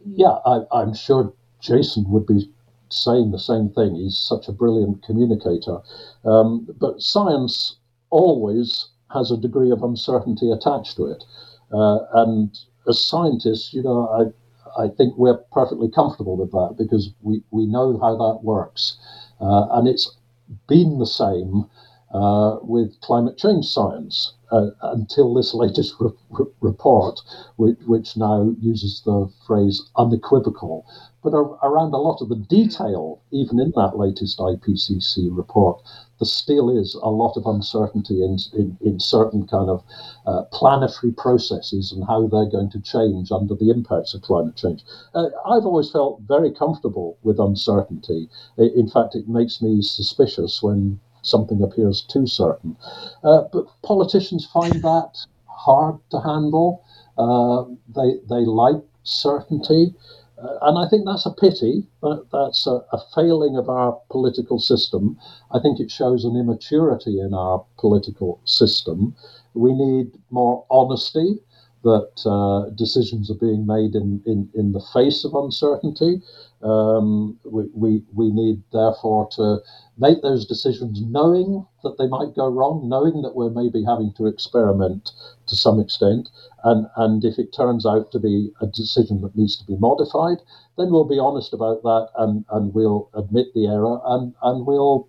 yeah, 0.07 0.39
I, 0.45 0.83
am 0.83 0.95
sure 0.95 1.33
Jason 1.61 2.11
would 2.11 2.27
be 2.27 2.51
saying 2.91 3.31
the 3.31 3.39
same 3.39 3.71
thing. 3.71 3.95
He's 3.95 4.19
such 4.19 4.49
a 4.49 4.53
brilliant 4.53 5.03
communicator. 5.03 5.79
Um, 6.25 6.67
but 6.79 7.01
science 7.01 7.77
always 8.11 8.89
has 9.13 9.31
a 9.31 9.37
degree 9.37 9.71
of 9.71 9.83
uncertainty 9.83 10.51
attached 10.51 10.97
to 10.97 11.07
it. 11.07 11.25
Uh, 11.73 11.99
and 12.15 12.59
as 12.89 13.01
scientists, 13.01 13.73
you 13.73 13.83
know, 13.83 14.09
I, 14.09 14.85
I 14.85 14.89
think 14.89 15.17
we're 15.17 15.39
perfectly 15.53 15.91
comfortable 15.91 16.37
with 16.37 16.51
that 16.53 16.75
because 16.79 17.13
we, 17.23 17.43
we 17.51 17.67
know 17.67 17.99
how 17.99 18.17
that 18.17 18.41
works. 18.43 18.97
Uh, 19.41 19.67
and 19.73 19.89
it's 19.89 20.17
been 20.69 20.99
the 20.99 21.07
same 21.07 21.65
uh, 22.13 22.59
with 22.63 23.01
climate 23.01 23.39
change 23.39 23.67
science 23.67 24.35
uh, 24.51 24.71
until 24.83 25.33
this 25.33 25.55
latest 25.63 25.95
re- 25.99 26.11
re- 26.31 26.47
report, 26.61 27.19
which, 27.57 27.79
which, 27.87 28.17
now 28.17 28.55
uses 28.61 29.03
the 29.05 29.31
phrase 29.47 29.83
unequivocal. 29.97 30.85
But 31.23 31.31
around 31.31 31.95
a 31.95 31.99
lot 31.99 32.21
of 32.21 32.29
the 32.29 32.37
detail, 32.37 33.21
even 33.31 33.61
in 33.61 33.73
that 33.77 33.97
latest 33.97 34.39
IPCC 34.39 35.29
report, 35.31 35.81
there 36.19 36.27
still 36.27 36.69
is 36.69 36.95
a 37.03 37.09
lot 37.09 37.37
of 37.37 37.47
uncertainty 37.47 38.23
in, 38.23 38.39
in, 38.53 38.77
in 38.81 39.01
certain 39.01 39.47
kind 39.47 39.71
of 39.71 39.83
uh, 40.27 40.43
planetary 40.53 41.13
processes 41.13 41.93
and 41.93 42.05
how 42.05 42.27
they're 42.27 42.51
going 42.51 42.71
to 42.71 42.81
change 42.81 43.33
under 43.33 43.55
the 43.55 43.71
impacts 43.71 44.15
of 44.15 44.23
climate 44.23 44.57
change. 44.57 44.85
Uh, 45.15 45.29
I've 45.47 45.65
always 45.65 45.91
felt 45.91 46.21
very 46.23 46.53
comfortable 46.53 47.17
with 47.23 47.39
uncertainty. 47.39 48.29
In 48.59 48.89
fact, 48.89 49.15
it 49.15 49.29
makes 49.29 49.63
me 49.63 49.81
suspicious 49.81 50.63
when 50.63 51.01
something 51.23 51.63
appears 51.63 52.03
too 52.03 52.27
certain. 52.27 52.77
Uh, 53.25 53.43
but 53.53 53.67
politicians 53.83 54.47
find 54.47 54.83
that 54.83 55.19
hard 55.47 55.99
to 56.11 56.21
handle. 56.21 56.85
Uh, 57.19 57.65
they 57.95 58.19
they 58.29 58.45
like 58.45 58.83
certainty, 59.05 59.95
uh, 60.43 60.59
and 60.63 60.79
I 60.79 60.89
think 60.89 61.05
that's 61.07 61.27
a 61.27 61.31
pity. 61.31 61.87
that's 62.03 62.67
a, 62.67 62.81
a, 62.93 62.99
failing 63.15 63.57
of 63.57 63.69
our 63.69 63.99
political 64.11 64.59
system. 64.59 65.19
I 65.53 65.59
think 65.61 65.79
it 65.79 65.91
shows 65.91 66.25
an 66.25 66.37
immaturity 66.37 67.21
in 67.21 67.35
our 67.35 67.65
political 67.79 68.41
system. 68.45 69.15
We 69.55 69.73
need 69.73 70.13
more 70.31 70.65
honesty 70.71 71.39
that 71.85 72.13
uh, 72.27 72.71
decisions 72.75 73.31
are 73.31 73.35
being 73.35 73.67
made 73.67 73.95
in, 73.95 74.23
in, 74.25 74.49
in 74.55 74.73
the 74.73 74.85
face 74.93 75.25
of 75.25 75.35
uncertainty. 75.35 76.23
Um, 76.63 77.39
we, 77.45 77.65
we, 77.75 78.03
we 78.15 78.31
need, 78.31 78.63
therefore, 78.73 79.29
to 79.33 79.59
make 79.99 80.23
those 80.23 80.47
decisions 80.47 81.01
knowing 81.03 81.67
that 81.83 81.99
they 81.99 82.07
might 82.07 82.35
go 82.35 82.49
wrong, 82.49 82.89
knowing 82.89 83.23
that 83.23 83.35
we're 83.35 83.51
maybe 83.51 83.85
having 83.85 84.13
to 84.17 84.27
experiment 84.27 85.11
to 85.47 85.57
some 85.57 85.81
extent. 85.81 86.29
And, 86.65 86.87
and 86.97 87.25
if 87.25 87.39
it 87.39 87.53
turns 87.53 87.85
out 87.85 88.13
to 88.13 88.21
be 88.21 88.53
a 88.61 88.67
decision 88.67 89.21
that 89.23 89.37
needs 89.37 89.57
to 89.57 89.65
be 89.65 89.77
modified, 89.77 90.39
then 90.79 90.91
we'll 90.91 91.09
be 91.09 91.19
honest 91.19 91.53
about 91.53 91.83
that 91.83 92.09
and, 92.17 92.45
and 92.51 92.73
we'll 92.75 93.11
admit 93.15 93.53
the 93.55 93.67
error 93.67 94.01
and, 94.05 94.35
and 94.43 94.67
we'll 94.67 95.09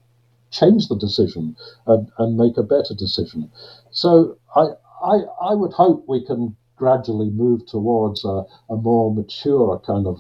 change 0.51 0.87
the 0.87 0.97
decision 0.97 1.55
and, 1.87 2.09
and 2.17 2.37
make 2.37 2.57
a 2.57 2.63
better 2.63 2.93
decision. 2.97 3.51
So 3.91 4.37
I, 4.55 4.69
I, 5.03 5.15
I 5.41 5.53
would 5.53 5.73
hope 5.73 6.05
we 6.07 6.25
can 6.25 6.55
gradually 6.75 7.29
move 7.29 7.65
towards 7.65 8.25
a, 8.25 8.43
a 8.69 8.75
more 8.75 9.13
mature 9.13 9.79
kind 9.85 10.07
of 10.07 10.19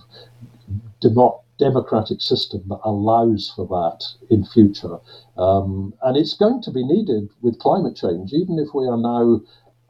demo- 1.03 1.41
democratic 1.59 2.21
system 2.21 2.63
that 2.67 2.79
allows 2.83 3.51
for 3.55 3.67
that 3.67 4.05
in 4.29 4.45
future. 4.45 4.97
Um, 5.37 5.93
and 6.01 6.17
it's 6.17 6.33
going 6.33 6.61
to 6.63 6.71
be 6.71 6.83
needed 6.83 7.29
with 7.41 7.59
climate 7.59 7.95
change, 7.95 8.33
even 8.33 8.57
if 8.57 8.69
we 8.73 8.87
are 8.87 8.97
now 8.97 9.41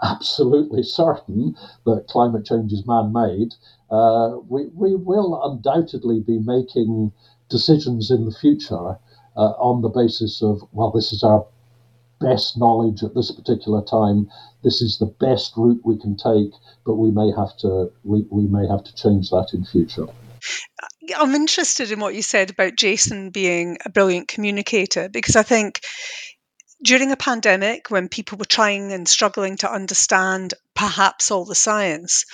absolutely 0.01 0.83
certain 1.01 1.55
that 1.85 2.07
climate 2.07 2.45
change 2.45 2.73
is 2.73 2.85
man 2.87 3.13
made. 3.13 3.53
Uh, 3.89 4.37
we, 4.49 4.65
we 4.73 4.95
will 4.95 5.41
undoubtedly 5.43 6.19
be 6.19 6.39
making 6.39 7.11
decisions 7.49 8.09
in 8.09 8.25
the 8.25 8.31
future 8.31 8.97
uh, 9.37 9.53
on 9.69 9.81
the 9.81 9.89
basis 9.89 10.41
of, 10.41 10.61
well, 10.71 10.91
this 10.91 11.13
is 11.13 11.23
our 11.23 11.45
best 12.19 12.57
knowledge 12.57 13.03
at 13.03 13.13
this 13.13 13.31
particular 13.31 13.83
time. 13.83 14.29
This 14.63 14.81
is 14.81 14.97
the 14.97 15.13
best 15.19 15.53
route 15.57 15.81
we 15.83 15.97
can 15.97 16.15
take, 16.15 16.53
but 16.85 16.95
we 16.95 17.11
may 17.11 17.31
have 17.31 17.55
to 17.57 17.91
we, 18.03 18.25
we 18.29 18.47
may 18.47 18.65
have 18.67 18.83
to 18.85 18.95
change 18.95 19.29
that 19.29 19.49
in 19.53 19.65
future. 19.65 20.07
I'm 21.15 21.35
interested 21.35 21.91
in 21.91 21.99
what 21.99 22.15
you 22.15 22.21
said 22.21 22.49
about 22.49 22.75
Jason 22.75 23.29
being 23.29 23.77
a 23.85 23.89
brilliant 23.89 24.27
communicator 24.27 25.09
because 25.09 25.35
I 25.35 25.43
think 25.43 25.81
during 26.83 27.11
a 27.11 27.17
pandemic 27.17 27.89
when 27.89 28.09
people 28.09 28.37
were 28.37 28.45
trying 28.45 28.91
and 28.91 29.07
struggling 29.07 29.57
to 29.57 29.71
understand 29.71 30.53
perhaps 30.75 31.31
all 31.31 31.45
the 31.45 31.55
science, 31.55 32.25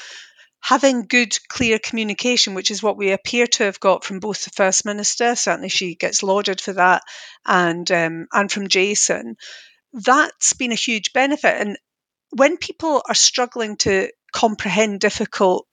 having 0.61 1.05
good, 1.07 1.37
clear 1.47 1.79
communication, 1.79 2.53
which 2.55 2.71
is 2.71 2.83
what 2.83 2.97
we 2.97 3.11
appear 3.11 3.47
to 3.47 3.63
have 3.63 3.79
got 3.79 4.03
from 4.03 4.19
both 4.19 4.43
the 4.43 4.49
First 4.51 4.85
Minister, 4.85 5.35
certainly 5.35 5.69
she 5.69 5.95
gets 5.95 6.23
lauded 6.23 6.59
for 6.59 6.73
that, 6.73 7.03
and 7.45 7.89
um, 7.91 8.27
and 8.33 8.51
from 8.51 8.67
Jason, 8.67 9.35
that's 9.93 10.53
been 10.53 10.71
a 10.71 10.75
huge 10.75 11.13
benefit. 11.13 11.55
And 11.61 11.77
when 12.31 12.57
people 12.57 13.03
are 13.07 13.15
struggling 13.15 13.77
to 13.77 14.09
comprehend 14.33 14.99
difficult 14.99 15.67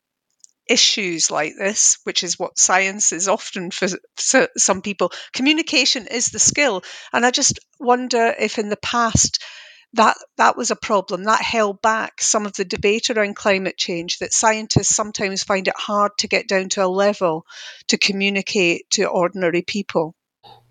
issues 0.69 1.31
like 1.31 1.55
this, 1.59 1.99
which 2.05 2.23
is 2.23 2.39
what 2.39 2.59
science 2.59 3.13
is 3.13 3.29
often 3.29 3.71
for 3.71 3.89
some 4.57 4.83
people, 4.83 5.13
communication 5.33 6.07
is 6.07 6.29
the 6.29 6.39
skill. 6.39 6.83
And 7.13 7.25
I 7.25 7.31
just 7.31 7.59
wonder 7.79 8.35
if 8.39 8.59
in 8.59 8.69
the 8.69 8.77
past 8.77 9.43
that 9.93 10.17
that 10.37 10.57
was 10.57 10.71
a 10.71 10.77
problem 10.77 11.25
that 11.25 11.41
held 11.41 11.81
back 11.81 12.21
some 12.21 12.45
of 12.45 12.53
the 12.55 12.65
debate 12.65 13.09
around 13.09 13.37
climate 13.37 13.79
change 13.79 14.19
that 14.19 14.33
scientists 14.33 14.95
sometimes 14.95 15.43
find 15.43 15.69
it 15.69 15.77
hard 15.77 16.13
to 16.19 16.29
get 16.29 16.49
down 16.49 16.69
to 16.69 16.85
a 16.85 16.89
level 16.89 17.47
to 17.87 17.97
communicate 17.97 18.89
to 18.91 19.07
ordinary 19.07 19.63
people. 19.63 20.15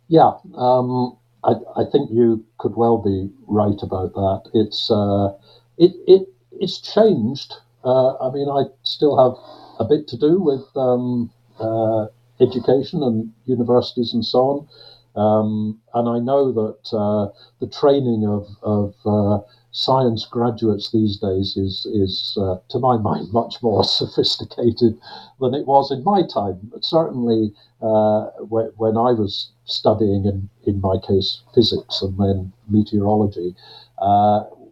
Yeah 0.08 0.34
um, 0.56 1.18
I, 1.44 1.54
I, 1.76 1.86
think 1.92 2.12
you 2.12 2.46
could 2.58 2.76
well 2.76 2.98
be 2.98 3.30
right 3.48 3.82
about 3.82 4.14
that. 4.14 4.50
It's 4.54 4.92
uh, 4.92 5.34
it, 5.78 5.94
it 6.08 6.28
it's 6.52 6.80
changed. 6.80 7.54
Uh, 7.84 8.18
i 8.18 8.32
mean 8.32 8.50
i 8.50 8.64
still 8.82 9.16
have 9.16 9.38
a 9.80 9.86
bit 9.86 10.08
to 10.10 10.18
do 10.18 10.40
with 10.40 10.66
um, 10.76 11.32
uh, 11.60 12.08
education 12.40 13.04
and 13.04 13.32
universities 13.46 14.14
and 14.14 14.26
so 14.26 14.40
on. 14.40 14.68
Um, 15.16 15.80
and 15.94 16.10
I 16.10 16.20
know 16.20 16.52
that 16.52 16.98
uh, 16.98 17.32
the 17.62 17.72
training 17.72 18.26
of, 18.28 18.48
of 18.62 18.94
uh, 19.06 19.46
science 19.72 20.26
graduates 20.26 20.92
these 20.92 21.18
days 21.18 21.56
is, 21.56 21.86
is 21.86 22.38
uh, 22.40 22.58
to 22.70 22.80
my 22.80 22.98
mind, 23.10 23.32
much 23.32 23.56
more 23.64 23.84
sophisticated 23.84 25.00
than 25.40 25.54
it 25.54 25.66
was 25.66 25.92
in 25.92 26.04
my 26.04 26.22
time. 26.28 26.60
But 26.64 26.84
certainly, 26.84 27.54
uh, 27.82 28.26
when, 28.50 28.72
when 28.76 28.98
I 28.98 29.14
was 29.14 29.52
studying, 29.66 30.26
in, 30.26 30.50
in 30.66 30.82
my 30.82 30.98
case, 30.98 31.42
physics 31.54 32.02
and 32.02 32.18
then 32.18 32.52
meteorology, 32.70 33.56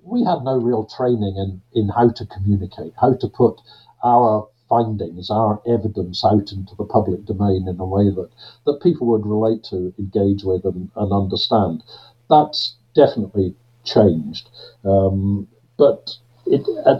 we 0.05 0.23
had 0.23 0.43
no 0.43 0.57
real 0.57 0.85
training 0.85 1.37
in, 1.37 1.61
in 1.73 1.89
how 1.89 2.09
to 2.09 2.25
communicate, 2.25 2.93
how 2.99 3.13
to 3.13 3.27
put 3.27 3.59
our 4.03 4.47
findings, 4.73 5.29
our 5.29 5.61
evidence 5.67 6.25
out 6.25 6.51
into 6.51 6.73
the 6.77 6.85
public 6.95 7.25
domain 7.25 7.67
in 7.67 7.79
a 7.79 7.85
way 7.85 8.05
that, 8.17 8.29
that 8.65 8.81
people 8.81 9.05
would 9.07 9.25
relate 9.25 9.63
to, 9.63 9.93
engage 9.99 10.43
with, 10.43 10.63
and, 10.65 10.89
and 10.95 11.11
understand. 11.11 11.83
That's 12.29 12.75
definitely 12.95 13.55
changed. 13.83 14.49
Um, 14.83 15.47
but 15.77 16.17
it, 16.45 16.63
and, 16.85 16.99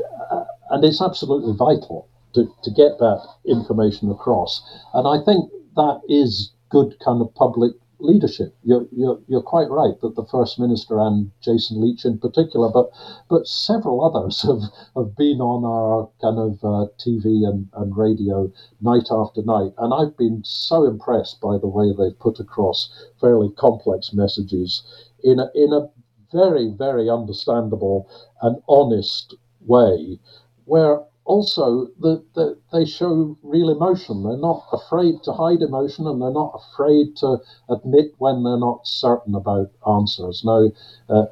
and 0.70 0.84
it's 0.84 1.02
absolutely 1.02 1.54
vital 1.54 2.08
to, 2.36 2.42
to 2.64 2.72
get 2.72 2.98
that 3.00 3.22
information 3.46 4.12
across. 4.12 4.62
And 4.94 5.08
I 5.08 5.24
think 5.26 5.50
that 5.76 6.02
is 6.08 6.52
good 6.70 6.96
kind 7.06 7.22
of 7.22 7.34
public 7.36 7.74
leadership. 8.04 8.56
You're, 8.64 8.86
you're, 8.92 9.20
you're 9.28 9.42
quite 9.42 9.70
right 9.70 10.00
that 10.02 10.16
the 10.16 10.26
First 10.26 10.60
Minister 10.60 11.00
and 11.00 11.32
Jason 11.42 11.82
Leitch 11.82 12.06
in 12.06 12.20
particular, 12.20 12.70
but 12.70 12.92
but 13.30 13.48
several 13.48 14.04
others 14.04 14.42
have, 14.48 14.62
have 14.96 15.16
been 15.16 15.42
on 15.42 15.64
our 15.64 16.10
kind 16.22 16.38
of 16.38 16.64
uh, 16.64 16.92
TV 17.00 17.48
and, 17.48 17.70
and 17.74 17.98
radio 17.98 18.52
night 18.82 19.08
after 19.10 19.42
night. 19.44 19.74
And 19.78 19.94
I've 19.94 20.18
been 20.18 20.42
so 20.44 20.86
impressed 20.86 21.42
by 21.42 21.58
the 21.58 21.68
way 21.68 21.94
they've 21.94 22.20
put 22.20 22.40
across 22.40 22.92
fairly 23.20 23.50
complex 23.58 24.14
messages 24.14 24.84
in 25.24 25.40
a, 25.40 25.50
in 25.56 25.74
a 25.74 25.90
very, 26.32 26.70
very 26.70 27.10
understandable 27.10 28.10
and 28.42 28.62
honest 28.68 29.36
way 29.66 30.20
where 30.66 31.02
also 31.26 31.88
the, 32.00 32.24
the, 32.36 32.58
they 32.72 32.86
show 32.86 33.38
real 33.44 33.70
emotion. 33.70 34.24
They're 34.24 34.38
not 34.38 34.66
afraid 34.72 35.24
to 35.24 35.34
hide 35.34 35.62
emotion 35.62 36.06
and 36.08 36.22
they're 36.22 36.32
not 36.32 36.60
afraid 36.62 37.16
to 37.18 37.38
admit 37.70 38.14
when 38.18 38.44
they're 38.44 38.58
not 38.58 38.86
certain 38.86 39.36
about 39.36 39.72
answers. 39.88 40.44
Now, 40.44 40.70
uh, 41.10 41.26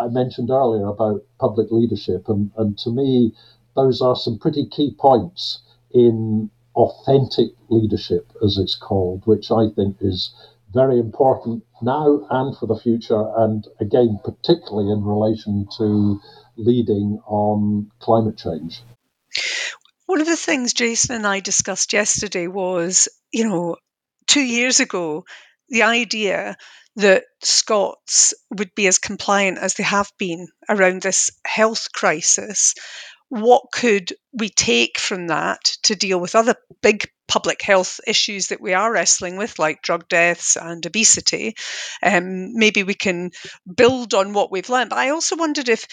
I 0.00 0.08
mentioned 0.08 0.50
earlier 0.50 0.86
about 0.86 1.24
public 1.38 1.70
leadership, 1.70 2.28
and, 2.28 2.50
and 2.56 2.76
to 2.78 2.90
me, 2.90 3.32
those 3.74 4.02
are 4.02 4.16
some 4.16 4.38
pretty 4.38 4.66
key 4.66 4.94
points 4.98 5.60
in 5.92 6.50
authentic 6.76 7.52
leadership, 7.68 8.30
as 8.44 8.58
it's 8.58 8.74
called, 8.76 9.22
which 9.26 9.50
I 9.50 9.70
think 9.70 9.96
is 10.00 10.34
very 10.72 10.98
important 10.98 11.64
now 11.82 12.26
and 12.30 12.56
for 12.56 12.66
the 12.66 12.76
future, 12.76 13.24
and 13.36 13.66
again, 13.80 14.20
particularly 14.22 14.92
in 14.92 15.04
relation 15.04 15.66
to 15.78 16.20
leading 16.56 17.20
on 17.26 17.90
climate 18.00 18.36
change. 18.36 18.82
One 20.10 20.20
of 20.20 20.26
the 20.26 20.36
things 20.36 20.72
Jason 20.72 21.14
and 21.14 21.24
I 21.24 21.38
discussed 21.38 21.92
yesterday 21.92 22.48
was, 22.48 23.08
you 23.30 23.48
know, 23.48 23.76
two 24.26 24.40
years 24.40 24.80
ago, 24.80 25.24
the 25.68 25.84
idea 25.84 26.56
that 26.96 27.26
Scots 27.42 28.34
would 28.50 28.74
be 28.74 28.88
as 28.88 28.98
compliant 28.98 29.58
as 29.58 29.74
they 29.74 29.84
have 29.84 30.10
been 30.18 30.48
around 30.68 31.02
this 31.02 31.30
health 31.46 31.92
crisis. 31.94 32.74
What 33.28 33.62
could 33.72 34.12
we 34.32 34.48
take 34.48 34.98
from 34.98 35.28
that 35.28 35.76
to 35.84 35.94
deal 35.94 36.18
with 36.18 36.34
other 36.34 36.56
big 36.82 37.08
public 37.28 37.62
health 37.62 38.00
issues 38.04 38.48
that 38.48 38.60
we 38.60 38.74
are 38.74 38.92
wrestling 38.92 39.36
with, 39.36 39.60
like 39.60 39.80
drug 39.82 40.08
deaths 40.08 40.56
and 40.56 40.84
obesity? 40.84 41.54
Um, 42.02 42.52
maybe 42.54 42.82
we 42.82 42.94
can 42.94 43.30
build 43.76 44.12
on 44.14 44.32
what 44.32 44.50
we've 44.50 44.68
learned. 44.70 44.90
But 44.90 44.98
I 44.98 45.10
also 45.10 45.36
wondered 45.36 45.68
if 45.68 45.86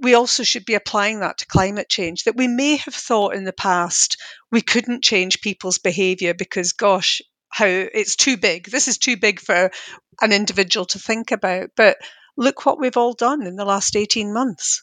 we 0.00 0.14
also 0.14 0.42
should 0.42 0.64
be 0.64 0.74
applying 0.74 1.20
that 1.20 1.38
to 1.38 1.46
climate 1.46 1.88
change 1.88 2.24
that 2.24 2.36
we 2.36 2.48
may 2.48 2.76
have 2.76 2.94
thought 2.94 3.34
in 3.34 3.44
the 3.44 3.52
past 3.52 4.16
we 4.52 4.60
couldn't 4.60 5.02
change 5.02 5.40
people's 5.40 5.78
behavior 5.78 6.34
because 6.34 6.72
gosh 6.72 7.20
how 7.50 7.66
it's 7.66 8.14
too 8.14 8.36
big. 8.36 8.66
This 8.70 8.88
is 8.88 8.98
too 8.98 9.16
big 9.16 9.40
for 9.40 9.70
an 10.20 10.32
individual 10.32 10.84
to 10.86 10.98
think 10.98 11.32
about. 11.32 11.70
But 11.76 11.96
look 12.36 12.66
what 12.66 12.78
we've 12.78 12.96
all 12.96 13.14
done 13.14 13.42
in 13.42 13.56
the 13.56 13.64
last 13.64 13.96
18 13.96 14.32
months. 14.32 14.82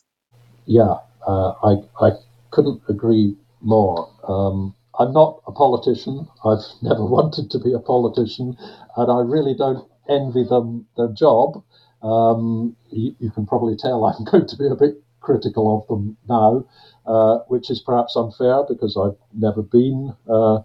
Yeah 0.65 0.95
uh, 1.25 1.53
I, 1.63 2.05
I 2.05 2.11
couldn't 2.51 2.81
agree 2.87 3.35
more. 3.61 4.09
Um, 4.27 4.75
i'm 4.99 5.11
not 5.11 5.41
a 5.47 5.51
politician. 5.51 6.27
I've 6.43 6.65
never 6.81 7.05
wanted 7.05 7.51
to 7.51 7.59
be 7.59 7.73
a 7.73 7.79
politician 7.79 8.57
and 8.95 9.11
i 9.11 9.19
really 9.19 9.55
don't 9.55 9.87
envy 10.09 10.43
them 10.43 10.85
their 10.97 11.09
job. 11.09 11.63
Um, 12.03 12.75
you, 12.91 13.15
you, 13.19 13.31
can 13.31 13.47
probably 13.47 13.75
tell 13.75 14.05
I'm 14.05 14.23
going 14.31 14.47
to 14.47 14.57
be 14.57 14.67
a 14.67 14.75
bit 14.75 15.01
critical 15.25 15.65
of 15.77 15.87
them 15.87 16.15
now, 16.29 16.65
uh, 17.07 17.39
which 17.47 17.69
is 17.69 17.79
perhaps 17.81 18.15
unfair 18.15 18.63
because 18.69 18.95
I've 18.95 19.17
never 19.33 19.63
been, 19.63 20.15
uh, 20.29 20.59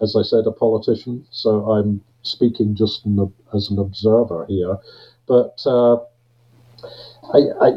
as 0.00 0.16
I 0.16 0.22
said, 0.22 0.46
a 0.46 0.52
politician. 0.52 1.26
So 1.30 1.70
I'm 1.70 2.00
speaking 2.22 2.74
just 2.74 3.06
as 3.54 3.70
an 3.70 3.78
observer 3.78 4.46
here. 4.46 4.78
But 5.26 5.62
uh, 5.66 5.96
I, 7.34 7.40
I, 7.60 7.70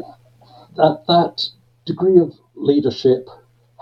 that 0.76 1.04
that 1.08 1.48
degree 1.84 2.18
of 2.18 2.32
leadership 2.54 3.28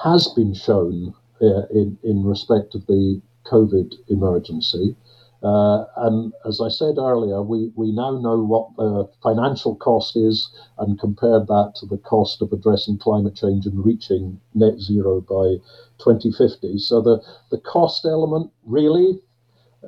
has 0.02 0.28
been 0.28 0.54
shown 0.54 1.14
uh, 1.40 1.66
in 1.70 1.98
in 2.02 2.24
respect 2.24 2.74
of 2.74 2.86
the 2.86 3.20
COVID 3.46 3.94
emergency. 4.08 4.96
Uh, 5.42 5.84
and 5.96 6.32
as 6.46 6.60
I 6.60 6.68
said 6.68 6.98
earlier, 6.98 7.42
we, 7.42 7.72
we 7.74 7.92
now 7.92 8.10
know 8.10 8.38
what 8.42 8.76
the 8.76 9.08
financial 9.22 9.74
cost 9.74 10.16
is 10.16 10.50
and 10.78 10.98
compared 11.00 11.46
that 11.46 11.72
to 11.76 11.86
the 11.86 11.96
cost 11.98 12.42
of 12.42 12.52
addressing 12.52 12.98
climate 12.98 13.36
change 13.36 13.64
and 13.66 13.84
reaching 13.84 14.40
net 14.54 14.78
zero 14.78 15.20
by 15.22 15.56
2050. 15.98 16.78
So 16.78 17.00
the, 17.00 17.22
the 17.50 17.58
cost 17.58 18.04
element 18.04 18.50
really, 18.64 19.20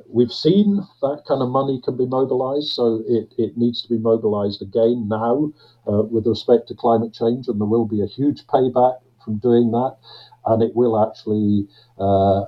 we've 0.07 0.33
seen 0.33 0.77
that 1.01 1.23
kind 1.27 1.41
of 1.41 1.49
money 1.49 1.79
can 1.83 1.97
be 1.97 2.05
mobilized. 2.07 2.69
So 2.69 3.03
it, 3.07 3.33
it 3.37 3.57
needs 3.57 3.81
to 3.83 3.89
be 3.89 3.97
mobilized 3.97 4.61
again 4.61 5.07
now 5.07 5.51
uh, 5.87 6.03
with 6.03 6.25
respect 6.25 6.67
to 6.69 6.75
climate 6.75 7.13
change, 7.13 7.47
and 7.47 7.59
there 7.61 7.67
will 7.67 7.85
be 7.85 8.01
a 8.01 8.07
huge 8.07 8.47
payback 8.47 8.99
from 9.23 9.37
doing 9.37 9.71
that. 9.71 9.97
And 10.45 10.63
it 10.63 10.75
will 10.75 11.01
actually 11.01 11.67
uh, 11.99 12.45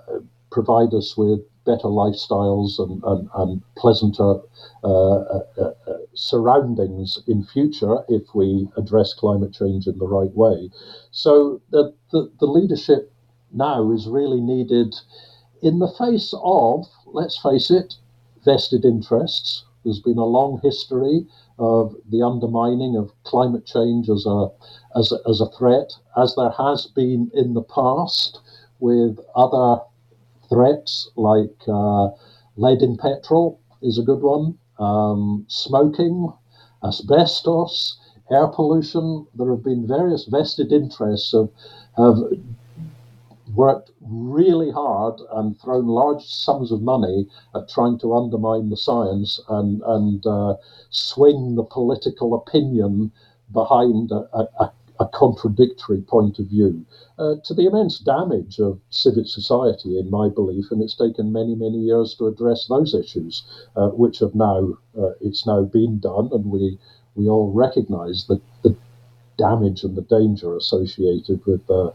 provide 0.52 0.94
us 0.94 1.16
with 1.16 1.42
better 1.66 1.88
lifestyles 1.88 2.80
and, 2.80 3.04
and, 3.04 3.30
and 3.36 3.62
pleasanter 3.76 4.40
uh, 4.84 5.16
uh, 5.16 5.44
uh, 5.62 5.72
surroundings 6.14 7.20
in 7.28 7.44
future 7.44 7.98
if 8.08 8.24
we 8.34 8.68
address 8.78 9.14
climate 9.14 9.54
change 9.54 9.88
in 9.88 9.98
the 9.98 10.08
right 10.08 10.34
way. 10.36 10.70
So 11.12 11.62
the, 11.72 11.94
the, 12.12 12.32
the 12.40 12.46
leadership 12.46 13.12
now 13.52 13.92
is 13.92 14.08
really 14.08 14.42
needed 14.42 14.96
in 15.62 15.80
the 15.80 15.92
face 15.98 16.34
of, 16.44 16.86
let's 17.06 17.42
face 17.42 17.72
it, 17.72 17.96
vested 18.44 18.86
interests. 18.86 19.66
There's 19.84 20.02
been 20.02 20.18
a 20.18 20.26
long 20.26 20.60
history 20.62 21.26
of 21.58 21.96
the 22.10 22.22
undermining 22.22 22.96
of 22.98 23.12
climate 23.24 23.66
change 23.66 24.10
as 24.10 24.26
a, 24.26 24.50
as 24.96 25.12
a, 25.12 25.30
as 25.30 25.42
a 25.42 25.50
threat, 25.58 25.94
as 26.18 26.36
there 26.36 26.52
has 26.52 26.88
been 26.88 27.32
in 27.34 27.54
the 27.54 27.64
past 27.64 28.40
with 28.80 29.20
other 29.36 29.82
threats 30.50 31.10
like 31.16 31.62
uh, 31.68 32.10
lead 32.58 32.82
in 32.82 32.98
petrol 32.98 33.60
is 33.82 33.98
a 33.98 34.04
good 34.04 34.22
one, 34.22 34.58
um, 34.80 35.46
smoking, 35.48 36.32
asbestos, 36.84 37.98
air 38.32 38.48
pollution. 38.48 39.28
There 39.36 39.50
have 39.52 39.64
been 39.64 39.88
various 39.88 40.26
vested 40.26 40.72
interests 40.72 41.34
of 41.34 41.52
have 41.98 42.18
worked 43.54 43.92
really 44.02 44.72
hard 44.72 45.20
and 45.32 45.60
thrown 45.60 45.88
large 45.88 46.24
sums 46.24 46.72
of 46.72 46.82
money 46.82 47.28
at 47.54 47.70
trying 47.70 47.98
to 48.00 48.16
undermine 48.16 48.70
the 48.70 48.78
science 48.78 49.40
and 49.50 49.82
and 49.86 50.26
uh, 50.26 50.56
swing 50.90 51.56
the 51.56 51.64
political 51.64 52.34
opinion 52.34 53.12
behind 53.54 54.12
a, 54.12 54.28
a, 54.34 54.48
a 54.60 54.74
contradictory 55.04 56.02
point 56.02 56.40
of 56.40 56.48
view 56.48 56.86
uh, 57.20 57.36
to 57.44 57.54
the 57.54 57.66
immense 57.66 58.00
damage 58.00 58.60
of 58.60 58.80
civic 58.90 59.28
society, 59.28 60.00
in 60.00 60.10
my 60.10 60.30
belief, 60.30 60.72
and 60.72 60.82
it's 60.82 60.96
taken 60.96 61.34
many, 61.34 61.56
many 61.56 61.78
years 61.78 62.16
to 62.16 62.28
address 62.28 62.68
those 62.68 62.94
issues, 62.94 63.44
uh, 63.76 63.90
which 63.90 64.20
have 64.20 64.36
now 64.36 64.78
uh, 64.98 65.12
it's 65.20 65.46
now 65.46 65.64
been 65.64 66.00
done, 66.00 66.30
and 66.32 66.46
we 66.46 66.78
we 67.16 67.28
all 67.28 67.52
recognise 67.52 68.26
the, 68.28 68.40
the 68.64 68.76
damage 69.38 69.84
and 69.84 69.96
the 69.96 70.02
danger 70.04 70.56
associated 70.56 71.46
with 71.46 71.62
uh, 71.70 71.88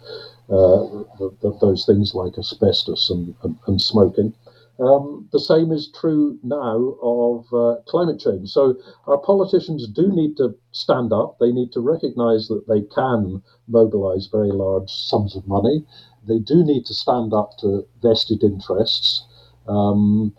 uh, 0.51 1.05
the, 1.19 1.57
those 1.61 1.87
things 1.87 2.15
like 2.15 2.37
asbestos 2.39 3.11
and, 3.11 3.35
and, 3.43 3.57
and 3.67 3.81
smoking. 3.81 4.35
Um, 4.81 5.29
the 5.31 5.41
same 5.41 5.73
is 5.73 5.93
true 5.93 6.39
now 6.43 6.97
of 7.03 7.53
uh, 7.53 7.83
climate 7.87 8.19
change. 8.19 8.49
So 8.49 8.77
our 9.07 9.19
politicians 9.19 9.87
do 9.87 10.11
need 10.11 10.39
to 10.39 10.57
stand 10.73 11.13
up. 11.13 11.39
They 11.39 11.53
need 11.53 11.71
to 11.73 11.81
recognise 11.81 12.49
that 12.49 12.67
they 12.67 12.83
can 12.95 13.43
mobilise 13.69 14.29
very 14.29 14.51
large 14.51 14.91
sums 14.91 15.37
of 15.37 15.47
money. 15.47 15.85
They 16.27 16.39
do 16.39 16.65
need 16.65 16.87
to 16.87 16.95
stand 16.95 17.35
up 17.35 17.59
to 17.59 17.87
vested 18.01 18.43
interests, 18.43 19.25
um, 19.69 20.35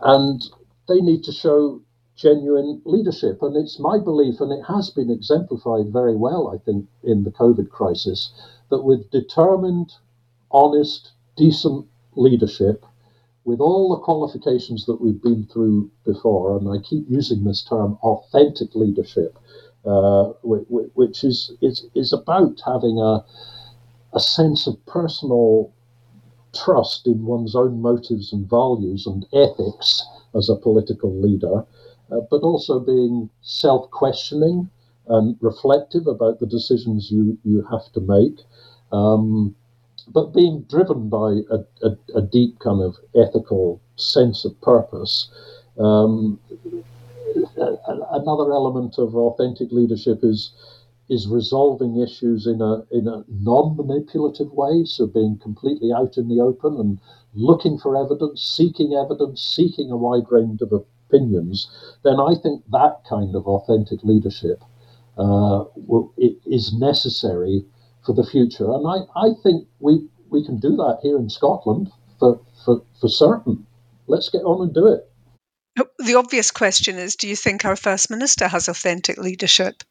and 0.00 0.40
they 0.88 1.00
need 1.00 1.24
to 1.24 1.32
show 1.32 1.80
genuine 2.14 2.82
leadership. 2.84 3.42
And 3.42 3.56
it's 3.56 3.80
my 3.80 3.98
belief, 3.98 4.40
and 4.40 4.52
it 4.52 4.62
has 4.68 4.90
been 4.90 5.10
exemplified 5.10 5.92
very 5.92 6.14
well, 6.14 6.54
I 6.54 6.58
think, 6.58 6.86
in 7.02 7.24
the 7.24 7.32
COVID 7.32 7.70
crisis, 7.70 8.32
that 8.68 8.84
with 8.84 9.10
determined, 9.10 9.94
honest, 10.52 11.12
decent 11.36 11.86
leadership 12.14 12.84
with 13.50 13.60
all 13.60 13.88
the 13.88 14.04
qualifications 14.04 14.86
that 14.86 15.00
we've 15.00 15.20
been 15.20 15.44
through 15.52 15.90
before, 16.04 16.56
and 16.56 16.68
I 16.68 16.80
keep 16.88 17.04
using 17.08 17.42
this 17.42 17.64
term, 17.64 17.98
authentic 18.00 18.76
leadership, 18.76 19.36
uh, 19.84 20.30
which 20.44 21.24
is, 21.24 21.50
is, 21.60 21.84
is 21.96 22.12
about 22.12 22.60
having 22.64 23.00
a, 23.00 23.24
a 24.14 24.20
sense 24.20 24.68
of 24.68 24.86
personal 24.86 25.72
trust 26.54 27.08
in 27.08 27.26
one's 27.26 27.56
own 27.56 27.82
motives 27.82 28.32
and 28.32 28.48
values 28.48 29.04
and 29.04 29.26
ethics 29.32 30.06
as 30.36 30.48
a 30.48 30.54
political 30.54 31.12
leader, 31.20 31.66
uh, 32.12 32.20
but 32.30 32.42
also 32.42 32.78
being 32.78 33.28
self 33.42 33.90
questioning 33.90 34.70
and 35.08 35.36
reflective 35.40 36.06
about 36.06 36.38
the 36.38 36.46
decisions 36.46 37.10
you, 37.10 37.36
you 37.42 37.66
have 37.68 37.90
to 37.94 38.00
make. 38.00 38.38
Um, 38.92 39.56
but 40.12 40.34
being 40.34 40.62
driven 40.68 41.08
by 41.08 41.40
a, 41.50 41.58
a, 41.86 41.96
a, 42.16 42.22
deep 42.22 42.58
kind 42.58 42.82
of 42.82 42.96
ethical 43.14 43.80
sense 43.96 44.44
of 44.44 44.60
purpose 44.60 45.30
Um, 45.78 46.38
another 48.10 48.52
element 48.52 48.98
of 48.98 49.14
authentic 49.14 49.70
leadership 49.72 50.20
is 50.22 50.52
is 51.08 51.26
resolving 51.26 52.00
issues 52.00 52.46
in 52.46 52.60
a 52.60 52.84
in 52.90 53.08
a 53.08 53.24
non-manipulative 53.28 54.52
way, 54.52 54.84
so 54.84 55.06
being 55.06 55.38
completely 55.38 55.92
out 55.92 56.16
in 56.16 56.28
the 56.28 56.40
open 56.40 56.78
and 56.78 56.98
looking 57.34 57.78
for 57.78 57.96
evidence, 57.96 58.42
seeking 58.42 58.94
evidence, 58.94 59.42
seeking 59.42 59.90
a 59.90 59.96
wide 59.96 60.30
range 60.30 60.60
of 60.62 60.72
opinions, 60.72 61.68
then 62.04 62.20
I 62.20 62.34
think 62.34 62.62
that 62.70 63.02
kind 63.08 63.34
of 63.34 63.46
authentic 63.46 64.04
leadership 64.04 64.62
uh, 65.18 65.64
is 66.46 66.72
necessary 66.72 67.64
for 68.10 68.22
the 68.22 68.28
future. 68.28 68.64
And 68.64 68.86
I, 68.86 69.26
I 69.26 69.30
think 69.42 69.68
we, 69.78 70.08
we 70.30 70.44
can 70.44 70.58
do 70.58 70.74
that 70.76 70.98
here 71.02 71.16
in 71.16 71.30
Scotland 71.30 71.90
for, 72.18 72.40
for, 72.64 72.82
for 73.00 73.08
certain. 73.08 73.66
Let's 74.08 74.28
get 74.28 74.38
on 74.38 74.62
and 74.62 74.74
do 74.74 74.86
it. 74.86 75.06
The 75.98 76.16
obvious 76.16 76.50
question 76.50 76.96
is 76.96 77.14
do 77.14 77.28
you 77.28 77.36
think 77.36 77.64
our 77.64 77.76
First 77.76 78.10
Minister 78.10 78.48
has 78.48 78.68
authentic 78.68 79.18
leadership? 79.18 79.84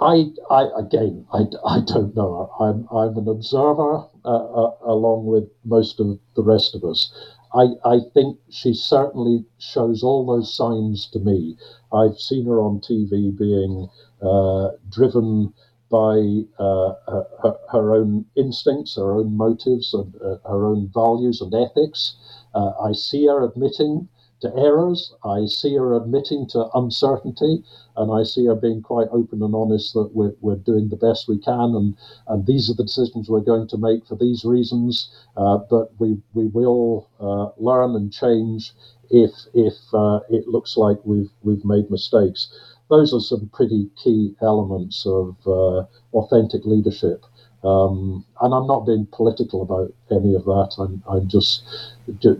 I, 0.00 0.26
I 0.50 0.68
again, 0.78 1.26
I, 1.32 1.40
I 1.66 1.80
don't 1.80 2.14
know. 2.14 2.50
I'm, 2.60 2.86
I'm 2.96 3.16
an 3.16 3.28
observer 3.28 4.04
uh, 4.24 4.28
uh, 4.28 4.70
along 4.84 5.26
with 5.26 5.44
most 5.64 5.98
of 5.98 6.18
the 6.36 6.42
rest 6.42 6.74
of 6.74 6.84
us. 6.84 7.12
I, 7.54 7.68
I 7.84 7.98
think 8.14 8.38
she 8.48 8.74
certainly 8.74 9.44
shows 9.58 10.02
all 10.02 10.24
those 10.24 10.54
signs 10.56 11.08
to 11.12 11.18
me. 11.18 11.56
I've 11.92 12.18
seen 12.18 12.46
her 12.46 12.60
on 12.60 12.80
TV 12.80 13.36
being 13.36 13.88
uh, 14.22 14.76
driven 14.88 15.52
by 15.92 16.16
uh, 16.58 16.94
her, 17.42 17.56
her, 17.70 17.94
own 17.94 18.24
instincts, 18.34 18.96
her 18.96 19.12
own 19.12 19.36
motives, 19.36 19.92
and 19.92 20.14
uh, 20.24 20.38
her 20.48 20.64
own 20.64 20.90
values 20.94 21.42
and 21.42 21.54
ethics. 21.54 22.16
Uh, 22.54 22.72
I 22.82 22.92
see 22.92 23.26
her 23.26 23.44
admitting 23.44 24.08
to 24.40 24.56
errors. 24.56 25.14
I 25.22 25.44
see 25.44 25.74
her 25.76 25.94
admitting 25.94 26.46
to 26.48 26.68
uncertainty, 26.74 27.62
and 27.96 28.10
I 28.10 28.22
see 28.24 28.46
her 28.46 28.54
being 28.54 28.80
quite 28.80 29.08
open 29.12 29.42
and 29.42 29.54
honest 29.54 29.92
that 29.92 30.10
we're, 30.14 30.34
we're 30.40 30.56
doing 30.56 30.88
the 30.88 30.96
best 30.96 31.28
we 31.28 31.38
can, 31.38 31.74
and, 31.76 31.94
and 32.26 32.46
these 32.46 32.70
are 32.70 32.74
the 32.74 32.84
decisions 32.84 33.28
we're 33.28 33.40
going 33.52 33.68
to 33.68 33.76
make 33.76 34.06
for 34.06 34.16
these 34.16 34.46
reasons. 34.46 35.10
Uh, 35.36 35.58
but 35.70 35.92
we 35.98 36.16
we 36.32 36.46
will 36.46 37.10
uh, 37.20 37.48
learn 37.62 37.94
and 37.94 38.12
change 38.12 38.72
if 39.10 39.30
if 39.54 39.74
uh, 39.92 40.20
it 40.30 40.48
looks 40.48 40.76
like 40.76 40.98
we've 41.04 41.30
we've 41.42 41.64
made 41.64 41.90
mistakes. 41.90 42.48
Those 42.92 43.14
are 43.14 43.20
some 43.20 43.50
pretty 43.54 43.88
key 43.96 44.36
elements 44.42 45.06
of 45.06 45.34
uh, 45.46 45.86
authentic 46.12 46.66
leadership. 46.66 47.24
Um, 47.64 48.26
and 48.42 48.52
I'm 48.52 48.66
not 48.66 48.84
being 48.84 49.08
political 49.10 49.62
about 49.62 49.94
any 50.10 50.34
of 50.34 50.44
that. 50.44 50.74
I'm, 50.78 51.02
I'm 51.08 51.26
just 51.26 51.62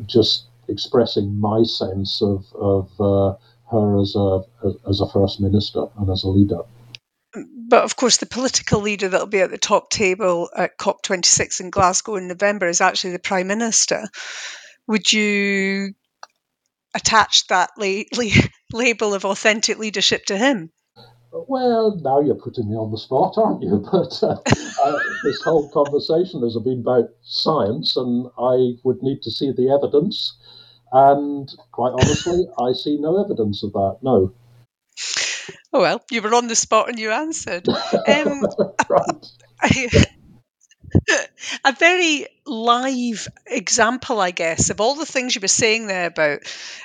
just 0.07 0.45
expressing 0.69 1.41
my 1.41 1.63
sense 1.63 2.21
of, 2.21 2.45
of 2.55 2.91
uh, 3.01 3.35
her 3.71 3.99
as 3.99 4.15
a 4.15 4.43
as 4.87 5.01
a 5.01 5.09
first 5.09 5.41
minister 5.41 5.87
and 5.97 6.11
as 6.11 6.23
a 6.23 6.29
leader. 6.29 6.61
But 7.69 7.85
of 7.85 7.97
course, 7.97 8.19
the 8.19 8.27
political 8.27 8.83
leader 8.83 9.09
that'll 9.09 9.27
be 9.27 9.41
at 9.41 9.51
the 9.51 9.57
top 9.57 9.89
table 9.89 10.51
at 10.55 10.77
COP26 10.79 11.61
in 11.63 11.71
Glasgow 11.71 12.17
in 12.17 12.29
November 12.29 12.67
is 12.67 12.83
actually 12.83 13.13
the 13.13 13.19
prime 13.19 13.47
minister. 13.47 14.07
Would 14.87 15.11
you 15.13 15.95
attach 16.95 17.47
that 17.47 17.71
la- 17.79 18.03
la- 18.19 18.43
label 18.73 19.15
of 19.15 19.25
authentic 19.25 19.79
leadership 19.79 20.25
to 20.27 20.37
him? 20.37 20.71
Well, 21.33 21.97
now 22.03 22.21
you're 22.21 22.35
putting 22.35 22.69
me 22.69 22.77
on 22.77 22.91
the 22.91 22.99
spot, 22.99 23.35
aren't 23.37 23.63
you? 23.63 23.85
But 23.93 24.23
uh, 24.23 24.37
uh, 24.85 24.99
this 25.25 25.41
whole 25.43 25.69
conversation 25.71 26.43
has 26.43 26.59
been 26.63 26.81
about 26.81 27.09
science, 27.23 27.97
and 27.97 28.27
I 28.39 28.75
would 28.85 29.03
need 29.03 29.23
to 29.23 29.31
see 29.31 29.51
the 29.51 29.71
evidence. 29.71 30.37
And 30.93 31.51
quite 31.73 31.93
honestly, 31.93 32.47
I 32.59 32.73
see 32.73 32.99
no 32.99 33.23
evidence 33.23 33.63
of 33.63 33.73
that. 33.73 33.99
No. 34.03 34.35
Oh 35.73 35.81
well, 35.81 36.05
you 36.11 36.21
were 36.21 36.35
on 36.35 36.49
the 36.49 36.55
spot 36.55 36.91
and 36.91 36.99
you 36.99 37.11
answered. 37.11 37.67
Um, 38.07 38.47
right. 38.89 39.27
a 41.65 41.73
very 41.73 42.27
live 42.47 43.29
example, 43.47 44.21
I 44.21 44.31
guess, 44.31 44.71
of 44.71 44.81
all 44.81 44.95
the 44.95 45.07
things 45.07 45.35
you 45.35 45.41
were 45.41 45.49
saying 45.49 45.87
there 45.87 46.07
about 46.07 46.41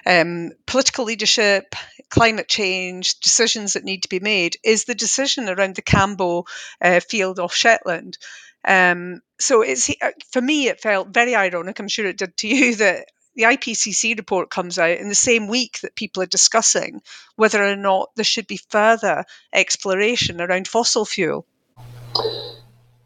um, 0.05 0.51
political 0.65 1.05
leadership, 1.05 1.75
climate 2.09 2.47
change, 2.47 3.19
decisions 3.19 3.73
that 3.73 3.83
need 3.83 4.03
to 4.03 4.09
be 4.09 4.19
made, 4.19 4.57
is 4.63 4.85
the 4.85 4.95
decision 4.95 5.49
around 5.49 5.75
the 5.75 5.81
Cambo 5.81 6.45
uh, 6.81 6.99
field 6.99 7.39
off 7.39 7.53
Shetland. 7.53 8.17
Um, 8.65 9.21
so 9.39 9.61
it's 9.61 9.89
uh, 9.89 10.11
for 10.31 10.41
me, 10.41 10.67
it 10.67 10.81
felt 10.81 11.09
very 11.09 11.35
ironic. 11.35 11.79
I'm 11.79 11.87
sure 11.87 12.05
it 12.05 12.17
did 12.17 12.35
to 12.37 12.47
you 12.55 12.75
that 12.75 13.07
the 13.35 13.43
IPCC 13.43 14.17
report 14.17 14.49
comes 14.49 14.79
out 14.79 14.97
in 14.97 15.09
the 15.09 15.15
same 15.15 15.47
week 15.47 15.79
that 15.81 15.95
people 15.95 16.23
are 16.23 16.27
discussing 16.27 17.01
whether 17.35 17.63
or 17.63 17.75
not 17.75 18.09
there 18.15 18.25
should 18.25 18.47
be 18.47 18.59
further 18.69 19.25
exploration 19.53 20.41
around 20.41 20.67
fossil 20.67 21.05
fuel. 21.05 21.45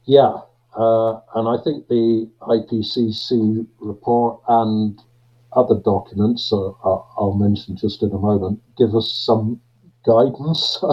Yeah, 0.06 0.40
uh, 0.76 1.20
and 1.36 1.48
I 1.48 1.62
think 1.64 1.88
the 1.88 2.30
IPCC 2.42 3.68
report 3.80 4.42
and 4.48 5.02
other 5.54 5.76
documents, 5.80 6.52
uh, 6.54 6.72
I'll 6.84 7.38
mention 7.38 7.76
just 7.76 8.02
in 8.04 8.12
a 8.12 8.18
moment, 8.18 8.62
give 8.78 8.96
us 8.96 9.12
some 9.12 9.60
guidance 10.06 10.80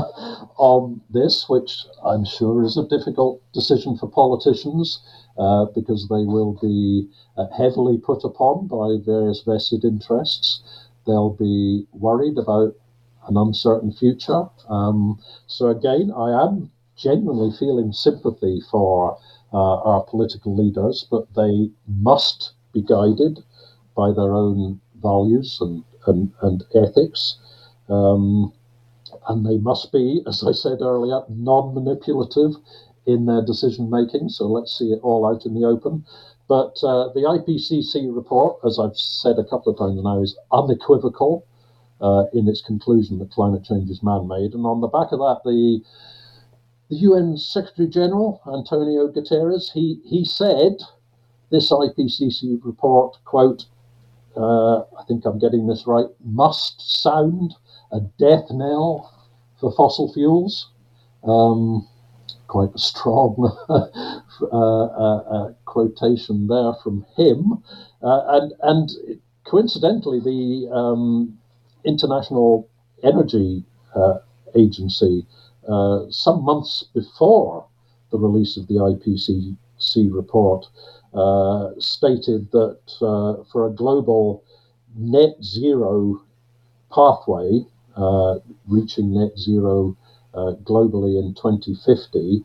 on 0.58 1.00
this, 1.10 1.48
which 1.48 1.84
I'm 2.04 2.24
sure 2.24 2.64
is 2.64 2.76
a 2.76 2.88
difficult 2.88 3.40
decision 3.52 3.96
for 3.96 4.08
politicians 4.10 5.00
uh, 5.38 5.66
because 5.66 6.08
they 6.08 6.24
will 6.24 6.58
be 6.60 7.08
uh, 7.36 7.46
heavily 7.56 7.98
put 7.98 8.24
upon 8.24 8.66
by 8.66 8.96
various 9.04 9.42
vested 9.42 9.84
interests. 9.84 10.62
They'll 11.06 11.30
be 11.30 11.86
worried 11.92 12.36
about 12.38 12.74
an 13.28 13.36
uncertain 13.36 13.92
future. 13.92 14.48
Um, 14.68 15.20
so, 15.46 15.68
again, 15.68 16.10
I 16.16 16.44
am 16.44 16.70
genuinely 16.96 17.56
feeling 17.56 17.92
sympathy 17.92 18.60
for 18.70 19.16
our 19.56 20.02
political 20.02 20.54
leaders, 20.54 21.06
but 21.10 21.32
they 21.34 21.70
must 21.86 22.52
be 22.72 22.82
guided 22.82 23.42
by 23.96 24.12
their 24.12 24.34
own 24.34 24.80
values 25.02 25.58
and, 25.60 25.84
and, 26.06 26.32
and 26.42 26.64
ethics. 26.74 27.38
Um, 27.88 28.52
and 29.28 29.46
they 29.46 29.58
must 29.58 29.92
be, 29.92 30.22
as 30.26 30.44
I 30.46 30.52
said 30.52 30.80
earlier, 30.80 31.22
non 31.28 31.74
manipulative 31.74 32.54
in 33.06 33.26
their 33.26 33.42
decision 33.42 33.90
making. 33.90 34.28
So 34.28 34.46
let's 34.46 34.76
see 34.76 34.92
it 34.92 35.00
all 35.02 35.26
out 35.26 35.46
in 35.46 35.54
the 35.54 35.66
open. 35.66 36.04
But 36.48 36.78
uh, 36.82 37.08
the 37.12 37.24
IPCC 37.28 38.14
report, 38.14 38.58
as 38.64 38.78
I've 38.78 38.96
said 38.96 39.38
a 39.38 39.44
couple 39.44 39.72
of 39.72 39.78
times 39.78 40.02
now, 40.02 40.22
is 40.22 40.36
unequivocal 40.52 41.44
uh, 42.00 42.24
in 42.32 42.48
its 42.48 42.62
conclusion 42.62 43.18
that 43.18 43.30
climate 43.30 43.64
change 43.64 43.90
is 43.90 44.02
man 44.02 44.28
made. 44.28 44.54
And 44.54 44.64
on 44.64 44.80
the 44.80 44.88
back 44.88 45.12
of 45.12 45.18
that, 45.18 45.40
the 45.44 45.82
the 46.90 46.96
UN 46.96 47.36
Secretary 47.36 47.88
General, 47.88 48.40
Antonio 48.46 49.08
Guterres, 49.08 49.70
he, 49.72 50.00
he 50.04 50.24
said 50.24 50.78
this 51.50 51.70
IPCC 51.70 52.58
report, 52.64 53.18
quote, 53.24 53.66
uh, 54.36 54.78
I 54.80 55.04
think 55.06 55.24
I'm 55.24 55.38
getting 55.38 55.66
this 55.66 55.86
right, 55.86 56.06
must 56.24 57.02
sound 57.02 57.54
a 57.92 58.00
death 58.18 58.50
knell 58.50 59.12
for 59.60 59.72
fossil 59.72 60.12
fuels. 60.12 60.70
Um, 61.24 61.86
quite 62.48 62.74
a 62.74 62.78
strong 62.78 63.36
uh, 63.68 64.46
uh, 64.52 65.16
uh, 65.16 65.52
quotation 65.66 66.46
there 66.48 66.72
from 66.82 67.06
him. 67.16 67.62
Uh, 68.02 68.22
and, 68.28 68.52
and 68.62 69.20
coincidentally, 69.44 70.20
the 70.20 70.70
um, 70.74 71.38
International 71.84 72.68
Energy 73.04 73.64
uh, 73.94 74.18
Agency 74.56 75.26
uh, 75.68 76.06
some 76.10 76.42
months 76.44 76.84
before 76.94 77.66
the 78.10 78.18
release 78.18 78.56
of 78.56 78.66
the 78.68 78.74
IPCC 78.74 80.08
report, 80.12 80.66
uh, 81.14 81.70
stated 81.78 82.50
that 82.52 82.80
uh, 83.00 83.42
for 83.50 83.66
a 83.66 83.70
global 83.70 84.42
net 84.96 85.42
zero 85.42 86.22
pathway, 86.94 87.64
uh, 87.96 88.36
reaching 88.66 89.12
net 89.12 89.36
zero 89.38 89.96
uh, 90.34 90.52
globally 90.64 91.18
in 91.18 91.34
2050, 91.34 92.44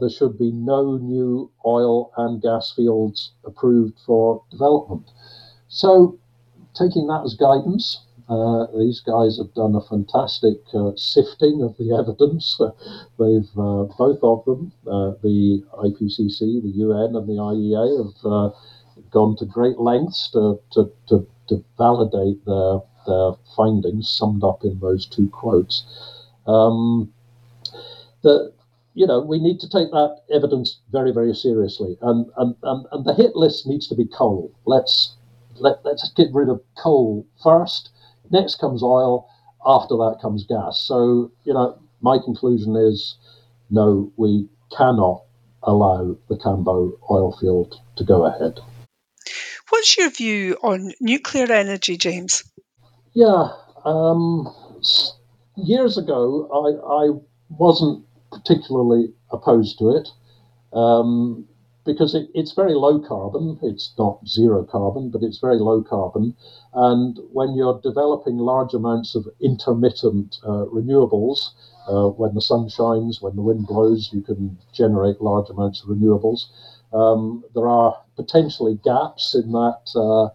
there 0.00 0.10
should 0.10 0.38
be 0.38 0.50
no 0.52 0.96
new 0.98 1.50
oil 1.64 2.10
and 2.16 2.42
gas 2.42 2.72
fields 2.72 3.32
approved 3.44 3.98
for 4.04 4.42
development. 4.50 5.10
So, 5.68 6.18
taking 6.74 7.06
that 7.06 7.22
as 7.24 7.34
guidance, 7.34 8.04
uh, 8.32 8.66
these 8.78 9.00
guys 9.00 9.36
have 9.36 9.52
done 9.52 9.74
a 9.74 9.80
fantastic 9.82 10.56
uh, 10.72 10.92
sifting 10.96 11.62
of 11.62 11.76
the 11.76 11.92
evidence. 12.00 12.58
they've 13.18 13.52
uh, 13.58 13.84
both 13.98 14.22
of 14.22 14.44
them, 14.46 14.72
uh, 14.86 15.12
the 15.22 15.62
IPCC, 15.84 16.62
the 16.62 16.72
UN, 16.86 17.14
and 17.14 17.28
the 17.28 17.36
IEA, 17.36 18.04
have 18.04 18.32
uh, 18.32 18.50
gone 19.10 19.36
to 19.36 19.44
great 19.44 19.78
lengths 19.78 20.30
to, 20.32 20.58
to, 20.72 20.90
to, 21.08 21.26
to, 21.48 21.64
validate 21.76 22.44
their 22.46 22.80
their 23.06 23.32
findings, 23.56 24.08
summed 24.08 24.44
up 24.44 24.64
in 24.64 24.78
those 24.78 25.06
two 25.06 25.28
quotes. 25.28 25.84
Um, 26.46 27.12
the 28.22 28.52
you 28.94 29.06
know, 29.06 29.20
we 29.20 29.38
need 29.38 29.58
to 29.60 29.68
take 29.68 29.90
that 29.90 30.22
evidence 30.32 30.78
very, 30.90 31.12
very 31.12 31.34
seriously. 31.34 31.96
And, 32.02 32.26
and, 32.36 32.54
and, 32.62 32.86
and 32.92 33.04
the 33.06 33.14
hit 33.14 33.34
list 33.34 33.66
needs 33.66 33.88
to 33.88 33.94
be 33.94 34.04
coal. 34.04 34.52
Let's, 34.66 35.16
let, 35.54 35.82
let's 35.82 36.12
get 36.12 36.28
rid 36.32 36.50
of 36.50 36.60
coal 36.76 37.26
first 37.42 37.88
next 38.32 38.56
comes 38.58 38.82
oil, 38.82 39.28
after 39.64 39.96
that 39.96 40.18
comes 40.20 40.44
gas. 40.44 40.82
So, 40.86 41.30
you 41.44 41.54
know, 41.54 41.78
my 42.00 42.18
conclusion 42.18 42.76
is 42.76 43.16
no, 43.70 44.12
we 44.16 44.48
cannot 44.76 45.22
allow 45.62 46.16
the 46.28 46.36
Cambo 46.36 46.92
oil 47.10 47.36
field 47.40 47.80
to 47.96 48.04
go 48.04 48.26
ahead. 48.26 48.58
What's 49.70 49.96
your 49.96 50.10
view 50.10 50.56
on 50.62 50.92
nuclear 51.00 51.50
energy, 51.50 51.96
James? 51.96 52.44
Yeah, 53.14 53.48
um, 53.84 54.52
years 55.56 55.96
ago, 55.96 56.48
I, 56.52 57.06
I 57.06 57.20
wasn't 57.48 58.04
particularly 58.30 59.12
opposed 59.30 59.78
to 59.78 59.96
it 59.96 60.08
um, 60.72 61.46
because 61.84 62.14
it, 62.14 62.28
it's 62.34 62.52
very 62.52 62.74
low 62.74 62.98
carbon. 63.00 63.58
It's 63.62 63.92
not 63.98 64.26
zero 64.26 64.64
carbon, 64.64 65.10
but 65.10 65.22
it's 65.22 65.38
very 65.38 65.58
low 65.58 65.82
carbon. 65.82 66.34
And 66.72 67.18
when 67.32 67.54
you're 67.54 67.80
developing 67.82 68.38
large 68.38 68.74
amounts 68.74 69.14
of 69.14 69.28
intermittent 69.40 70.38
uh, 70.44 70.66
renewables, 70.66 71.50
uh, 71.88 72.08
when 72.08 72.34
the 72.34 72.40
sun 72.40 72.68
shines, 72.68 73.20
when 73.20 73.36
the 73.36 73.42
wind 73.42 73.66
blows, 73.66 74.10
you 74.12 74.22
can 74.22 74.58
generate 74.72 75.20
large 75.20 75.50
amounts 75.50 75.82
of 75.82 75.88
renewables. 75.88 76.46
Um, 76.92 77.44
there 77.54 77.68
are 77.68 78.00
potentially 78.16 78.78
gaps 78.84 79.34
in 79.34 79.50
that 79.52 79.82
uh, 79.96 80.28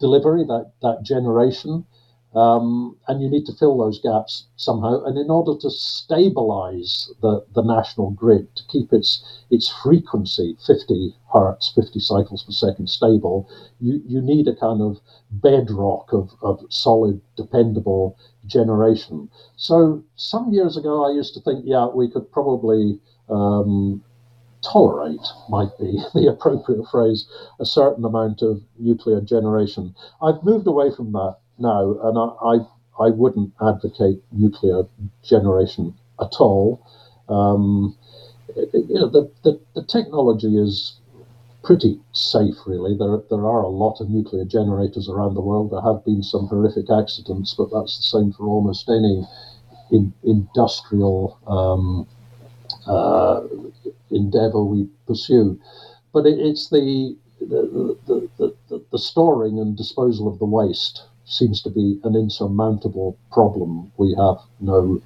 delivery, 0.00 0.44
that, 0.44 0.72
that 0.82 1.02
generation. 1.02 1.86
Um, 2.34 2.96
and 3.06 3.22
you 3.22 3.30
need 3.30 3.46
to 3.46 3.52
fill 3.54 3.78
those 3.78 4.00
gaps 4.00 4.46
somehow. 4.56 5.04
And 5.04 5.16
in 5.16 5.30
order 5.30 5.56
to 5.60 5.70
stabilize 5.70 7.12
the, 7.22 7.44
the 7.54 7.62
national 7.62 8.10
grid, 8.10 8.54
to 8.56 8.62
keep 8.68 8.92
its 8.92 9.24
its 9.50 9.68
frequency 9.68 10.56
50 10.66 11.14
hertz, 11.32 11.72
50 11.74 12.00
cycles 12.00 12.42
per 12.42 12.52
second 12.52 12.88
stable, 12.88 13.48
you, 13.80 14.02
you 14.04 14.20
need 14.20 14.48
a 14.48 14.56
kind 14.56 14.82
of 14.82 14.98
bedrock 15.30 16.12
of, 16.12 16.30
of 16.42 16.60
solid, 16.70 17.20
dependable 17.36 18.18
generation. 18.46 19.28
So 19.56 20.02
some 20.16 20.52
years 20.52 20.76
ago, 20.76 21.04
I 21.04 21.12
used 21.14 21.34
to 21.34 21.40
think, 21.40 21.64
yeah, 21.64 21.86
we 21.86 22.10
could 22.10 22.30
probably 22.32 22.98
um, 23.28 24.02
tolerate, 24.62 25.26
might 25.48 25.76
be 25.78 25.98
the 26.14 26.28
appropriate 26.28 26.84
phrase, 26.90 27.28
a 27.60 27.66
certain 27.66 28.04
amount 28.04 28.42
of 28.42 28.62
nuclear 28.78 29.20
generation. 29.20 29.94
I've 30.22 30.42
moved 30.42 30.66
away 30.66 30.90
from 30.94 31.12
that 31.12 31.36
now, 31.58 31.98
and 32.02 32.18
I, 32.18 33.04
I, 33.04 33.06
I 33.06 33.10
wouldn't 33.10 33.52
advocate 33.60 34.22
nuclear 34.32 34.84
generation 35.22 35.94
at 36.20 36.34
all. 36.38 36.86
Um, 37.28 37.96
you 38.56 39.00
know, 39.00 39.08
the, 39.08 39.30
the, 39.42 39.60
the 39.74 39.82
technology 39.82 40.56
is 40.58 40.98
pretty 41.62 41.98
safe, 42.12 42.54
really. 42.66 42.96
There, 42.96 43.18
there 43.30 43.46
are 43.46 43.62
a 43.62 43.68
lot 43.68 44.00
of 44.00 44.10
nuclear 44.10 44.44
generators 44.44 45.08
around 45.08 45.34
the 45.34 45.40
world. 45.40 45.70
There 45.70 45.80
have 45.80 46.04
been 46.04 46.22
some 46.22 46.46
horrific 46.46 46.86
accidents, 46.90 47.54
but 47.54 47.70
that's 47.72 47.96
the 47.96 48.02
same 48.02 48.32
for 48.32 48.46
almost 48.46 48.88
any 48.88 49.26
in, 49.90 50.12
industrial 50.22 51.38
um, 51.46 52.06
uh, 52.86 53.42
endeavor 54.10 54.62
we 54.62 54.88
pursue. 55.06 55.60
But 56.12 56.26
it, 56.26 56.38
it's 56.38 56.68
the 56.68 57.16
the, 57.40 57.98
the, 58.06 58.54
the, 58.70 58.84
the, 58.90 58.98
storing 58.98 59.58
and 59.58 59.76
disposal 59.76 60.28
of 60.28 60.38
the 60.38 60.46
waste 60.46 61.02
seems 61.24 61.62
to 61.62 61.70
be 61.70 62.00
an 62.04 62.14
insurmountable 62.16 63.16
problem. 63.32 63.92
We 63.96 64.14
have 64.18 64.38
no 64.60 65.00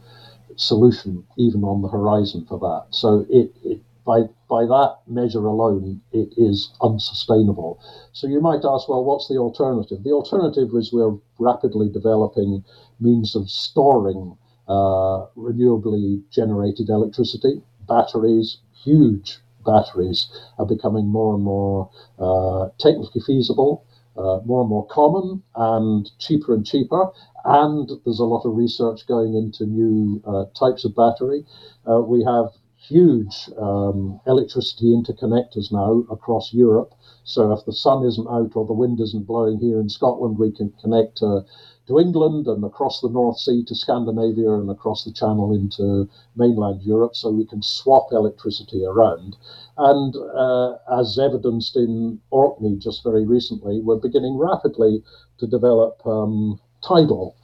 solution 0.56 1.24
even 1.36 1.64
on 1.64 1.82
the 1.82 1.88
horizon 1.88 2.44
for 2.48 2.58
that. 2.58 2.86
So 2.90 3.26
it, 3.30 3.52
it 3.64 3.80
by 4.04 4.22
by 4.48 4.64
that 4.64 4.96
measure 5.06 5.44
alone, 5.44 6.00
it 6.12 6.32
is 6.36 6.70
unsustainable. 6.80 7.78
So 8.12 8.26
you 8.26 8.40
might 8.40 8.64
ask, 8.64 8.88
well, 8.88 9.04
what's 9.04 9.28
the 9.28 9.36
alternative? 9.36 10.02
The 10.02 10.12
alternative 10.12 10.70
is 10.74 10.92
we're 10.92 11.16
rapidly 11.38 11.90
developing 11.90 12.64
means 13.00 13.36
of 13.36 13.50
storing 13.50 14.36
uh, 14.66 15.26
renewably 15.36 16.22
generated 16.30 16.88
electricity. 16.88 17.62
Batteries, 17.86 18.58
huge 18.84 19.40
batteries, 19.64 20.28
are 20.58 20.66
becoming 20.66 21.06
more 21.08 21.34
and 21.34 21.44
more 21.44 21.90
uh, 22.18 22.68
technically 22.78 23.20
feasible 23.20 23.84
uh, 24.18 24.40
more 24.44 24.60
and 24.62 24.68
more 24.68 24.86
common 24.88 25.42
and 25.54 26.10
cheaper 26.18 26.54
and 26.54 26.66
cheaper. 26.66 27.10
And 27.44 27.88
there's 28.04 28.18
a 28.18 28.24
lot 28.24 28.44
of 28.44 28.56
research 28.56 29.06
going 29.06 29.34
into 29.34 29.64
new 29.64 30.20
uh, 30.26 30.44
types 30.58 30.84
of 30.84 30.94
battery. 30.96 31.44
Uh, 31.88 32.00
we 32.00 32.24
have 32.24 32.46
huge 32.76 33.48
um, 33.58 34.20
electricity 34.26 34.94
interconnectors 34.94 35.70
now 35.72 36.04
across 36.10 36.52
Europe. 36.52 36.94
So 37.24 37.52
if 37.52 37.64
the 37.64 37.72
sun 37.72 38.04
isn't 38.04 38.28
out 38.28 38.52
or 38.54 38.66
the 38.66 38.72
wind 38.72 39.00
isn't 39.00 39.26
blowing 39.26 39.58
here 39.58 39.80
in 39.80 39.88
Scotland, 39.88 40.38
we 40.38 40.50
can 40.50 40.72
connect 40.80 41.22
to 41.88 41.98
England 41.98 42.46
and 42.46 42.62
across 42.62 43.00
the 43.00 43.08
North 43.08 43.38
Sea 43.38 43.64
to 43.64 43.74
Scandinavia 43.74 44.52
and 44.52 44.70
across 44.70 45.04
the 45.04 45.12
Channel 45.12 45.54
into 45.54 46.08
mainland 46.36 46.82
Europe, 46.82 47.16
so 47.16 47.30
we 47.30 47.46
can 47.46 47.62
swap 47.62 48.12
electricity 48.12 48.84
around. 48.84 49.36
And 49.78 50.14
uh, 50.16 50.76
as 51.00 51.18
evidenced 51.18 51.76
in 51.76 52.20
Orkney 52.30 52.76
just 52.76 53.02
very 53.02 53.24
recently, 53.24 53.80
we're 53.80 53.96
beginning 53.96 54.36
rapidly 54.36 55.02
to 55.38 55.46
develop 55.46 56.06
um, 56.06 56.60
tidal 56.86 57.34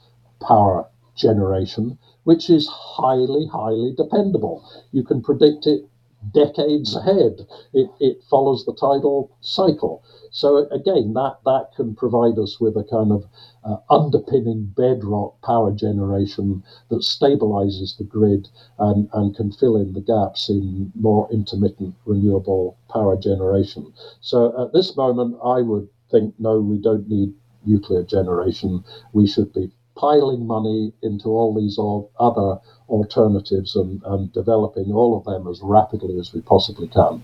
power 0.41 0.87
generation, 1.15 1.97
which 2.23 2.49
is 2.49 2.67
highly, 2.67 3.47
highly 3.47 3.93
dependable. 3.97 4.63
You 4.91 5.03
can 5.03 5.21
predict 5.21 5.65
it 5.65 5.89
decades 6.33 6.95
ahead. 6.95 7.45
It, 7.73 7.89
it 7.99 8.23
follows 8.29 8.65
the 8.65 8.73
tidal 8.73 9.31
cycle. 9.41 10.03
So 10.31 10.67
again, 10.69 11.13
that, 11.13 11.37
that 11.45 11.69
can 11.75 11.95
provide 11.95 12.37
us 12.37 12.59
with 12.59 12.75
a 12.75 12.83
kind 12.83 13.11
of 13.11 13.25
uh, 13.63 13.77
underpinning 13.89 14.73
bedrock 14.75 15.41
power 15.41 15.71
generation 15.71 16.63
that 16.89 17.01
stabilizes 17.01 17.97
the 17.97 18.03
grid 18.03 18.49
and, 18.79 19.09
and 19.13 19.35
can 19.35 19.51
fill 19.51 19.77
in 19.77 19.93
the 19.93 20.01
gaps 20.01 20.49
in 20.49 20.91
more 20.95 21.29
intermittent 21.31 21.95
renewable 22.05 22.77
power 22.89 23.17
generation. 23.17 23.93
So 24.21 24.61
at 24.61 24.73
this 24.73 24.95
moment, 24.95 25.37
I 25.43 25.61
would 25.61 25.87
think, 26.11 26.35
no, 26.39 26.59
we 26.59 26.77
don't 26.77 27.07
need 27.09 27.33
nuclear 27.65 28.03
generation. 28.03 28.83
We 29.13 29.27
should 29.27 29.53
be 29.53 29.71
piling 29.95 30.45
money 30.45 30.93
into 31.01 31.29
all 31.29 31.53
these 31.53 31.77
other 32.19 32.59
alternatives 32.89 33.75
and, 33.75 34.01
and 34.05 34.31
developing 34.33 34.91
all 34.91 35.17
of 35.17 35.25
them 35.25 35.47
as 35.47 35.59
rapidly 35.63 36.19
as 36.19 36.33
we 36.33 36.41
possibly 36.41 36.87
can. 36.87 37.23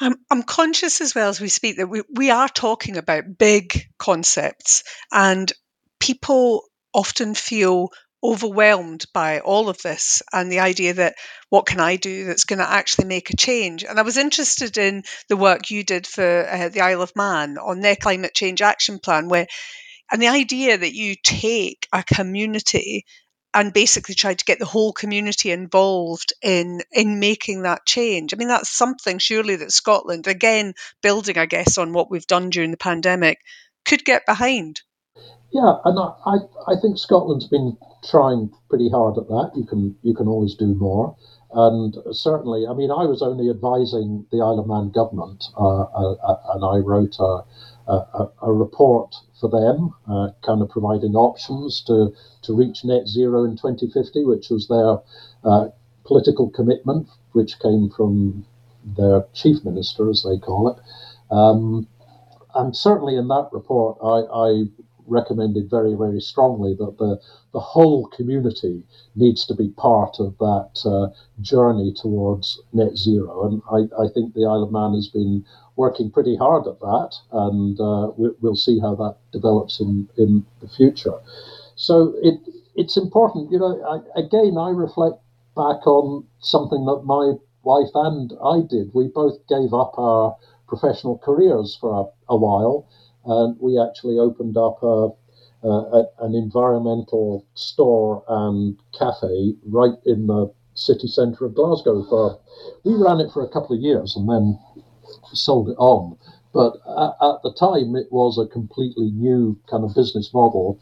I'm, 0.00 0.16
I'm 0.30 0.42
conscious 0.42 1.00
as 1.00 1.14
well 1.14 1.28
as 1.28 1.40
we 1.40 1.48
speak 1.48 1.76
that 1.76 1.88
we, 1.88 2.02
we 2.14 2.30
are 2.30 2.48
talking 2.48 2.96
about 2.96 3.38
big 3.38 3.86
concepts 3.98 4.82
and 5.12 5.52
people 6.00 6.64
often 6.94 7.34
feel 7.34 7.90
overwhelmed 8.22 9.06
by 9.14 9.40
all 9.40 9.68
of 9.68 9.80
this 9.82 10.22
and 10.32 10.50
the 10.50 10.60
idea 10.60 10.92
that 10.92 11.14
what 11.48 11.66
can 11.66 11.80
I 11.80 11.96
do 11.96 12.26
that's 12.26 12.44
going 12.44 12.58
to 12.58 12.70
actually 12.70 13.06
make 13.06 13.30
a 13.30 13.36
change. 13.36 13.84
And 13.84 13.98
I 13.98 14.02
was 14.02 14.18
interested 14.18 14.76
in 14.76 15.04
the 15.28 15.36
work 15.36 15.70
you 15.70 15.82
did 15.82 16.06
for 16.06 16.46
uh, 16.46 16.68
the 16.68 16.82
Isle 16.82 17.02
of 17.02 17.16
Man 17.16 17.56
on 17.58 17.80
their 17.80 17.96
climate 17.96 18.34
change 18.34 18.60
action 18.60 18.98
plan, 18.98 19.28
where 19.28 19.46
and 20.10 20.20
the 20.20 20.28
idea 20.28 20.76
that 20.76 20.94
you 20.94 21.14
take 21.22 21.86
a 21.92 22.02
community 22.02 23.04
and 23.52 23.72
basically 23.72 24.14
try 24.14 24.34
to 24.34 24.44
get 24.44 24.58
the 24.58 24.64
whole 24.64 24.92
community 24.92 25.50
involved 25.50 26.32
in 26.42 26.80
in 26.92 27.18
making 27.18 27.62
that 27.62 27.84
change. 27.86 28.32
I 28.32 28.36
mean, 28.36 28.48
that's 28.48 28.70
something 28.70 29.18
surely 29.18 29.56
that 29.56 29.72
Scotland, 29.72 30.26
again, 30.26 30.74
building, 31.02 31.36
I 31.36 31.46
guess, 31.46 31.78
on 31.78 31.92
what 31.92 32.10
we've 32.10 32.26
done 32.26 32.50
during 32.50 32.70
the 32.70 32.76
pandemic, 32.76 33.38
could 33.84 34.04
get 34.04 34.26
behind. 34.26 34.82
Yeah, 35.52 35.78
and 35.84 35.98
I, 35.98 36.36
I 36.68 36.76
think 36.80 36.96
Scotland's 36.96 37.48
been 37.48 37.76
trying 38.08 38.50
pretty 38.68 38.88
hard 38.88 39.18
at 39.18 39.26
that. 39.26 39.50
You 39.56 39.64
can 39.64 39.96
you 40.02 40.14
can 40.14 40.28
always 40.28 40.54
do 40.54 40.74
more. 40.74 41.16
And 41.52 41.96
certainly, 42.12 42.66
I 42.68 42.74
mean, 42.74 42.92
I 42.92 43.06
was 43.06 43.22
only 43.22 43.50
advising 43.50 44.26
the 44.30 44.40
Isle 44.40 44.60
of 44.60 44.68
Man 44.68 44.90
government, 44.90 45.44
uh, 45.58 45.82
uh, 45.82 46.12
uh 46.12 46.36
and 46.54 46.64
I 46.64 46.78
wrote 46.78 47.16
a, 47.18 47.42
a, 47.88 48.28
a 48.42 48.52
report 48.52 49.14
for 49.40 49.48
them, 49.48 49.94
uh, 50.08 50.30
kind 50.44 50.62
of 50.62 50.68
providing 50.68 51.14
options 51.14 51.82
to, 51.82 52.14
to 52.42 52.54
reach 52.54 52.84
net 52.84 53.08
zero 53.08 53.44
in 53.44 53.52
2050, 53.56 54.24
which 54.24 54.50
was 54.50 54.68
their 54.68 54.98
uh, 55.44 55.68
political 56.04 56.50
commitment, 56.50 57.08
which 57.32 57.58
came 57.60 57.90
from 57.90 58.44
their 58.84 59.24
chief 59.32 59.64
minister, 59.64 60.08
as 60.10 60.22
they 60.22 60.38
call 60.38 60.68
it. 60.68 60.76
Um, 61.34 61.86
and 62.54 62.76
certainly 62.76 63.16
in 63.16 63.28
that 63.28 63.48
report, 63.52 63.98
I, 64.02 64.26
I 64.32 64.64
recommended 65.10 65.68
very, 65.68 65.94
very 65.94 66.20
strongly 66.20 66.74
that 66.74 66.96
the, 66.98 67.20
the 67.52 67.60
whole 67.60 68.06
community 68.08 68.84
needs 69.16 69.44
to 69.46 69.54
be 69.54 69.68
part 69.70 70.20
of 70.20 70.36
that 70.38 70.70
uh, 70.84 71.08
journey 71.42 71.92
towards 71.92 72.60
net 72.72 72.96
zero. 72.96 73.46
And 73.46 73.62
I, 73.70 74.02
I 74.02 74.08
think 74.08 74.34
the 74.34 74.46
Isle 74.46 74.62
of 74.62 74.72
Man 74.72 74.94
has 74.94 75.08
been 75.08 75.44
working 75.76 76.10
pretty 76.10 76.36
hard 76.36 76.66
at 76.66 76.80
that, 76.80 77.16
and 77.32 77.80
uh, 77.80 78.12
we, 78.16 78.30
will 78.40 78.56
see 78.56 78.78
how 78.78 78.94
that 78.96 79.16
develops 79.32 79.80
in, 79.80 80.08
in 80.16 80.44
the 80.60 80.68
future. 80.68 81.18
So 81.76 82.14
it 82.22 82.40
it's 82.76 82.96
important, 82.96 83.50
you 83.50 83.58
know. 83.58 83.82
I, 83.84 84.20
again, 84.20 84.56
I 84.58 84.70
reflect 84.70 85.18
back 85.56 85.86
on 85.86 86.24
something 86.40 86.84
that 86.86 87.02
my 87.04 87.34
wife 87.62 87.90
and 87.94 88.32
I 88.42 88.60
did. 88.60 88.94
We 88.94 89.08
both 89.08 89.46
gave 89.48 89.74
up 89.74 89.98
our 89.98 90.36
professional 90.68 91.18
careers 91.18 91.76
for 91.80 91.90
a, 92.00 92.32
a 92.32 92.36
while, 92.36 92.86
and 93.30 93.56
we 93.60 93.80
actually 93.80 94.18
opened 94.18 94.56
up 94.56 94.82
a, 94.82 95.08
uh, 95.62 96.02
an 96.20 96.34
environmental 96.34 97.46
store 97.54 98.24
and 98.28 98.76
cafe 98.98 99.54
right 99.66 99.94
in 100.04 100.26
the 100.26 100.52
city 100.74 101.06
centre 101.06 101.44
of 101.44 101.54
Glasgow. 101.54 102.02
For 102.04 102.40
we 102.84 102.94
ran 102.94 103.20
it 103.20 103.30
for 103.32 103.42
a 103.42 103.48
couple 103.48 103.76
of 103.76 103.82
years 103.82 104.16
and 104.16 104.28
then 104.28 104.58
sold 105.32 105.68
it 105.68 105.78
on. 105.78 106.16
But 106.52 106.74
at 106.86 107.42
the 107.44 107.54
time, 107.56 107.94
it 107.94 108.10
was 108.10 108.36
a 108.36 108.52
completely 108.52 109.12
new 109.12 109.56
kind 109.70 109.84
of 109.84 109.94
business 109.94 110.34
model. 110.34 110.80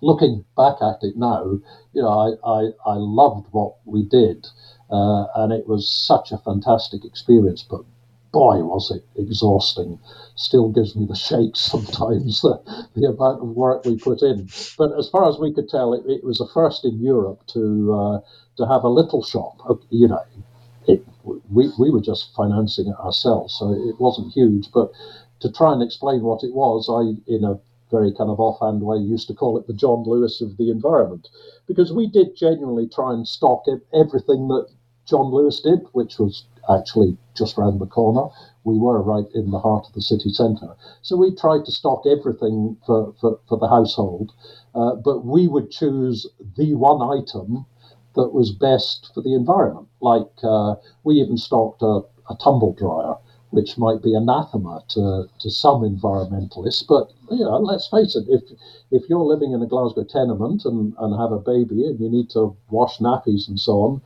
Looking 0.00 0.44
back 0.56 0.76
at 0.80 1.02
it 1.02 1.16
now, 1.16 1.58
you 1.92 2.02
know, 2.02 2.08
I, 2.08 2.48
I, 2.48 2.60
I 2.86 2.94
loved 2.94 3.48
what 3.50 3.74
we 3.84 4.04
did, 4.04 4.46
uh, 4.90 5.26
and 5.36 5.52
it 5.52 5.66
was 5.68 5.88
such 5.88 6.32
a 6.32 6.38
fantastic 6.38 7.04
experience. 7.04 7.62
But 7.62 7.82
boy, 8.32 8.58
was 8.62 8.90
it 8.90 9.04
exhausting. 9.20 9.98
Still 10.34 10.68
gives 10.70 10.96
me 10.96 11.06
the 11.06 11.16
shakes 11.16 11.60
sometimes, 11.60 12.40
the, 12.42 12.60
the 12.94 13.06
amount 13.06 13.42
of 13.42 13.48
work 13.48 13.84
we 13.84 13.96
put 13.98 14.22
in. 14.22 14.48
But 14.78 14.98
as 14.98 15.08
far 15.08 15.28
as 15.28 15.38
we 15.38 15.52
could 15.52 15.68
tell, 15.68 15.94
it, 15.94 16.04
it 16.06 16.24
was 16.24 16.38
the 16.38 16.48
first 16.52 16.84
in 16.84 17.00
Europe 17.00 17.40
to 17.48 17.94
uh, 17.94 18.20
to 18.56 18.66
have 18.66 18.84
a 18.84 18.88
little 18.88 19.22
shop. 19.22 19.58
You 19.90 20.08
know, 20.08 20.22
it, 20.86 21.04
we, 21.24 21.70
we 21.78 21.90
were 21.90 22.00
just 22.00 22.34
financing 22.34 22.88
it 22.88 22.96
ourselves, 22.98 23.54
so 23.58 23.72
it 23.72 24.00
wasn't 24.00 24.32
huge. 24.32 24.70
But 24.72 24.90
to 25.40 25.50
try 25.50 25.72
and 25.72 25.82
explain 25.82 26.22
what 26.22 26.42
it 26.42 26.54
was, 26.54 26.88
I, 26.88 27.16
in 27.30 27.44
a 27.44 27.58
very 27.90 28.12
kind 28.12 28.30
of 28.30 28.40
offhand 28.40 28.82
way, 28.82 28.98
used 28.98 29.28
to 29.28 29.34
call 29.34 29.58
it 29.58 29.66
the 29.66 29.72
John 29.72 30.04
Lewis 30.06 30.40
of 30.40 30.56
the 30.56 30.70
environment, 30.70 31.28
because 31.66 31.92
we 31.92 32.06
did 32.06 32.36
genuinely 32.36 32.88
try 32.88 33.12
and 33.12 33.26
stock 33.26 33.64
everything 33.94 34.48
that 34.48 34.68
John 35.06 35.30
Lewis 35.32 35.60
did, 35.60 35.80
which 35.92 36.18
was 36.18 36.44
actually 36.68 37.16
just 37.34 37.56
round 37.56 37.80
the 37.80 37.86
corner. 37.86 38.28
We 38.64 38.78
were 38.78 39.00
right 39.00 39.26
in 39.34 39.50
the 39.50 39.60
heart 39.60 39.86
of 39.86 39.92
the 39.92 40.02
city 40.02 40.30
centre. 40.30 40.74
So 41.02 41.16
we 41.16 41.34
tried 41.34 41.64
to 41.66 41.72
stock 41.72 42.02
everything 42.06 42.76
for, 42.84 43.14
for, 43.20 43.38
for 43.48 43.58
the 43.58 43.68
household, 43.68 44.32
uh, 44.74 44.96
but 44.96 45.24
we 45.24 45.46
would 45.46 45.70
choose 45.70 46.26
the 46.56 46.74
one 46.74 47.00
item 47.02 47.66
that 48.16 48.32
was 48.32 48.50
best 48.50 49.10
for 49.14 49.20
the 49.22 49.34
environment. 49.34 49.86
Like 50.00 50.32
uh, 50.42 50.74
we 51.04 51.16
even 51.20 51.36
stocked 51.36 51.82
a, 51.82 52.00
a, 52.30 52.36
tumble 52.42 52.72
dryer, 52.72 53.14
which 53.50 53.78
might 53.78 54.02
be 54.02 54.14
anathema 54.14 54.82
to, 54.88 55.26
to 55.38 55.50
some 55.50 55.82
environmentalists. 55.82 56.84
But 56.88 57.12
you 57.30 57.44
know, 57.44 57.58
let's 57.58 57.88
face 57.88 58.16
it, 58.16 58.24
if 58.28 58.42
if 58.90 59.08
you're 59.08 59.20
living 59.24 59.52
in 59.52 59.62
a 59.62 59.66
Glasgow 59.66 60.04
tenement 60.04 60.64
and, 60.64 60.94
and 60.98 61.20
have 61.20 61.30
a 61.30 61.38
baby 61.38 61.86
and 61.86 62.00
you 62.00 62.08
need 62.08 62.30
to 62.30 62.56
wash 62.70 62.98
nappies 62.98 63.48
and 63.48 63.60
so 63.60 63.72
on, 63.72 64.02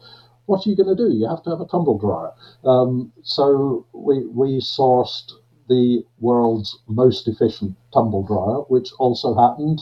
what 0.51 0.67
are 0.67 0.71
you 0.71 0.77
going 0.77 0.95
to 0.97 1.01
do? 1.05 1.11
You 1.15 1.29
have 1.29 1.43
to 1.45 1.51
have 1.51 1.61
a 1.61 1.67
tumble 1.75 1.99
dryer. 1.99 2.33
Um, 2.65 3.13
so 3.23 3.87
we 3.93 4.27
we 4.27 4.49
sourced 4.61 5.31
the 5.69 6.05
world's 6.19 6.71
most 6.89 7.29
efficient 7.29 7.77
tumble 7.95 8.25
dryer, 8.25 8.61
which 8.75 8.89
also 8.99 9.29
happened 9.45 9.81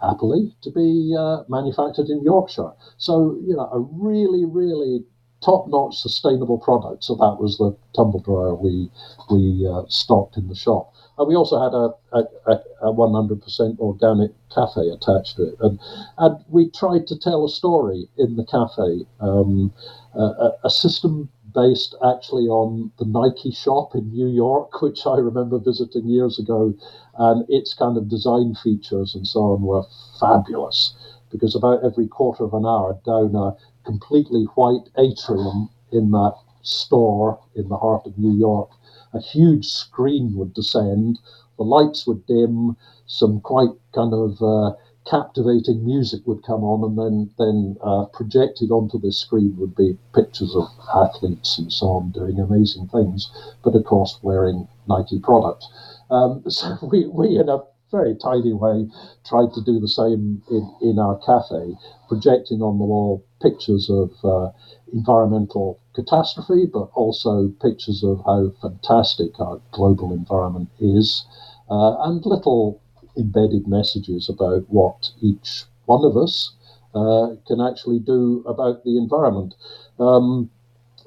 happily, 0.00 0.54
to 0.62 0.70
be 0.70 1.16
uh, 1.18 1.38
manufactured 1.48 2.08
in 2.08 2.22
Yorkshire. 2.22 2.72
So, 2.98 3.36
you 3.48 3.56
know, 3.56 3.68
a 3.72 3.80
really, 3.80 4.44
really 4.44 5.04
top-notch 5.42 5.96
sustainable 5.98 6.58
product. 6.58 7.02
So 7.04 7.14
that 7.16 7.36
was 7.42 7.58
the 7.58 7.76
tumble 7.96 8.20
dryer 8.20 8.54
we 8.54 8.90
we 9.30 9.66
uh, 9.72 9.82
stocked 9.88 10.36
in 10.36 10.46
the 10.48 10.54
shop. 10.54 10.92
And 11.18 11.28
we 11.28 11.34
also 11.34 11.60
had 11.60 11.74
a, 11.74 12.22
a, 12.50 12.60
a 12.82 12.92
100% 12.92 13.78
organic 13.80 14.30
cafe 14.54 14.88
attached 14.88 15.36
to 15.36 15.48
it. 15.48 15.56
And, 15.60 15.80
and 16.18 16.44
we 16.48 16.70
tried 16.70 17.06
to 17.08 17.18
tell 17.18 17.44
a 17.44 17.48
story 17.48 18.08
in 18.16 18.36
the 18.36 18.44
cafe, 18.44 19.06
um, 19.20 19.72
a, 20.14 20.50
a 20.64 20.70
system 20.70 21.28
based 21.54 21.96
actually 22.04 22.46
on 22.46 22.92
the 22.98 23.04
Nike 23.04 23.50
shop 23.50 23.94
in 23.94 24.10
New 24.12 24.28
York, 24.28 24.80
which 24.82 25.06
I 25.06 25.16
remember 25.18 25.58
visiting 25.58 26.08
years 26.08 26.38
ago. 26.38 26.74
And 27.18 27.44
its 27.48 27.74
kind 27.74 27.96
of 27.96 28.08
design 28.08 28.54
features 28.54 29.14
and 29.14 29.26
so 29.26 29.40
on 29.40 29.62
were 29.62 29.84
fabulous 30.20 30.94
because 31.30 31.54
about 31.54 31.84
every 31.84 32.06
quarter 32.06 32.44
of 32.44 32.54
an 32.54 32.64
hour 32.64 32.98
down 33.04 33.34
a 33.34 33.56
completely 33.84 34.44
white 34.54 34.88
atrium 34.96 35.68
in 35.92 36.10
that 36.12 36.34
store 36.62 37.40
in 37.54 37.68
the 37.68 37.76
heart 37.76 38.06
of 38.06 38.18
New 38.18 38.32
York, 38.38 38.70
a 39.12 39.20
huge 39.20 39.66
screen 39.66 40.34
would 40.36 40.54
descend, 40.54 41.18
the 41.56 41.64
lights 41.64 42.06
would 42.06 42.26
dim, 42.26 42.76
some 43.06 43.40
quite 43.40 43.70
kind 43.94 44.14
of 44.14 44.40
uh, 44.42 44.72
captivating 45.06 45.84
music 45.84 46.20
would 46.26 46.42
come 46.42 46.62
on, 46.62 46.84
and 46.84 46.98
then 46.98 47.30
then 47.38 47.76
uh, 47.82 48.04
projected 48.12 48.70
onto 48.70 48.98
the 48.98 49.10
screen 49.10 49.56
would 49.56 49.74
be 49.74 49.98
pictures 50.14 50.54
of 50.54 50.68
athletes 50.94 51.58
and 51.58 51.72
so 51.72 51.86
on 51.86 52.10
doing 52.10 52.38
amazing 52.38 52.86
things, 52.88 53.30
but 53.64 53.74
of 53.74 53.84
course 53.84 54.18
wearing 54.22 54.68
Nike 54.86 55.18
products. 55.18 55.66
Um, 56.10 56.42
so 56.48 56.78
we, 56.82 57.06
we 57.06 57.38
in 57.38 57.48
a 57.48 57.62
very 57.90 58.14
tidy 58.16 58.52
way 58.52 58.86
tried 59.24 59.52
to 59.54 59.62
do 59.62 59.80
the 59.80 59.88
same 59.88 60.42
in, 60.50 60.74
in 60.82 60.98
our 60.98 61.18
cafe, 61.24 61.74
projecting 62.06 62.60
on 62.60 62.78
the 62.78 62.84
wall 62.84 63.24
pictures 63.40 63.88
of 63.88 64.12
uh, 64.24 64.50
environmental 64.92 65.80
catastrophe, 65.98 66.64
but 66.72 66.88
also 66.94 67.48
pictures 67.60 68.04
of 68.04 68.22
how 68.24 68.52
fantastic 68.62 69.40
our 69.40 69.60
global 69.72 70.12
environment 70.12 70.68
is, 70.78 71.26
uh, 71.68 71.96
and 72.04 72.24
little 72.24 72.80
embedded 73.16 73.66
messages 73.66 74.28
about 74.28 74.62
what 74.68 75.10
each 75.20 75.64
one 75.86 76.04
of 76.04 76.16
us 76.16 76.54
uh, 76.94 77.34
can 77.48 77.60
actually 77.60 77.98
do 77.98 78.44
about 78.46 78.84
the 78.84 78.96
environment. 78.96 79.54
Um, 79.98 80.50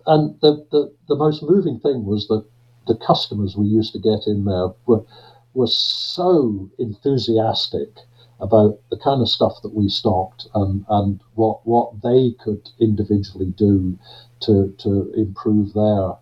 and 0.06 0.36
the, 0.42 0.66
the, 0.72 0.94
the 1.08 1.16
most 1.16 1.42
moving 1.42 1.80
thing 1.80 2.04
was 2.06 2.28
that 2.28 2.44
the 2.88 2.98
customers 2.98 3.56
we 3.56 3.68
used 3.68 3.94
to 3.94 4.00
get 4.00 4.28
in 4.28 4.44
there 4.44 4.70
were, 4.88 5.06
were 5.54 5.68
so 5.68 6.70
enthusiastic 6.80 8.00
about 8.42 8.80
the 8.90 8.98
kind 8.98 9.22
of 9.22 9.30
stuff 9.30 9.62
that 9.62 9.74
we 9.74 9.88
stocked 9.88 10.48
and, 10.56 10.84
and 10.90 11.22
what, 11.36 11.66
what 11.66 12.02
they 12.02 12.32
could 12.44 12.70
individually 12.80 13.54
do 13.56 13.98
to, 14.42 14.74
to 14.80 15.14
improve 15.16 15.74
their 15.74 16.14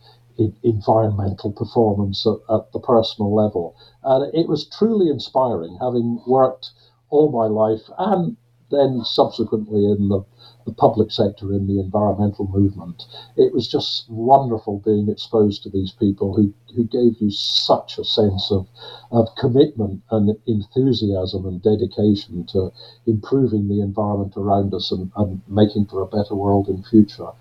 environmental 0.63 1.51
performance 1.51 2.25
at, 2.25 2.53
at, 2.53 2.71
the 2.71 2.79
personal 2.79 3.33
level. 3.33 3.75
And 4.03 4.33
it 4.33 4.47
was 4.47 4.69
truly 4.77 5.09
inspiring, 5.09 5.77
having 5.81 6.21
worked 6.27 6.71
all 7.09 7.31
my 7.31 7.47
life 7.47 7.89
and 7.97 8.37
then 8.71 9.01
subsequently 9.03 9.85
in 9.85 10.09
the, 10.09 10.23
the 10.69 10.75
public 10.75 11.11
sector 11.11 11.51
in 11.51 11.65
the 11.67 11.79
environmental 11.79 12.47
movement. 12.47 13.05
It 13.35 13.53
was 13.53 13.67
just 13.67 14.09
wonderful 14.09 14.79
being 14.85 15.09
exposed 15.09 15.63
to 15.63 15.69
these 15.69 15.91
people 15.91 16.35
who, 16.35 16.53
who 16.75 16.83
gave 16.83 17.19
you 17.19 17.31
such 17.31 17.97
a 17.97 18.05
sense 18.05 18.51
of, 18.51 18.67
of 19.11 19.27
commitment 19.37 20.03
and 20.11 20.37
enthusiasm 20.45 21.45
and 21.47 21.61
dedication 21.61 22.45
to 22.51 22.71
improving 23.07 23.67
the 23.67 23.81
environment 23.81 24.33
around 24.37 24.73
us 24.75 24.91
and, 24.91 25.11
and 25.17 25.41
making 25.47 25.85
for 25.87 26.01
a 26.01 26.05
better 26.07 26.35
world 26.35 26.67
in 26.67 26.83
future. 26.83 27.31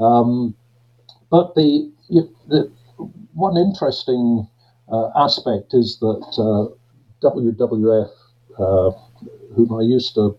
Um, 0.00 0.54
but 1.30 1.54
the 1.54 1.90
the, 2.48 2.70
one 3.32 3.56
interesting 3.56 4.48
uh, 4.92 5.08
aspect 5.16 5.72
is 5.72 5.98
that 6.00 6.26
uh, 6.36 6.74
WWF, 7.22 8.10
uh, 8.58 8.90
whom 9.54 9.72
I 9.72 9.82
used 9.82 10.14
to 10.16 10.36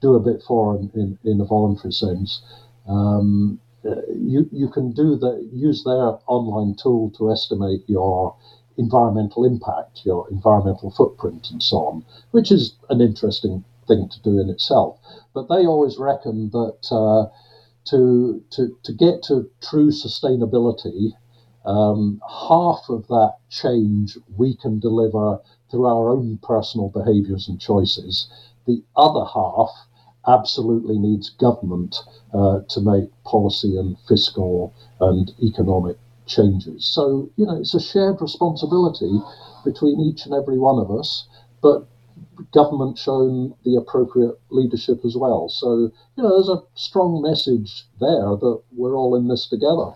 do 0.00 0.14
a 0.14 0.20
bit 0.20 0.42
for 0.46 0.76
in, 0.76 0.90
in, 0.94 1.18
in 1.24 1.40
a 1.40 1.44
voluntary 1.44 1.92
sense, 1.92 2.42
um, 2.88 3.60
uh, 3.84 4.02
you, 4.14 4.48
you 4.52 4.68
can 4.68 4.92
do 4.92 5.16
the, 5.16 5.48
use 5.52 5.84
their 5.84 6.18
online 6.26 6.74
tool 6.74 7.10
to 7.16 7.30
estimate 7.30 7.82
your 7.86 8.34
environmental 8.78 9.44
impact, 9.44 10.04
your 10.04 10.28
environmental 10.30 10.90
footprint, 10.90 11.48
and 11.50 11.62
so 11.62 11.76
on, 11.78 12.04
which 12.32 12.50
is 12.52 12.74
an 12.90 13.00
interesting 13.00 13.64
thing 13.86 14.08
to 14.08 14.20
do 14.22 14.40
in 14.40 14.50
itself. 14.50 14.98
But 15.34 15.48
they 15.48 15.66
always 15.66 15.98
reckon 15.98 16.50
that 16.50 16.78
uh, 16.90 17.26
to, 17.86 18.42
to, 18.50 18.76
to 18.82 18.92
get 18.92 19.22
to 19.24 19.48
true 19.62 19.90
sustainability, 19.90 21.12
um, 21.64 22.20
half 22.28 22.84
of 22.88 23.06
that 23.08 23.36
change 23.50 24.18
we 24.36 24.56
can 24.56 24.78
deliver 24.78 25.38
through 25.70 25.86
our 25.86 26.10
own 26.10 26.38
personal 26.42 26.88
behaviours 26.88 27.48
and 27.48 27.60
choices. 27.60 28.28
The 28.66 28.82
other 28.96 29.24
half 29.24 29.70
absolutely 30.26 30.98
needs 30.98 31.30
government 31.30 31.96
uh, 32.34 32.60
to 32.68 32.80
make 32.80 33.10
policy 33.24 33.76
and 33.78 33.96
fiscal 34.08 34.74
and 35.00 35.32
economic 35.42 35.96
changes. 36.26 36.84
So, 36.84 37.30
you 37.36 37.46
know, 37.46 37.56
it's 37.60 37.74
a 37.74 37.80
shared 37.80 38.20
responsibility 38.20 39.20
between 39.64 40.00
each 40.00 40.24
and 40.24 40.34
every 40.34 40.58
one 40.58 40.78
of 40.78 40.90
us, 40.90 41.28
but 41.62 41.86
government 42.52 42.98
shown 42.98 43.54
the 43.64 43.76
appropriate 43.76 44.38
leadership 44.50 45.04
as 45.04 45.16
well. 45.16 45.48
So, 45.48 45.92
you 46.16 46.22
know, 46.22 46.30
there's 46.30 46.48
a 46.48 46.62
strong 46.74 47.22
message 47.22 47.84
there 48.00 48.36
that 48.36 48.62
we're 48.72 48.96
all 48.96 49.16
in 49.16 49.28
this 49.28 49.48
together. 49.48 49.92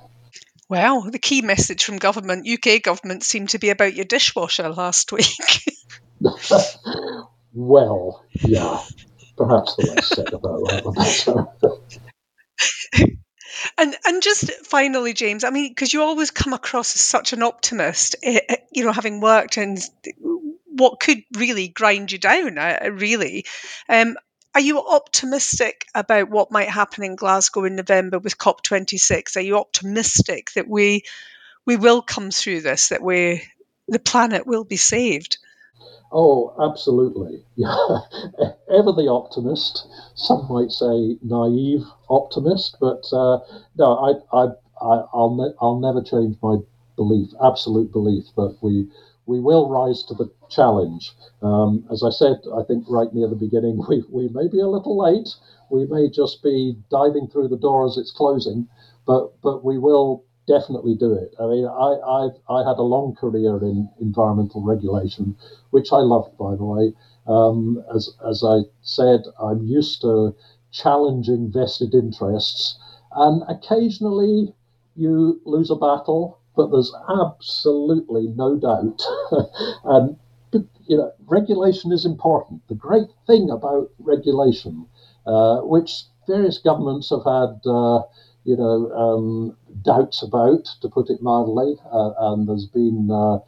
Well, 0.69 1.11
the 1.11 1.19
key 1.19 1.43
message 1.43 1.83
from 1.83 1.99
government, 1.99 2.49
UK 2.49 2.83
government, 2.83 3.25
seemed 3.25 3.49
to 3.51 3.59
be 3.59 3.71
about 3.71 3.95
your 3.95 4.05
dishwasher 4.05 4.69
last 4.69 5.11
week. 5.11 5.27
well, 7.53 8.25
yeah, 8.35 8.81
perhaps 9.37 9.77
the 9.77 9.87
less 9.87 10.09
said 10.09 10.33
about 10.33 10.61
that. 10.69 11.81
And 13.79 13.97
and 14.07 14.23
just 14.23 14.51
finally, 14.65 15.13
James, 15.13 15.45
I 15.45 15.51
mean, 15.51 15.71
because 15.71 15.93
you 15.93 16.03
always 16.03 16.31
come 16.31 16.53
across 16.53 16.95
as 16.95 17.01
such 17.01 17.33
an 17.33 17.43
optimist, 17.43 18.17
eh, 18.23 18.41
eh, 18.49 18.57
you 18.73 18.85
know, 18.85 18.93
having 18.93 19.21
worked 19.21 19.59
in 19.59 19.79
what 20.67 21.01
could 21.01 21.23
really 21.37 21.69
grind 21.69 22.13
you 22.13 22.19
down, 22.19 22.59
uh, 22.59 22.91
really. 22.93 23.45
Um, 23.89 24.17
are 24.55 24.61
you 24.61 24.83
optimistic 24.85 25.87
about 25.95 26.31
what 26.31 26.51
might 26.51 26.69
happen 26.69 27.05
in 27.05 27.17
Glasgow 27.17 27.65
in 27.65 27.77
November 27.77 28.19
with 28.19 28.39
COP26? 28.39 29.37
Are 29.37 29.41
you 29.41 29.57
optimistic 29.59 30.51
that 30.55 30.69
we 30.69 31.03
we 31.67 31.77
will 31.77 32.03
come 32.03 32.31
through 32.31 32.63
this, 32.63 32.89
that 32.89 33.03
we 33.03 33.43
the 33.89 33.99
planet 33.99 34.47
will 34.47 34.65
be 34.65 34.77
saved? 34.77 35.39
Oh, 36.13 36.53
absolutely. 36.61 37.45
Yeah. 37.57 37.97
Ever 38.71 38.93
the 38.93 39.09
optimist. 39.11 39.87
Some 40.15 40.47
might 40.49 40.71
say 40.71 41.19
naive 41.23 41.85
optimist, 42.09 42.77
but 42.81 43.05
uh, 43.13 43.41
no, 43.77 43.97
I, 43.99 44.11
I, 44.37 44.45
I, 44.81 45.05
will 45.13 45.35
ne- 45.37 45.55
I'll 45.61 45.79
never 45.81 46.01
change 46.01 46.37
my 46.43 46.59
belief, 46.97 47.31
absolute 47.43 47.91
belief 47.93 48.27
that 48.37 48.57
we 48.63 48.87
we 49.27 49.41
will 49.41 49.69
rise 49.69 50.03
to 50.05 50.15
the 50.15 50.31
challenge. 50.49 51.13
Um, 51.43 51.85
as 51.91 52.03
I 52.03 52.11
said, 52.11 52.37
I 52.57 52.63
think 52.63 52.85
right 52.89 53.13
near 53.13 53.29
the 53.29 53.37
beginning, 53.37 53.81
we, 53.89 54.03
we 54.09 54.29
may 54.29 54.47
be 54.49 54.61
a 54.61 54.67
little 54.69 54.97
late. 54.97 55.29
We 55.71 55.87
may 55.87 56.09
just 56.09 56.43
be 56.43 56.77
diving 56.91 57.27
through 57.29 57.49
the 57.49 57.57
door 57.59 57.85
as 57.87 57.97
it's 57.97 58.11
closing, 58.13 58.69
but 59.07 59.33
but 59.43 59.65
we 59.65 59.79
will 59.79 60.25
definitely 60.47 60.95
do 60.95 61.13
it. 61.13 61.35
I 61.39 61.47
mean, 61.47 61.67
I 61.67 61.99
I've, 62.07 62.37
I 62.49 62.69
had 62.69 62.79
a 62.79 62.83
long 62.95 63.15
career 63.15 63.57
in 63.59 63.89
environmental 64.01 64.63
regulation, 64.63 65.37
which 65.71 65.93
I 65.93 65.99
loved, 65.99 66.37
by 66.39 66.57
the 66.57 66.65
way. 66.65 66.95
Um, 67.27 67.83
as 67.95 68.11
as 68.29 68.43
I 68.45 68.61
said, 68.83 69.23
I'm 69.41 69.63
used 69.67 70.01
to 70.03 70.35
challenging 70.73 71.51
vested 71.53 71.95
interests, 71.95 72.79
and 73.13 73.43
occasionally 73.49 74.55
you 74.97 75.41
lose 75.45 75.71
a 75.71 75.77
battle 75.77 76.39
but 76.57 76.71
there's 76.71 76.93
absolutely 77.09 78.27
no 78.37 78.57
doubt. 78.57 79.01
and 79.85 80.17
you 80.87 80.97
know, 80.97 81.13
regulation 81.27 81.93
is 81.93 82.05
important. 82.05 82.67
The 82.69 82.75
great 82.75 83.09
thing 83.27 83.49
about 83.49 83.91
regulation, 84.01 84.87
uh, 85.25 85.61
which 85.61 86.03
various 86.27 86.59
governments 86.59 87.11
have 87.11 87.23
had, 87.25 87.61
uh, 87.65 88.03
you 88.45 88.57
know, 88.57 88.91
um, 88.91 89.57
doubts 89.83 90.23
about, 90.23 90.65
to 90.81 90.89
put 90.89 91.11
it 91.11 91.23
mildly, 91.23 91.77
uh, 91.93 92.13
and 92.19 92.49
there's 92.49 92.67
been 92.67 93.11
uh, 93.11 93.39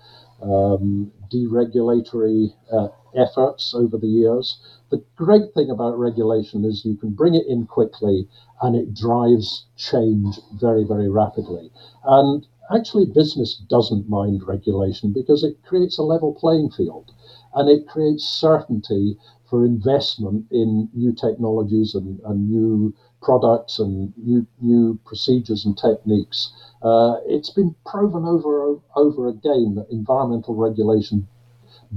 um, 0.42 1.10
deregulatory 1.32 2.54
uh, 2.72 2.88
efforts 3.14 3.74
over 3.74 3.96
the 3.96 4.06
years. 4.08 4.58
The 4.90 5.02
great 5.16 5.54
thing 5.54 5.70
about 5.70 5.98
regulation 5.98 6.64
is 6.64 6.84
you 6.84 6.96
can 6.96 7.10
bring 7.12 7.34
it 7.34 7.46
in 7.46 7.66
quickly 7.66 8.28
and 8.60 8.76
it 8.76 8.94
drives 8.94 9.64
change 9.76 10.38
very, 10.54 10.84
very 10.84 11.08
rapidly. 11.08 11.70
And 12.04 12.46
actually 12.74 13.06
business 13.06 13.56
doesn't 13.68 14.08
mind 14.08 14.42
regulation 14.46 15.12
because 15.12 15.42
it 15.44 15.62
creates 15.62 15.98
a 15.98 16.02
level 16.02 16.32
playing 16.34 16.70
field 16.70 17.12
and 17.54 17.68
it 17.68 17.86
creates 17.86 18.24
certainty 18.24 19.16
for 19.48 19.64
investment 19.64 20.46
in 20.50 20.88
new 20.94 21.12
technologies 21.12 21.94
and, 21.94 22.20
and 22.24 22.48
new 22.48 22.94
products 23.22 23.78
and 23.78 24.12
new, 24.18 24.46
new 24.60 24.98
procedures 25.06 25.64
and 25.64 25.78
techniques. 25.78 26.52
Uh, 26.82 27.16
it's 27.26 27.50
been 27.50 27.74
proven 27.86 28.24
over 28.26 28.78
over 28.96 29.28
again 29.28 29.74
that 29.76 29.88
environmental 29.90 30.54
regulation 30.56 31.28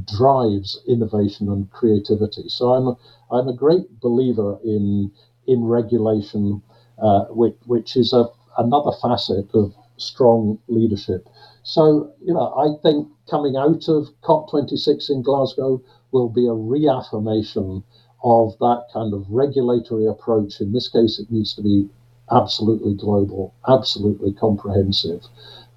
drives 0.05 0.79
innovation 0.87 1.49
and 1.49 1.69
creativity. 1.71 2.47
So 2.49 2.73
I'm 2.73 2.87
a, 2.87 2.97
I'm 3.31 3.47
a 3.47 3.53
great 3.53 3.99
believer 3.99 4.57
in 4.63 5.11
in 5.47 5.63
regulation, 5.65 6.61
uh, 7.01 7.25
which, 7.25 7.55
which 7.65 7.95
is 7.95 8.13
a, 8.13 8.25
another 8.57 8.91
facet 9.01 9.53
of 9.53 9.73
strong 9.97 10.57
leadership. 10.67 11.29
So, 11.63 12.11
you 12.21 12.33
know, 12.33 12.53
I 12.55 12.81
think 12.81 13.07
coming 13.29 13.55
out 13.55 13.87
of 13.87 14.09
COP26 14.23 15.09
in 15.09 15.21
Glasgow 15.21 15.81
will 16.11 16.29
be 16.29 16.47
a 16.47 16.53
reaffirmation 16.53 17.83
of 18.25 18.57
that 18.59 18.87
kind 18.91 19.13
of 19.13 19.29
regulatory 19.29 20.07
approach. 20.07 20.59
In 20.59 20.73
this 20.73 20.89
case, 20.89 21.19
it 21.19 21.31
needs 21.31 21.53
to 21.55 21.61
be 21.61 21.87
absolutely 22.31 22.95
global, 22.95 23.53
absolutely 23.69 24.33
comprehensive, 24.33 25.21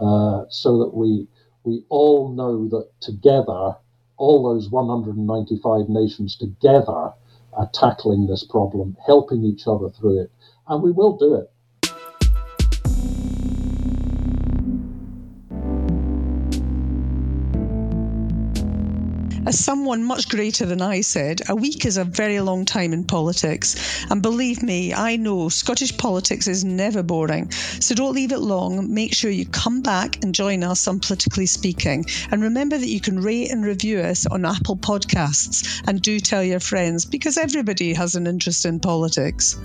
uh, 0.00 0.44
so 0.48 0.78
that 0.78 0.94
we 0.94 1.28
we 1.64 1.84
all 1.90 2.30
know 2.30 2.66
that 2.68 2.88
together, 3.00 3.76
all 4.16 4.42
those 4.42 4.70
195 4.70 5.90
nations 5.90 6.36
together 6.36 7.12
are 7.52 7.70
tackling 7.74 8.26
this 8.26 8.44
problem, 8.44 8.96
helping 9.04 9.44
each 9.44 9.68
other 9.68 9.90
through 9.90 10.22
it, 10.22 10.32
and 10.68 10.82
we 10.82 10.90
will 10.90 11.18
do 11.18 11.34
it. 11.34 11.52
As 19.48 19.58
someone 19.58 20.04
much 20.04 20.28
greater 20.28 20.66
than 20.66 20.82
I 20.82 21.00
said, 21.00 21.40
a 21.48 21.56
week 21.56 21.86
is 21.86 21.96
a 21.96 22.04
very 22.04 22.38
long 22.38 22.66
time 22.66 22.92
in 22.92 23.04
politics. 23.04 24.04
And 24.10 24.20
believe 24.20 24.62
me, 24.62 24.92
I 24.92 25.16
know 25.16 25.48
Scottish 25.48 25.96
politics 25.96 26.46
is 26.48 26.66
never 26.66 27.02
boring. 27.02 27.50
So 27.50 27.94
don't 27.94 28.14
leave 28.14 28.32
it 28.32 28.40
long. 28.40 28.92
Make 28.92 29.14
sure 29.14 29.30
you 29.30 29.46
come 29.46 29.80
back 29.80 30.22
and 30.22 30.34
join 30.34 30.62
us 30.64 30.86
on 30.86 31.00
Politically 31.00 31.46
Speaking. 31.46 32.04
And 32.30 32.42
remember 32.42 32.76
that 32.76 32.88
you 32.90 33.00
can 33.00 33.22
rate 33.22 33.50
and 33.50 33.64
review 33.64 34.00
us 34.00 34.26
on 34.26 34.44
Apple 34.44 34.76
Podcasts. 34.76 35.82
And 35.86 36.02
do 36.02 36.20
tell 36.20 36.44
your 36.44 36.60
friends 36.60 37.06
because 37.06 37.38
everybody 37.38 37.94
has 37.94 38.16
an 38.16 38.26
interest 38.26 38.66
in 38.66 38.80
politics. 38.80 39.58